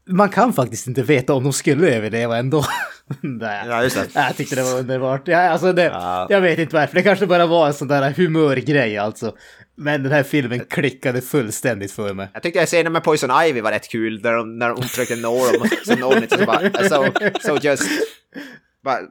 man 0.09 0.29
kan 0.29 0.53
faktiskt 0.53 0.87
inte 0.87 1.03
veta 1.03 1.35
om 1.35 1.45
de 1.45 1.53
skulle 1.53 1.97
överleva 1.97 2.39
ändå. 2.39 2.65
Nej. 3.21 3.65
Ja, 3.69 3.83
just 3.83 3.97
det. 3.97 4.07
Jag 4.15 4.37
tyckte 4.37 4.57
det 4.57 4.63
var 4.63 4.79
underbart. 4.79 5.29
Ja, 5.29 5.39
alltså 5.39 5.73
det, 5.73 5.85
Ja. 5.85 6.27
Jag 6.31 6.41
vet 6.41 6.59
inte 6.59 6.77
varför, 6.77 6.95
det 6.95 7.03
kanske 7.03 7.27
bara 7.27 7.47
var 7.47 7.67
en 7.67 7.75
sån 7.75 7.89
där 7.89 8.11
humörgrej 8.11 8.99
alltså. 8.99 9.37
Men 9.75 10.03
den 10.03 10.13
här 10.13 10.23
filmen 10.23 10.61
klickade 10.71 11.21
fullständigt 11.21 11.93
för 11.93 12.15
mig. 12.15 12.29
Jag 12.33 12.43
tyckte 12.43 12.67
scenen 12.67 12.93
med 12.93 13.05
Poison 13.05 13.31
Ivy 13.45 13.61
var 13.61 13.71
rätt 13.73 13.89
kul, 13.89 14.21
när, 14.23 14.33
de, 14.33 14.59
när 14.59 14.71
hon 14.71 14.83
försökte 14.83 15.17
nå 15.17 15.53
dem. 15.53 15.69
Så 15.85 15.97
når 15.97 16.15
hon 16.15 16.23
inte, 16.23 16.39
så 16.39 16.45
bara, 16.45 16.89
so, 16.89 17.05
so 17.41 17.59
just... 17.63 17.83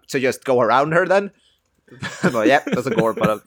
So 0.07 0.17
just 0.17 0.43
go 0.43 0.61
around 0.61 0.93
her 0.93 1.05
then? 1.05 1.29
Jag 2.23 2.33
bara, 2.33 2.45
Japp, 2.45 2.67
och 2.77 2.83
så 2.83 2.89
går 2.89 3.13
bara. 3.13 3.39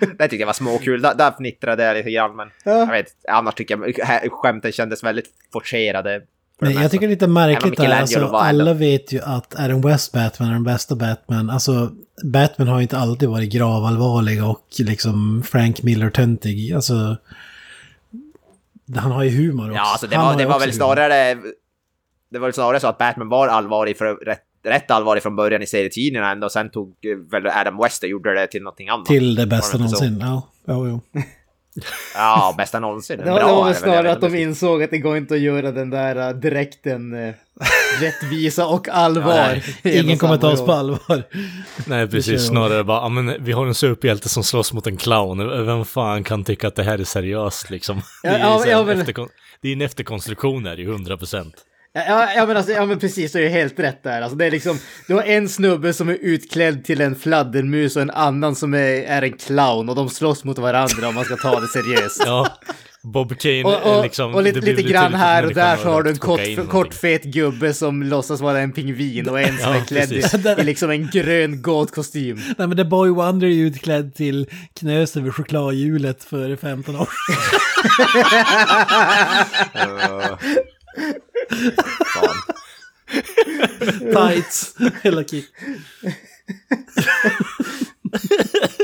Det 0.00 0.28
tyckte 0.28 0.36
jag 0.36 0.46
var 0.46 0.52
småkul, 0.52 1.02
där, 1.02 1.14
där 1.14 1.30
fnittrade 1.30 1.84
jag 1.84 1.96
lite 1.96 2.10
grann, 2.10 2.36
men 2.36 2.48
Ja. 2.64 2.78
jag 2.78 2.86
vet, 2.86 3.06
annars 3.28 3.54
tycker 3.54 3.94
jag 3.98 4.32
skämten 4.32 4.72
kändes 4.72 5.04
väldigt 5.04 5.26
forcerade. 5.52 6.22
Men 6.60 6.72
jag 6.72 6.90
tycker 6.90 7.06
det 7.06 7.10
är 7.10 7.14
lite 7.14 7.26
märkligt 7.26 7.70
Michelangelo 7.70 8.22
alltså, 8.22 8.36
alla 8.36 8.74
vet 8.74 9.12
ju 9.12 9.20
att 9.22 9.60
Adam 9.60 9.80
West 9.80 10.12
Batman 10.12 10.48
är 10.48 10.52
den 10.52 10.64
bästa 10.64 10.96
Batman. 10.96 11.50
Alltså, 11.50 11.90
Batman 12.24 12.68
har 12.68 12.76
ju 12.76 12.82
inte 12.82 12.98
alltid 12.98 13.28
varit 13.28 13.52
gravallvarlig 13.52 14.44
och 14.44 14.66
liksom 14.78 15.42
Frank 15.46 15.82
Miller-töntig. 15.82 16.72
Alltså, 16.72 17.16
han 18.96 19.12
har 19.12 19.22
ju 19.22 19.30
humor 19.30 19.64
också. 19.64 19.76
Ja, 19.76 19.92
alltså 19.92 20.06
det 20.06 20.16
Han 20.16 20.26
var, 20.26 20.38
det 20.38 20.46
var 20.46 20.58
väl 20.58 20.68
humor. 20.68 20.72
snarare... 20.72 21.34
Det 22.30 22.38
var 22.38 22.46
väl 22.46 22.54
snarare 22.54 22.80
så 22.80 22.86
att 22.86 22.98
Batman 22.98 23.28
var 23.28 23.48
allvarlig, 23.48 23.98
för, 23.98 24.14
rätt, 24.14 24.42
rätt 24.64 24.90
allvarlig 24.90 25.22
från 25.22 25.36
början 25.36 25.62
i 25.62 25.66
serietidningarna 25.66 26.30
ändå, 26.32 26.44
och 26.44 26.52
sen 26.52 26.70
tog 26.70 26.96
väl 27.30 27.46
Adam 27.46 27.78
West 27.78 28.02
och 28.02 28.08
gjorde 28.08 28.34
det 28.34 28.46
till 28.46 28.62
någonting 28.62 28.88
annat. 28.88 29.06
Till 29.06 29.34
det 29.34 29.46
bästa 29.46 29.78
det 29.78 29.88
så? 29.88 30.04
någonsin. 30.04 30.20
Ja, 30.20 30.48
jo, 30.66 31.00
jo. 31.12 31.22
Ja, 32.14 32.54
bästa 32.58 32.80
någonsin. 32.80 33.18
Det 33.18 33.24
Bra 33.24 33.32
var, 33.32 33.40
det 33.40 33.46
var 33.46 33.60
är 33.60 33.64
väl 33.64 33.74
snarare 33.74 34.12
att 34.12 34.20
de 34.20 34.34
insåg 34.34 34.82
att 34.82 34.90
det 34.90 34.98
går 34.98 35.16
inte 35.16 35.34
att 35.34 35.40
göra 35.40 35.72
den 35.72 35.90
där 35.90 36.28
uh, 36.28 36.40
dräkten 36.40 37.14
uh, 37.14 37.34
rättvisa 38.00 38.66
och 38.66 38.88
allvar. 38.88 39.62
i 39.82 39.98
en 39.98 40.04
Ingen 40.04 40.18
kommer 40.18 40.36
ta 40.36 40.52
oss 40.52 40.66
på 40.66 40.72
allvar. 40.72 41.22
Nej, 41.86 42.08
precis. 42.08 42.46
Snarare 42.46 42.84
bara, 42.84 42.98
ja 42.98 43.08
men 43.08 43.44
vi 43.44 43.52
har 43.52 43.66
en 43.66 43.74
superhjälte 43.74 44.28
som 44.28 44.44
slåss 44.44 44.72
mot 44.72 44.86
en 44.86 44.96
clown. 44.96 45.66
Vem 45.66 45.84
fan 45.84 46.24
kan 46.24 46.44
tycka 46.44 46.68
att 46.68 46.74
det 46.74 46.82
här 46.82 46.98
är 46.98 47.04
seriöst 47.04 47.70
liksom? 47.70 48.02
Ja, 48.22 48.30
det, 48.30 48.36
är 48.36 48.40
ja, 48.40 48.66
ja, 48.66 48.84
men- 48.84 49.28
det 49.60 49.68
är 49.68 49.72
en 49.72 49.80
efterkonstruktion 49.80 50.66
här, 50.66 50.76
ju 50.76 50.90
100 50.90 51.16
procent. 51.16 51.54
Ja, 51.96 52.28
ja, 52.36 52.46
men 52.46 52.56
alltså, 52.56 52.72
ja 52.72 52.86
men 52.86 52.98
precis, 52.98 53.32
du 53.32 53.44
är 53.44 53.48
helt 53.48 53.78
rätt 53.78 54.02
där. 54.02 54.22
Alltså, 54.22 54.36
det 54.38 54.46
är 54.46 54.50
liksom, 54.50 54.78
du 55.08 55.14
har 55.14 55.22
en 55.22 55.48
snubbe 55.48 55.92
som 55.92 56.08
är 56.08 56.18
utklädd 56.20 56.84
till 56.84 57.00
en 57.00 57.16
fladdermus 57.16 57.96
och 57.96 58.02
en 58.02 58.10
annan 58.10 58.54
som 58.54 58.74
är, 58.74 59.02
är 59.02 59.22
en 59.22 59.32
clown 59.32 59.88
och 59.88 59.96
de 59.96 60.08
slåss 60.08 60.44
mot 60.44 60.58
varandra 60.58 61.08
om 61.08 61.14
man 61.14 61.24
ska 61.24 61.36
ta 61.36 61.60
det 61.60 61.68
seriöst. 61.68 62.22
Ja, 62.26 62.46
Bob 63.02 63.38
Kane 63.38 63.64
Och, 63.64 63.96
och, 63.96 64.02
liksom... 64.04 64.34
och 64.34 64.42
lite, 64.42 64.60
lite 64.60 64.82
grann 64.82 65.14
att 65.14 65.20
här 65.20 65.46
och 65.46 65.54
där 65.54 65.76
så 65.76 65.88
har 65.88 66.02
du 66.02 66.10
en 66.10 66.16
kort, 66.16 66.38
kokain 66.40 66.56
kort 66.56 66.72
någonting. 66.72 66.98
fet 66.98 67.24
gubbe 67.24 67.74
som 67.74 68.02
låtsas 68.02 68.40
vara 68.40 68.60
en 68.60 68.72
pingvin 68.72 69.28
och 69.28 69.40
en 69.40 69.58
som 69.58 69.72
Ja, 69.72 69.76
är 69.76 69.84
klädd 69.84 70.12
i, 70.12 70.22
i 70.60 70.64
liksom 70.64 70.90
en 70.90 71.10
grön 71.10 71.62
gåtkostym. 71.62 72.36
Nej 72.58 72.68
men 72.68 72.76
The 72.76 72.84
Boy 72.84 73.10
Wonder 73.10 73.46
är 73.46 73.50
utklädd 73.50 74.14
till 74.14 74.46
knös 74.74 75.16
över 75.16 75.30
chokladhjulet 75.30 76.24
för 76.24 76.56
15 76.56 76.96
år 76.96 77.08
Fan. 82.14 82.36
Tights, 84.12 84.74
hela 85.02 85.24
kit. 85.24 85.44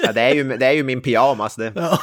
Ja, 0.02 0.12
det, 0.12 0.20
är 0.20 0.34
ju, 0.34 0.56
det 0.56 0.66
är 0.66 0.72
ju 0.72 0.82
min 0.82 1.02
pyjamas 1.02 1.56
det, 1.56 1.72
Ja, 1.76 1.98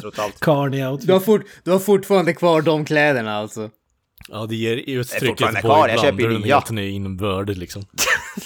trots 0.00 0.18
allt. 0.18 0.40
Carney 0.40 0.84
outfit. 0.86 1.06
Du 1.06 1.12
har, 1.12 1.20
fort, 1.20 1.42
du 1.64 1.70
har 1.70 1.78
fortfarande 1.78 2.34
kvar 2.34 2.62
de 2.62 2.84
kläderna 2.84 3.36
alltså. 3.36 3.70
Ja, 4.28 4.46
det 4.48 4.56
ger 4.56 4.76
Det 4.76 4.90
är 4.90 4.98
uttrycket 4.98 5.46
på 5.54 5.60
kvar, 5.60 5.88
jag 5.88 5.98
ibland 5.98 6.00
köper 6.20 6.32
ju 6.32 6.38
nya. 6.38 6.54
helt 6.54 6.70
ny 6.70 6.90
innebörd 6.90 7.48
liksom. 7.56 7.82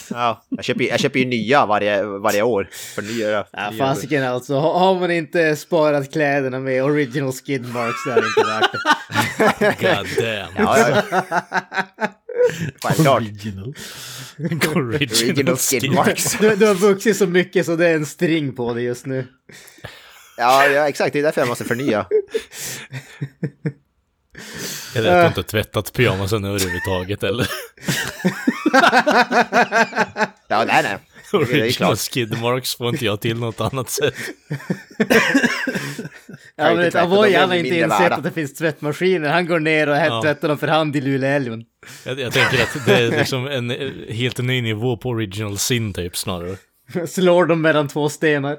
Ja, 0.09 0.45
jag, 0.49 0.65
köper, 0.65 0.83
jag 0.83 0.99
köper 0.99 1.19
ju 1.19 1.25
nya 1.25 1.65
varje, 1.65 2.03
varje 2.03 2.41
år. 2.41 2.69
För 2.95 3.01
nya, 3.01 3.29
Ja, 3.29 3.45
nya- 3.71 3.77
fasiken 3.77 4.23
alltså. 4.23 4.55
Har, 4.59 4.99
man 4.99 5.11
inte 5.11 5.55
sparat 5.55 6.11
kläderna 6.13 6.59
med 6.59 6.83
original 6.83 7.31
skid 7.33 7.73
marks 7.73 8.03
så 8.03 8.09
är 8.09 8.15
det 8.15 8.27
inte 8.27 8.43
värt 8.51 8.71
det. 8.71 8.79
God 9.57 10.07
damn. 10.17 10.53
Ja, 10.55 10.89
ja. 10.89 11.03
Självklart. 12.83 13.21
Original. 13.21 13.73
Original, 14.39 14.95
Original 14.95 15.57
skid 15.57 15.91
marks. 15.91 16.37
Du, 16.39 16.55
du 16.55 16.67
har 16.67 16.73
vuxit 16.73 17.17
så 17.17 17.27
mycket 17.27 17.65
så 17.65 17.75
det 17.75 17.87
är 17.87 17.95
en 17.95 18.05
string 18.05 18.55
på 18.55 18.73
det 18.73 18.81
just 18.81 19.05
nu. 19.05 19.27
Ja, 20.37 20.67
ja, 20.67 20.89
exakt. 20.89 21.13
Det 21.13 21.19
är 21.19 21.23
därför 21.23 21.41
jag 21.41 21.47
måste 21.47 21.65
förnya. 21.65 22.05
Är 24.95 25.01
det 25.01 25.17
att 25.17 25.23
du 25.23 25.27
inte 25.27 25.51
tvättat 25.51 25.93
pyjamasen 25.93 26.45
överhuvudtaget 26.45 27.23
eller? 27.23 27.47
Ja, 30.47 30.63
nej, 30.67 30.83
nej. 30.83 30.97
Original 31.33 31.71
klart. 31.71 31.99
skid 31.99 32.41
marks 32.41 32.75
får 32.75 32.89
inte 32.89 33.05
jag 33.05 33.21
till 33.21 33.39
något 33.39 33.61
annat 33.61 33.89
sätt. 33.89 34.13
Ja, 36.55 36.75
men 36.75 36.97
Avoy 36.97 37.33
han 37.35 37.49
har 37.49 37.55
inte 37.57 37.75
insett 37.79 38.11
att 38.11 38.23
det 38.23 38.31
finns 38.31 38.53
tvättmaskiner. 38.53 39.29
Han 39.29 39.45
går 39.47 39.59
ner 39.59 39.89
och 39.89 39.95
Ja. 39.97 40.21
tvättar 40.23 40.47
dem 40.47 40.57
för 40.57 40.67
hand 40.67 40.95
i 40.95 41.01
Luleälven. 41.01 41.63
Jag, 42.05 42.19
jag 42.19 42.33
tänker 42.33 42.63
att 42.63 42.85
det 42.85 42.93
är 42.97 43.11
liksom 43.11 43.47
en 43.47 43.71
eh, 43.71 43.91
helt 44.09 44.37
ny 44.37 44.61
nivå 44.61 44.97
på 44.97 45.09
original 45.09 45.57
sin 45.57 45.93
typ 45.93 46.17
snarare. 46.17 46.57
Slår 47.07 47.45
dem 47.45 47.61
mellan 47.61 47.87
två 47.87 48.09
stenar. 48.09 48.57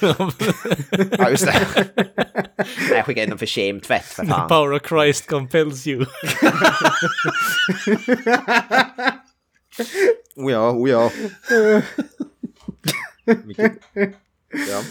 Ja, 1.18 1.30
just 1.30 1.46
det. 1.46 1.66
Nej, 1.96 2.66
jag 2.90 3.04
skickar 3.06 3.22
in 3.22 3.28
dem 3.30 3.38
för 3.38 3.46
shame-tvätt, 3.46 4.04
för 4.04 4.24
fan. 4.26 4.48
Power 4.48 4.72
of 4.72 4.82
Christ 4.88 5.26
compels 5.26 5.86
you. 5.86 6.06
Oh 10.36 10.52
ja, 10.52 10.70
oh 10.70 10.90
ja. 10.90 11.10
Ja. 14.68 14.82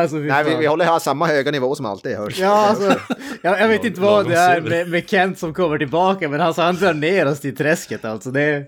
Alltså, 0.00 0.16
Nej, 0.16 0.44
vi, 0.44 0.56
vi 0.56 0.66
håller 0.66 0.84
här 0.84 0.98
samma 0.98 1.26
höga 1.26 1.50
nivå 1.50 1.74
som 1.74 1.86
alltid 1.86 2.16
hörs. 2.16 2.38
Ja, 2.38 2.66
alltså, 2.68 3.00
jag, 3.42 3.60
jag 3.60 3.68
vet 3.68 3.84
inte 3.84 4.00
vad 4.00 4.28
det 4.28 4.36
är 4.36 4.60
med, 4.60 4.88
med 4.88 5.10
Kent 5.10 5.38
som 5.38 5.54
kommer 5.54 5.78
tillbaka, 5.78 6.28
men 6.28 6.40
alltså, 6.40 6.62
han 6.62 6.76
drar 6.76 6.94
ner 6.94 7.26
oss 7.26 7.40
till 7.40 7.56
träsket 7.56 8.04
alltså. 8.04 8.30
Det, 8.30 8.42
är- 8.42 8.64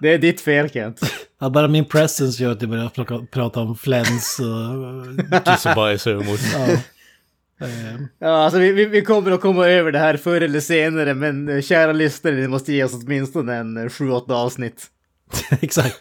det 0.00 0.08
är 0.14 0.18
ditt 0.18 0.40
fel 0.40 0.70
Kent. 0.70 1.00
Ja, 1.40 1.50
bara 1.50 1.68
min 1.68 1.84
presence 1.84 2.42
gör 2.42 2.52
att 2.52 2.60
jag 2.62 2.70
börjar 2.70 3.26
prata 3.26 3.60
om 3.60 3.76
flens 3.76 4.38
och... 4.40 5.44
Kiss 5.44 5.66
och 5.66 5.74
bajs 5.74 6.06
humor. 6.06 6.38
Ja. 6.54 6.76
Eh, 7.62 8.00
Ja, 8.18 8.28
alltså 8.44 8.58
vi, 8.58 8.72
vi, 8.72 8.84
vi 8.84 9.02
kommer 9.02 9.30
att 9.30 9.40
komma 9.40 9.66
över 9.66 9.92
det 9.92 9.98
här 9.98 10.16
förr 10.16 10.40
eller 10.40 10.60
senare, 10.60 11.14
men 11.14 11.48
eh, 11.48 11.60
kära 11.60 11.92
lyssnare, 11.92 12.34
ni 12.34 12.48
måste 12.48 12.72
ge 12.72 12.84
oss 12.84 12.94
åtminstone 12.94 13.54
en 13.54 13.76
eh, 13.76 13.88
sju, 13.88 14.10
åtta 14.10 14.34
avsnitt. 14.34 14.86
Exakt. 15.60 16.00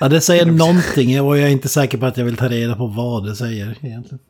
Ja, 0.00 0.08
det 0.08 0.20
säger 0.20 0.46
någonting 0.46 1.20
och 1.20 1.38
jag 1.38 1.46
är 1.46 1.52
inte 1.52 1.68
säker 1.68 1.98
på 1.98 2.06
att 2.06 2.16
jag 2.16 2.24
vill 2.24 2.36
ta 2.36 2.48
reda 2.48 2.76
på 2.76 2.86
vad 2.86 3.26
det 3.26 3.36
säger 3.36 3.78
egentligen. 3.82 4.18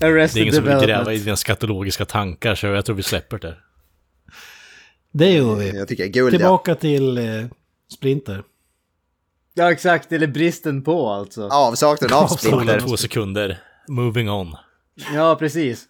Det 0.00 0.06
är 0.06 0.38
ingen 0.38 0.54
som 0.54 0.64
vill 0.64 0.78
gräva 0.86 1.12
i 1.12 1.18
dina 1.18 1.36
skatologiska 1.36 2.04
tankar, 2.04 2.54
så 2.54 2.66
jag 2.66 2.84
tror 2.84 2.96
vi 2.96 3.02
släpper 3.02 3.38
det. 3.38 3.56
Det 5.12 5.30
gör 5.30 5.54
vi. 5.54 5.76
Jag 5.76 5.88
tycker 5.88 6.06
guld 6.06 6.34
ja. 6.34 6.38
Tillbaka 6.38 6.74
till 6.74 7.18
eh, 7.18 7.24
Splinter. 7.94 8.42
Ja, 9.54 9.72
exakt, 9.72 10.12
eller 10.12 10.26
bristen 10.26 10.82
på 10.82 11.08
alltså. 11.08 11.48
Avsaknaden 11.48 12.16
av 12.18 12.26
Spola 12.26 12.62
Splinter. 12.62 12.80
två 12.80 12.96
sekunder. 12.96 13.58
Moving 13.88 14.30
on. 14.30 14.54
Ja, 15.14 15.36
precis. 15.38 15.84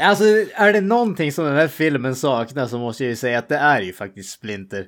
Alltså, 0.00 0.24
är 0.54 0.72
det 0.72 0.80
någonting 0.80 1.32
som 1.32 1.44
den 1.44 1.56
här 1.56 1.68
filmen 1.68 2.14
saknar 2.16 2.66
så 2.66 2.78
måste 2.78 3.04
jag 3.04 3.10
ju 3.10 3.16
säga 3.16 3.38
att 3.38 3.48
det 3.48 3.56
är 3.56 3.80
ju 3.80 3.92
faktiskt 3.92 4.30
Splinter. 4.30 4.86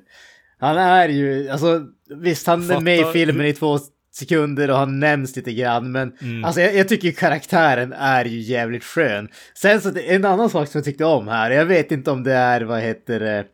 Han 0.59 0.77
är 0.77 1.09
ju, 1.09 1.49
alltså 1.49 1.81
visst 2.21 2.47
han 2.47 2.71
är 2.71 2.79
med 2.79 2.95
i 2.99 3.01
Fattar- 3.01 3.13
filmen 3.13 3.45
i 3.45 3.53
två 3.53 3.79
sekunder 4.13 4.71
och 4.71 4.77
han 4.77 4.99
nämns 4.99 5.35
lite 5.35 5.53
grann 5.53 5.91
men 5.91 6.13
alltså 6.45 6.61
jag, 6.61 6.75
jag 6.75 6.87
tycker 6.87 7.11
karaktären 7.11 7.93
är 7.93 8.25
ju 8.25 8.39
jävligt 8.39 8.83
skön. 8.83 9.29
Sen 9.55 9.81
så 9.81 9.97
en 9.97 10.25
annan 10.25 10.49
sak 10.49 10.67
som 10.67 10.79
jag 10.79 10.85
tyckte 10.85 11.05
om 11.05 11.27
här, 11.27 11.51
jag 11.51 11.65
vet 11.65 11.91
inte 11.91 12.11
om 12.11 12.23
det 12.23 12.33
är, 12.33 12.61
vad 12.61 12.81
heter 12.81 13.19
det, 13.19 13.45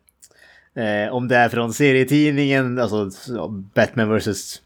eh, 0.82 1.12
om 1.14 1.28
det 1.28 1.36
är 1.36 1.48
från 1.48 1.72
serietidningen, 1.72 2.78
alltså 2.78 3.10
Batman 3.74 4.18
vs. 4.18 4.60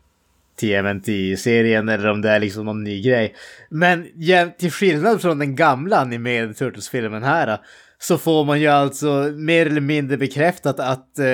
TMNT-serien 0.59 1.89
eller 1.89 2.11
om 2.11 2.23
det 2.23 2.31
är 2.31 2.41
liksom 2.41 2.65
någon 2.65 2.85
ny 2.85 3.03
grej. 3.03 3.35
Men 3.71 4.07
ja, 4.15 4.47
till 4.59 4.73
skillnad 4.73 5.21
från 5.21 5.39
den 5.39 5.57
gamla 5.57 5.99
animerade 5.99 6.55
Turtles-filmen 6.55 7.23
här 7.23 7.59
så 8.01 8.19
får 8.19 8.45
man 8.45 8.61
ju 8.61 8.67
alltså 8.67 9.33
mer 9.37 9.67
eller 9.67 9.81
mindre 9.81 10.17
bekräftat 10.17 10.81
att 10.81 11.19
eh, 11.19 11.27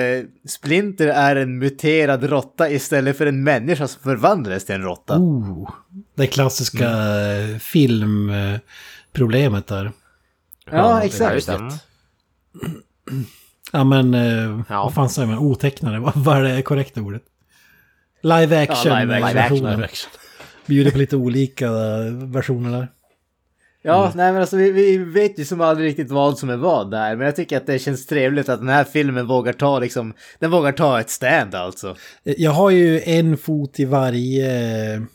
Splinter 0.47 1.07
är 1.07 1.35
en 1.35 1.59
muterad 1.59 2.23
råtta 2.23 2.69
istället 2.69 3.17
för 3.17 3.25
en 3.25 3.43
människa 3.43 3.87
som 3.87 4.01
förvandlades 4.01 4.65
till 4.65 4.75
en 4.75 4.83
råtta. 4.83 5.17
Oh, 5.17 5.69
det 6.15 6.27
klassiska 6.27 6.89
mm. 6.89 7.59
filmproblemet 7.59 9.67
där. 9.67 9.91
ja, 10.71 11.03
just 11.03 11.21
exakt. 11.21 11.47
det. 11.47 11.55
Mm. 11.55 11.73
Ja 13.71 13.83
men, 13.83 14.13
eh, 14.13 14.61
Ja. 14.69 14.83
vad 14.83 14.93
fan 14.93 15.09
säger 15.09 15.27
man? 15.27 15.37
Otecknade, 15.37 15.99
vad, 15.99 16.13
vad 16.15 16.37
är 16.37 16.55
det 16.55 16.61
korrekta 16.61 17.01
ordet? 17.01 17.23
Live 18.25 18.61
action, 18.61 18.91
Ja, 18.91 18.99
live 18.99 19.13
action. 19.13 19.27
Live 19.27 19.39
action. 19.41 19.55
versionen. 19.57 19.71
Live 19.75 19.85
action. 19.85 20.11
Bjuder 20.65 20.91
på 20.91 20.97
lite 20.97 21.15
olika 21.15 21.65
eh, 21.65 22.13
versioner 22.33 22.77
där. 22.79 22.87
Ja, 23.81 24.11
nej 24.15 24.31
men 24.31 24.41
alltså 24.41 24.57
vi, 24.57 24.71
vi 24.71 24.97
vet 24.97 25.39
ju 25.39 25.45
som 25.45 25.61
aldrig 25.61 25.89
riktigt 25.89 26.11
vad 26.11 26.37
som 26.37 26.49
är 26.49 26.55
vad 26.57 26.91
där, 26.91 27.15
men 27.15 27.25
jag 27.25 27.35
tycker 27.35 27.57
att 27.57 27.67
det 27.67 27.79
känns 27.79 28.05
trevligt 28.05 28.49
att 28.49 28.59
den 28.59 28.69
här 28.69 28.83
filmen 28.83 29.27
vågar 29.27 29.53
ta 29.53 29.79
liksom, 29.79 30.13
den 30.39 30.51
vågar 30.51 30.71
ta 30.71 30.99
ett 30.99 31.09
stand 31.09 31.55
alltså. 31.55 31.95
Jag 32.23 32.51
har 32.51 32.69
ju 32.69 33.01
en 33.01 33.37
fot 33.37 33.79
i 33.79 33.85
varje 33.85 35.05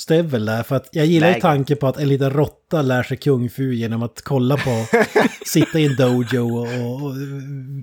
stövel 0.00 0.44
där. 0.46 0.62
För 0.62 0.76
att 0.76 0.88
jag 0.92 1.06
gillar 1.06 1.28
Läge. 1.28 1.40
tanken 1.40 1.76
på 1.76 1.86
att 1.86 1.96
en 1.96 2.08
liten 2.08 2.30
råtta 2.30 2.82
lär 2.82 3.02
sig 3.02 3.16
kung 3.16 3.50
fu 3.50 3.74
genom 3.74 4.02
att 4.02 4.22
kolla 4.24 4.56
på, 4.56 4.86
sitta 5.46 5.78
i 5.78 5.86
en 5.86 5.96
dojo 5.96 6.58
och, 6.58 6.60
och, 6.66 7.02
och 7.06 7.14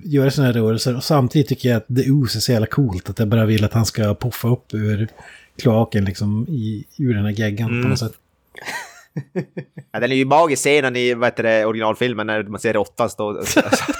göra 0.03 0.43
här 0.43 0.53
rörelser. 0.53 0.95
Och 0.95 1.03
samtidigt 1.03 1.47
tycker 1.47 1.69
jag 1.69 1.77
att 1.77 1.87
The 1.87 2.11
Ooze 2.11 2.37
är 2.37 2.39
så 2.39 2.51
jävla 2.51 2.67
coolt 2.67 3.09
att 3.09 3.19
jag 3.19 3.27
bara 3.27 3.45
vill 3.45 3.63
att 3.65 3.73
han 3.73 3.85
ska 3.85 4.15
puffa 4.15 4.47
upp 4.47 4.73
ur 4.73 5.07
kloaken 5.61 6.05
liksom 6.05 6.45
i, 6.49 6.85
ur 6.97 7.13
den 7.13 7.25
här 7.25 7.31
geggan 7.31 7.83
på 7.83 7.89
något 7.89 7.99
sätt. 7.99 8.13
Ja, 9.91 9.99
den 9.99 10.11
är 10.11 10.15
ju 10.15 10.25
magisk 10.25 10.61
scenen 10.63 10.95
i 10.95 11.13
vad 11.13 11.27
heter 11.27 11.43
det, 11.43 11.65
originalfilmen 11.65 12.27
när 12.27 12.43
man 12.43 12.59
ser 12.59 12.73
råttan 12.73 13.09
stå 13.09 13.27
och 13.27 13.45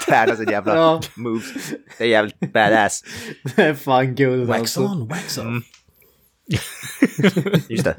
träna 0.08 0.36
sin 0.36 0.50
jävla 0.50 0.76
Ja. 0.76 1.00
moves. 1.14 1.44
Det 1.98 2.04
är 2.04 2.08
jävligt 2.08 2.52
badass. 2.52 3.04
Det 3.56 3.62
är 3.62 3.74
fan 3.74 4.14
guld 4.14 4.46
Wax 4.48 4.60
alltså. 4.60 4.80
on, 4.80 5.08
wax 5.08 5.38
off. 5.38 5.46
Just 7.68 7.84
det. 7.84 7.96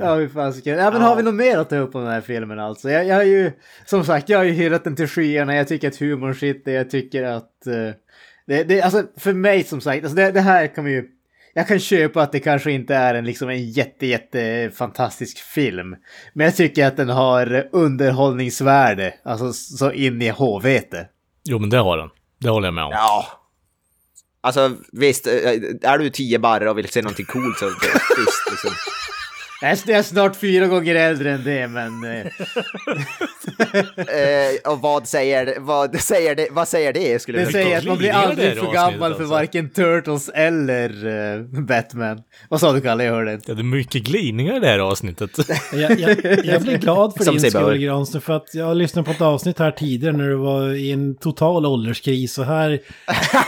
Ja, 0.00 0.14
hur 0.14 0.28
fasiken. 0.28 0.78
Ja, 0.78 0.90
men 0.90 1.02
har 1.02 1.16
vi 1.16 1.22
något 1.22 1.34
mer 1.34 1.58
att 1.58 1.70
ta 1.70 1.76
upp 1.76 1.94
om 1.94 2.02
den 2.02 2.12
här 2.12 2.20
filmen 2.20 2.58
alltså? 2.58 2.90
Jag, 2.90 3.06
jag 3.06 3.16
har 3.16 3.22
ju, 3.22 3.52
som 3.86 4.04
sagt, 4.04 4.28
jag 4.28 4.38
har 4.38 4.44
ju 4.44 4.52
hyllat 4.52 4.84
den 4.84 4.96
till 4.96 5.08
skyarna. 5.08 5.56
Jag 5.56 5.68
tycker 5.68 5.88
att 5.88 5.96
humorn 5.96 6.34
sitter, 6.34 6.72
jag 6.72 6.90
tycker 6.90 7.22
att... 7.22 7.66
eh, 7.66 7.90
det, 8.46 8.64
det, 8.64 8.82
alltså 8.82 9.02
för 9.16 9.32
mig 9.32 9.64
som 9.64 9.80
sagt, 9.80 10.04
alltså 10.04 10.16
det, 10.16 10.30
det 10.30 10.40
här 10.40 10.66
kan 10.66 10.86
ju... 10.86 11.08
Jag 11.54 11.68
kan 11.68 11.78
köpa 11.78 12.22
att 12.22 12.32
det 12.32 12.40
kanske 12.40 12.72
inte 12.72 12.94
är 12.94 13.14
en, 13.14 13.24
liksom 13.24 13.48
en 13.48 13.70
jätte, 13.70 14.06
jätte 14.06 14.70
fantastisk 14.74 15.38
film. 15.38 15.96
Men 16.32 16.44
jag 16.44 16.56
tycker 16.56 16.86
att 16.86 16.96
den 16.96 17.08
har 17.08 17.68
underhållningsvärde, 17.72 19.14
alltså 19.24 19.52
så 19.52 19.92
in 19.92 20.22
i 20.22 20.28
håvete. 20.28 21.08
Jo, 21.44 21.58
men 21.58 21.70
det 21.70 21.78
har 21.78 21.98
den. 21.98 22.08
Det 22.40 22.48
håller 22.48 22.66
jag 22.66 22.74
med 22.74 22.84
om. 22.84 22.90
Ja. 22.92 23.26
Alltså 24.44 24.76
visst, 24.92 25.26
eh, 25.26 25.32
är 25.82 25.98
du 25.98 26.10
tio 26.10 26.38
barre 26.38 26.70
och 26.70 26.78
vill 26.78 26.88
se 26.88 27.02
någonting 27.02 27.26
coolt 27.26 27.58
så 27.58 27.66
visst 27.66 28.50
liksom. 28.50 28.70
Jag 29.64 29.72
är, 29.72 29.78
jag 29.86 29.98
är 29.98 30.02
snart 30.02 30.36
fyra 30.36 30.66
gånger 30.66 30.94
äldre 30.94 31.32
än 31.32 31.44
det, 31.44 31.68
men... 31.68 32.04
eh, 32.04 32.26
Eh, 33.96 34.72
och 34.72 34.80
vad 34.80 35.08
säger? 35.08 35.54
Vad 35.60 36.00
säger 36.00 36.34
det? 36.34 36.48
Vad 36.50 36.68
säger 36.68 36.92
det? 36.92 37.22
Skulle 37.22 37.38
Det 37.38 37.52
säger 37.52 37.78
att 37.78 37.84
man 37.84 37.98
blir 37.98 38.12
aldrig 38.12 38.58
för 38.58 38.72
gammal 38.72 38.98
för 38.98 39.06
alltså. 39.06 39.24
varken 39.24 39.70
Turtles 39.70 40.28
eller 40.34 41.06
eh, 41.36 41.42
Batman. 41.62 42.22
Vad 42.48 42.60
sa 42.60 42.72
du 42.72 42.80
Kalle? 42.80 43.04
Jag 43.04 43.12
hörde 43.12 43.32
inte. 43.32 43.50
Ja, 43.50 43.54
det 43.54 43.60
är 43.60 43.64
mycket 43.64 44.02
glidningar 44.02 44.56
i 44.56 44.60
det 44.60 44.66
här 44.66 44.78
avsnittet. 44.78 45.30
Jag, 45.72 46.00
jag, 46.00 46.44
jag 46.44 46.62
blir 46.62 46.78
glad 46.78 47.14
för 47.16 47.24
Som 47.24 47.36
din 47.36 47.50
skull 47.50 47.78
Granström, 47.78 48.22
för 48.22 48.32
att 48.36 48.54
jag 48.54 48.76
lyssnade 48.76 49.06
på 49.06 49.10
ett 49.12 49.20
avsnitt 49.20 49.58
här 49.58 49.70
tidigare 49.70 50.16
när 50.16 50.28
du 50.28 50.34
var 50.36 50.74
i 50.74 50.92
en 50.92 51.14
total 51.14 51.66
ålderskris 51.66 52.38
och 52.38 52.44
här, 52.44 52.80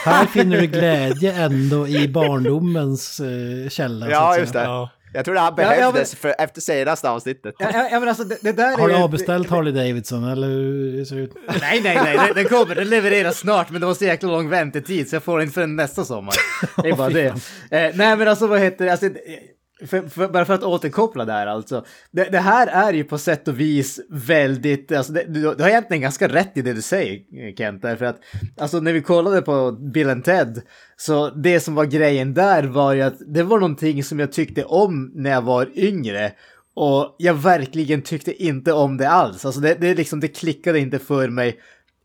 här 0.05 0.27
finner 0.27 0.61
du 0.61 0.67
glädje 0.67 1.33
ändå 1.33 1.89
i 1.89 2.09
barndomens 2.09 3.21
eh, 3.21 3.69
källa. 3.69 4.07
så 4.07 4.13
Ja, 4.13 4.33
att 4.35 4.41
just 4.41 4.53
säga. 4.53 4.65
det. 4.65 4.71
Ja. 4.71 4.91
Jag 5.13 5.25
tror 5.25 5.35
det 5.35 5.41
här 5.41 5.55
Ja, 5.57 5.63
ja, 5.63 5.69
behövdes 5.69 6.15
för, 6.15 6.35
efter 6.39 6.61
senaste 6.61 7.11
avsnittet. 7.11 7.55
Ja, 7.59 7.71
ja, 7.73 7.89
ja 7.91 8.01
men 8.01 8.09
alltså 8.09 8.25
det, 8.25 8.39
det 8.41 8.53
där 8.53 8.73
är 8.73 8.79
Har 8.79 8.89
du 8.89 8.95
avbeställt 8.95 9.51
Harley 9.51 9.73
Davidson 9.73 10.25
eller 10.25 10.47
hur 10.47 11.05
ser 11.05 11.17
det 11.17 11.23
ut? 11.23 11.35
Nej, 11.61 11.81
nej, 11.83 11.99
nej, 12.05 12.17
den, 12.17 12.35
den 12.35 12.45
kommer. 12.45 12.75
Den 12.75 12.89
levereras 12.89 13.39
snart, 13.39 13.71
men 13.71 13.81
det 13.81 13.87
var 13.87 13.95
så 13.95 14.05
jäkla 14.05 14.29
lång 14.29 14.49
väntetid 14.49 15.09
så 15.11 15.17
jag 15.17 15.23
får 15.23 15.39
den 15.39 15.43
inte 15.43 15.55
förrän 15.55 15.77
nästa 15.77 16.05
sommar. 16.05 16.35
Det 16.83 16.89
är 16.89 16.97
bara 16.97 17.09
det. 17.09 17.27
Eh, 17.27 17.35
nej, 17.71 18.17
men 18.17 18.29
alltså 18.29 18.47
vad 18.47 18.61
heter 18.61 18.85
det? 18.85 18.93
Alltså, 18.93 19.07
för, 19.85 20.09
för, 20.09 20.29
bara 20.29 20.45
för 20.45 20.55
att 20.55 20.63
återkoppla 20.63 21.25
där 21.25 21.47
alltså. 21.47 21.85
Det, 22.11 22.25
det 22.25 22.39
här 22.39 22.67
är 22.67 22.93
ju 22.93 23.05
på 23.05 23.19
sätt 23.19 23.49
och 23.49 23.61
vis 23.61 24.01
väldigt, 24.11 24.93
alltså 24.93 25.13
det, 25.13 25.25
du, 25.29 25.55
du 25.55 25.63
har 25.63 25.71
egentligen 25.71 26.01
ganska 26.01 26.29
rätt 26.29 26.57
i 26.57 26.63
det 26.63 26.73
du 26.73 26.83
säger 26.83 27.57
Kent, 27.57 27.83
därför 27.83 28.05
att 28.05 28.21
alltså 28.57 28.81
när 28.81 28.93
vi 28.93 29.01
kollade 29.03 29.43
på 29.43 29.73
Bill 29.73 30.11
and 30.11 30.25
Ted, 30.25 30.63
så 30.97 31.31
det 31.31 31.61
som 31.61 31.75
var 31.75 31.85
grejen 31.85 32.35
där 32.35 32.65
var 32.65 32.93
ju 32.93 33.03
att 33.03 33.19
det 33.27 33.43
var 33.43 33.61
någonting 33.61 34.05
som 34.05 34.19
jag 34.19 34.33
tyckte 34.33 34.65
om 34.65 35.13
när 35.15 35.31
jag 35.31 35.43
var 35.43 35.69
yngre. 35.75 36.33
Och 36.79 37.17
jag 37.19 37.35
verkligen 37.35 38.03
tyckte 38.03 38.43
inte 38.45 38.73
om 38.73 38.97
det 38.97 39.09
alls. 39.09 39.45
Alltså 39.45 39.61
det, 39.61 39.75
det, 39.75 39.95
liksom, 39.95 40.21
det 40.21 40.29
klickade 40.29 40.79
inte 40.79 40.99
för 40.99 41.29
mig 41.29 41.61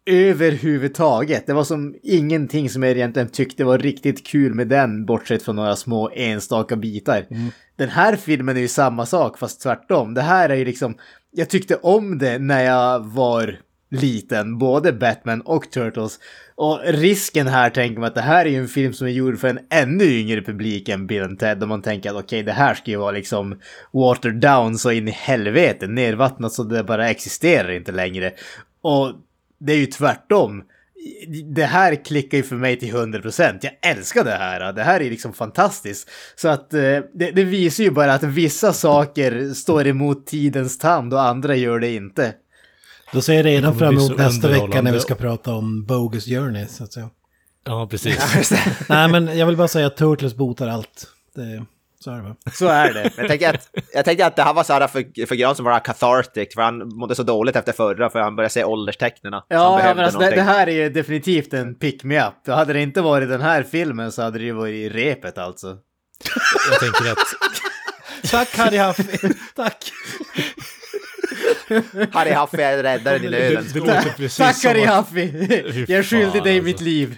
överhuvudtaget. 0.05 1.47
Det 1.47 1.53
var 1.53 1.63
som 1.63 1.95
ingenting 2.03 2.69
som 2.69 2.83
jag 2.83 2.91
egentligen 2.91 3.29
tyckte 3.29 3.63
var 3.63 3.77
riktigt 3.77 4.27
kul 4.27 4.53
med 4.53 4.67
den, 4.67 5.05
bortsett 5.05 5.43
från 5.43 5.55
några 5.55 5.75
små 5.75 6.09
enstaka 6.15 6.75
bitar. 6.75 7.25
Den 7.75 7.89
här 7.89 8.15
filmen 8.15 8.57
är 8.57 8.61
ju 8.61 8.67
samma 8.67 9.05
sak, 9.05 9.37
fast 9.37 9.61
tvärtom. 9.61 10.13
Det 10.13 10.21
här 10.21 10.49
är 10.49 10.55
ju 10.55 10.65
liksom, 10.65 10.95
jag 11.31 11.49
tyckte 11.49 11.75
om 11.75 12.17
det 12.17 12.39
när 12.39 12.63
jag 12.63 12.99
var 12.99 13.59
liten, 13.91 14.57
både 14.57 14.93
Batman 14.93 15.41
och 15.41 15.71
Turtles. 15.71 16.19
Och 16.55 16.79
risken 16.85 17.47
här 17.47 17.69
tänker 17.69 17.99
man 17.99 18.07
att 18.07 18.15
det 18.15 18.21
här 18.21 18.45
är 18.45 18.49
ju 18.49 18.57
en 18.57 18.67
film 18.67 18.93
som 18.93 19.07
är 19.07 19.11
gjord 19.11 19.39
för 19.39 19.47
en 19.47 19.59
ännu 19.69 20.03
yngre 20.03 20.41
publik 20.41 20.89
än 20.89 21.07
Bill 21.07 21.37
Ted. 21.37 21.63
Om 21.63 21.69
man 21.69 21.81
tänker 21.81 22.09
att 22.09 22.23
okej, 22.23 22.43
det 22.43 22.51
här 22.51 22.73
ska 22.73 22.91
ju 22.91 22.97
vara 22.97 23.11
liksom 23.11 23.59
watered 23.93 24.39
down 24.39 24.77
så 24.77 24.91
in 24.91 25.07
i 25.07 25.11
helvete, 25.11 25.87
nervattnat 25.87 26.53
så 26.53 26.63
det 26.63 26.83
bara 26.83 27.09
existerar 27.09 27.71
inte 27.71 27.91
längre. 27.91 28.33
Och 28.81 29.13
det 29.62 29.74
är 29.74 29.78
ju 29.78 29.86
tvärtom. 29.86 30.64
Det 31.55 31.66
här 31.66 32.05
klickar 32.05 32.38
ju 32.38 32.43
för 32.43 32.55
mig 32.55 32.80
till 32.80 32.93
100%. 32.93 33.59
Jag 33.62 33.74
älskar 33.82 34.24
det 34.24 34.32
här. 34.32 34.74
Det 34.74 34.84
här 34.84 34.99
är 34.99 35.09
liksom 35.09 35.34
fantastiskt. 35.34 36.09
Så 36.36 36.47
att 36.47 36.74
eh, 36.74 36.80
det, 37.14 37.32
det 37.32 37.43
visar 37.43 37.84
ju 37.84 37.91
bara 37.91 38.14
att 38.14 38.24
vissa 38.24 38.74
saker 38.74 39.53
står 39.53 39.88
emot 39.88 40.28
tidens 40.28 40.78
tand 40.78 41.14
och 41.14 41.22
andra 41.22 41.55
gör 41.55 41.80
det 41.80 41.91
inte. 41.91 42.34
Då 43.14 43.22
ser 43.22 43.34
jag 43.34 43.45
redan 43.45 43.78
fram 43.78 43.97
emot 43.97 44.18
nästa 44.18 44.47
vecka 44.47 44.82
när 44.82 44.91
vi 44.91 44.99
ska 44.99 45.16
prata 45.16 45.53
om 45.53 45.86
Bogus 45.86 46.26
Journey, 46.26 46.66
så 46.68 46.84
att 46.84 46.93
säga. 46.93 47.09
Ja, 47.66 47.88
precis. 47.91 48.53
Nej, 48.89 49.09
men 49.09 49.38
jag 49.38 49.45
vill 49.45 49.57
bara 49.57 49.68
säga 49.68 49.88
att 49.88 49.97
Turtles 49.97 50.36
botar 50.36 50.68
allt. 50.68 51.07
Det, 51.36 51.66
så 52.03 52.11
är 52.11 52.15
det 52.15 52.21
va? 52.21 52.35
Så 52.53 52.67
är 52.67 52.93
det. 52.93 53.11
Jag 53.17 53.27
tänkte 53.27 53.49
att, 53.49 53.69
jag 53.93 54.05
tänkte 54.05 54.25
att 54.25 54.35
det 54.35 54.43
här 54.43 54.53
var 54.53 54.63
så 54.63 54.73
här 54.73 54.87
för, 54.87 55.25
för 55.25 55.35
Gran 55.35 55.55
som 55.55 55.65
var 55.65 55.79
cathartic, 55.79 56.53
för 56.55 56.61
han 56.61 56.95
mådde 56.95 57.15
så 57.15 57.23
dåligt 57.23 57.55
efter 57.55 57.73
förra, 57.73 58.09
för 58.09 58.19
han 58.19 58.35
började 58.35 58.53
se 58.53 58.63
ålderstecknen. 58.63 59.33
Ja, 59.33 59.43
ja 59.47 59.93
men 59.95 60.05
alltså 60.05 60.19
det, 60.19 60.29
det 60.29 60.41
här 60.41 60.67
är 60.67 60.71
ju 60.71 60.89
definitivt 60.89 61.53
en 61.53 61.75
pick-me-up. 61.75 62.47
Hade 62.47 62.73
det 62.73 62.81
inte 62.81 63.01
varit 63.01 63.29
den 63.29 63.41
här 63.41 63.63
filmen 63.63 64.11
så 64.11 64.21
hade 64.21 64.39
det 64.39 64.45
ju 64.45 64.53
varit 64.53 64.73
i 64.73 64.89
repet 64.89 65.37
alltså. 65.37 65.77
Jag 66.71 66.79
tänker 66.79 67.11
att 67.11 67.51
Tack 68.31 68.57
Harry 68.57 68.77
Huffy. 68.77 69.33
Tack. 69.55 69.91
Harry 72.11 72.33
Huffy 72.33 72.61
är 72.61 72.83
räddaren 72.83 73.23
i 73.23 73.29
nöden. 73.29 73.65
Tack 74.37 74.63
Harry! 74.63 74.85
Fy 75.13 75.85
Jag 75.87 75.99
är 75.99 76.03
skyldig 76.03 76.43
dig 76.43 76.57
alltså. 76.57 76.65
mitt 76.65 76.81
liv. 76.81 77.17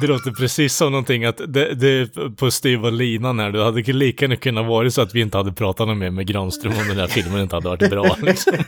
Det 0.00 0.06
låter 0.06 0.30
precis 0.30 0.76
som 0.76 0.92
någonting 0.92 1.24
att 1.24 1.40
det, 1.46 1.74
det 1.74 2.08
på 2.36 2.50
styva 2.50 2.90
linan 2.90 3.38
här, 3.38 3.52
det 3.52 3.64
hade 3.64 3.92
lika 3.92 4.24
gärna 4.24 4.36
kunnat 4.36 4.66
vara 4.66 4.90
så 4.90 5.02
att 5.02 5.14
vi 5.14 5.20
inte 5.20 5.36
hade 5.36 5.52
pratat 5.52 5.88
något 5.88 5.96
mer 5.96 6.10
med 6.10 6.26
Granström 6.26 6.72
om 6.72 6.88
den 6.88 6.98
här 6.98 7.06
filmen 7.06 7.40
inte 7.42 7.56
hade 7.56 7.68
varit 7.68 7.90
bra. 7.90 8.16
Liksom. 8.22 8.52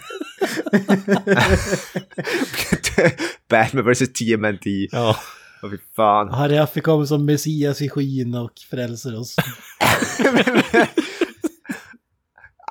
Batman 3.49 3.93
vs 3.93 4.13
TMNT. 4.13 4.67
Ja. 4.93 5.17
Åh 5.63 5.71
fy 5.71 5.77
fan. 5.97 6.29
Harry 6.29 6.59
Huffy 6.59 6.81
kommer 6.81 7.05
som 7.05 7.25
Messias 7.25 7.83
i 7.83 7.89
skyn 7.89 8.35
och 8.35 8.53
frälser 8.71 9.21
oss. 9.21 9.37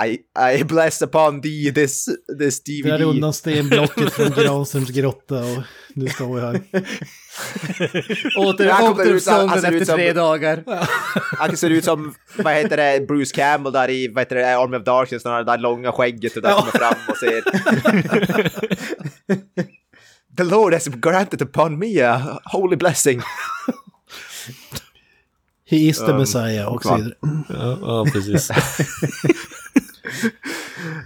I, 0.04 0.18
I 0.58 0.64
bless 0.64 1.02
upon 1.02 1.42
thee 1.42 1.72
this, 1.72 2.06
this 2.40 2.64
Drar 2.64 2.98
DVD. 2.98 3.02
undan 3.04 3.34
stenblocket 3.34 4.14
från 4.14 4.30
Granströms 4.44 4.90
grotta 4.90 5.36
och 5.40 5.64
nu 5.94 6.08
står 6.10 6.40
jag 6.40 6.46
här. 6.48 6.62
Åter, 8.38 8.84
återuppstånden 8.84 9.62
ser 9.62 9.72
ut 9.72 9.82
efter 9.82 9.86
som- 9.86 9.96
tre 9.96 10.14
dagar. 10.14 10.64
Han 11.38 11.58
ser 11.58 11.70
ut 11.70 11.84
som, 11.84 12.16
vad 12.38 12.54
heter 12.54 12.78
det, 12.78 13.08
Bruce 13.08 13.36
Campbell 13.36 13.74
där 13.74 13.90
i, 13.90 14.08
vad 14.08 14.22
heter 14.22 14.36
det, 14.36 14.58
Army 14.58 14.78
of 14.78 14.84
Darkness, 14.84 15.26
när 15.26 15.38
det 15.38 15.44
där 15.44 15.58
långa 15.58 15.92
skägget 15.92 16.36
och 16.36 16.42
där 16.42 16.54
kommer 16.56 16.72
fram 16.72 16.96
och 17.10 17.18
ser... 17.18 17.42
The 20.38 20.44
Lord 20.44 20.74
has 20.74 20.88
granted 20.88 21.42
upon 21.42 21.80
me 21.80 22.02
a 22.02 22.40
holy 22.46 22.76
blessing. 22.76 23.22
He 25.70 25.78
is 25.78 25.98
the 25.98 26.12
Um, 26.12 26.18
Messiah 26.18 26.68
och 26.68 26.84
så 26.84 26.96
vidare. 26.96 27.14
Ja, 27.50 27.78
ja, 27.82 28.06
precis. 28.14 28.52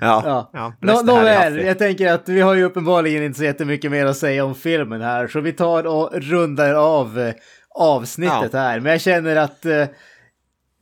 Ja. 0.02 0.48
Ja. 0.54 0.74
ja 0.82 1.02
nåväl, 1.02 1.60
jag 1.66 1.80
tänker 1.80 2.12
att 2.12 2.30
vi 2.30 2.42
har 2.42 2.54
ju 2.54 2.64
uppenbarligen 2.64 3.24
inte 3.24 3.38
så 3.38 3.44
jättemycket 3.44 3.92
mer 3.92 4.06
att 4.06 4.18
säga 4.18 4.46
om 4.46 4.56
filmen 4.56 5.02
här, 5.02 5.28
så 5.28 5.40
vi 5.40 5.54
tar 5.54 5.88
och 5.88 6.10
rundar 6.14 6.74
av 6.74 7.20
eh, 7.20 7.34
avsnittet 7.76 8.54
här. 8.54 8.80
Men 8.80 8.92
jag 8.92 9.02
känner 9.02 9.36
att 9.36 9.66
eh, 9.66 9.86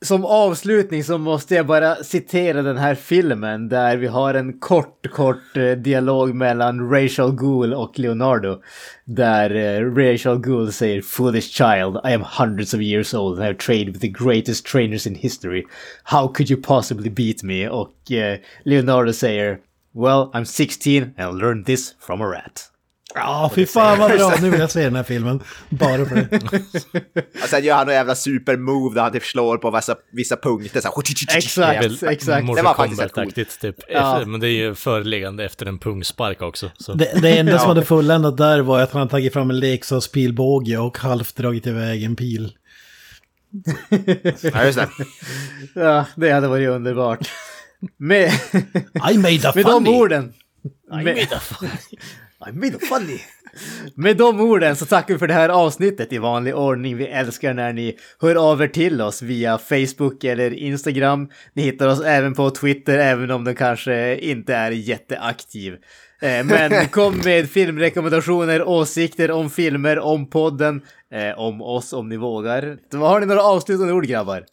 som 0.02 0.24
avslutning 0.24 1.04
så 1.04 1.18
måste 1.18 1.54
jag 1.54 1.66
bara 1.66 1.94
citera 1.94 2.62
den 2.62 2.76
här 2.76 2.94
filmen 2.94 3.68
där 3.68 3.96
vi 3.96 4.06
har 4.06 4.34
en 4.34 4.58
kort, 4.58 5.10
kort 5.10 5.56
eh, 5.56 5.70
dialog 5.70 6.34
mellan 6.34 6.90
Rachel 6.90 7.32
Gould 7.32 7.74
och 7.74 7.98
Leonardo. 7.98 8.60
Där 9.04 9.54
eh, 9.54 9.94
Rachel 9.94 10.38
Gould 10.38 10.74
säger 10.74 11.02
“Foolish 11.02 11.48
child, 11.48 11.96
I 12.04 12.14
am 12.14 12.24
hundreds 12.38 12.74
of 12.74 12.80
years 12.80 13.14
old 13.14 13.38
and 13.38 13.44
I 13.44 13.46
have 13.46 13.58
trained 13.58 13.88
with 13.88 14.00
the 14.00 14.24
greatest 14.24 14.66
trainers 14.66 15.06
in 15.06 15.14
history. 15.14 15.64
How 16.02 16.28
could 16.28 16.50
you 16.50 16.62
possibly 16.62 17.10
beat 17.10 17.42
me?” 17.42 17.68
Och 17.68 18.12
eh, 18.12 18.38
Leonardo 18.64 19.12
säger 19.12 19.58
“Well, 19.94 20.30
I'm 20.34 20.44
16 20.44 21.02
and 21.02 21.34
I 21.34 21.40
learned 21.44 21.66
this 21.66 21.94
from 22.00 22.20
a 22.20 22.26
rat.” 22.26 22.77
Ja, 23.14 23.50
fy 23.54 23.66
fan 23.66 23.98
vad 23.98 24.10
bra. 24.10 24.34
Nu 24.42 24.50
vill 24.50 24.60
jag 24.60 24.70
se 24.70 24.84
den 24.84 24.96
här 24.96 25.02
filmen. 25.02 25.40
Bara 25.68 26.04
för 26.06 26.14
det. 26.14 26.40
Och 27.42 27.48
sen 27.48 27.64
gör 27.64 27.74
han 27.74 27.88
en 27.88 27.94
jävla 27.94 28.14
supermove 28.14 28.94
där 28.94 29.02
han 29.02 29.12
typ 29.12 29.24
slår 29.24 29.58
på 29.58 29.70
vissa, 29.70 29.96
vissa 30.12 30.36
punkter 30.36 30.80
så 30.80 30.88
här. 30.88 31.36
Exakt, 31.36 32.02
exakt. 32.02 32.46
Det 32.56 32.62
var 32.62 32.74
faktiskt 32.74 33.02
rätt 33.02 33.12
Kombat-aktigt 33.12 33.60
typ. 33.60 33.76
Ja. 33.88 34.24
Men 34.26 34.40
det 34.40 34.48
är 34.48 34.56
ju 34.56 34.74
föreliggande 34.74 35.44
efter 35.44 35.66
en 35.66 35.78
pungspark 35.78 36.42
också. 36.42 36.70
Så. 36.78 36.92
Det, 36.94 37.22
det 37.22 37.38
enda 37.38 37.58
som 37.58 37.68
hade 37.68 37.84
fulländat 37.84 38.36
där 38.36 38.60
var 38.60 38.80
att 38.80 38.92
han 38.92 38.98
hade 39.00 39.10
tagit 39.10 39.32
fram 39.32 39.50
en 39.50 39.58
leksakspilbåge 39.58 40.78
och 40.78 40.98
halvt 40.98 41.36
dragit 41.36 41.66
iväg 41.66 42.02
en 42.02 42.16
pil. 42.16 42.52
Ja, 44.42 44.64
just 44.64 44.78
det. 44.78 44.88
Ja, 45.74 46.04
det 46.16 46.30
hade 46.30 46.48
varit 46.48 46.68
underbart. 46.68 47.30
Med, 47.96 48.32
I 49.12 49.18
made 49.18 49.48
a 49.48 49.52
med 49.54 49.64
de 49.64 49.84
funny! 49.84 49.90
orden. 49.90 50.32
Med, 50.90 51.00
I 51.00 51.04
made 51.04 51.36
a 51.36 51.40
funny. 51.40 51.70
Med 53.94 54.16
de 54.16 54.40
orden 54.40 54.76
så 54.76 54.86
tackar 54.86 55.14
vi 55.14 55.18
för 55.18 55.26
det 55.26 55.34
här 55.34 55.48
avsnittet 55.48 56.12
i 56.12 56.18
vanlig 56.18 56.56
ordning. 56.56 56.96
Vi 56.96 57.06
älskar 57.06 57.54
när 57.54 57.72
ni 57.72 57.98
hör 58.20 58.50
av 58.50 58.62
er 58.62 58.68
till 58.68 59.00
oss 59.00 59.22
via 59.22 59.58
Facebook 59.58 60.24
eller 60.24 60.54
Instagram. 60.54 61.28
Ni 61.52 61.62
hittar 61.62 61.88
oss 61.88 62.00
även 62.00 62.34
på 62.34 62.50
Twitter, 62.50 62.98
även 62.98 63.30
om 63.30 63.44
den 63.44 63.54
kanske 63.54 64.16
inte 64.18 64.54
är 64.54 64.70
jätteaktiv. 64.70 65.72
Eh, 66.22 66.44
Men 66.44 66.88
kom 66.90 67.18
med 67.24 67.50
filmrekommendationer, 67.50 68.62
åsikter 68.62 69.30
om 69.30 69.50
filmer, 69.50 69.98
om 69.98 70.30
podden, 70.30 70.82
eh, 71.14 71.38
om 71.38 71.62
oss 71.62 71.92
om 71.92 72.08
ni 72.08 72.16
vågar. 72.16 72.78
Har 72.98 73.20
ni 73.20 73.26
några 73.26 73.42
avslutande 73.42 73.92
ord 73.92 74.06
grabbar? 74.06 74.44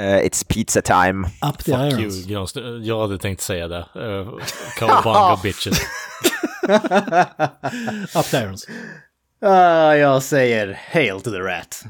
Eh, 0.00 0.04
it's 0.04 0.46
pizza 0.48 0.82
time. 0.82 1.26
Up 1.50 1.58
the 1.64 1.72
Fuck 1.72 1.92
you, 1.92 2.00
irons. 2.00 2.26
Granström. 2.26 2.82
Jag 2.84 3.00
hade 3.00 3.18
tänkt 3.18 3.40
säga 3.40 3.68
det. 3.68 3.86
Uh, 3.96 4.38
Cowabunga 4.78 5.38
bitches. 5.42 5.78
Up 6.68 8.24
the 8.30 8.38
Uh, 9.42 9.50
ah, 9.50 9.94
jag 9.94 10.22
säger 10.22 10.72
Hail 10.72 11.20
to 11.20 11.30
the 11.30 11.40
Rat. 11.40 11.84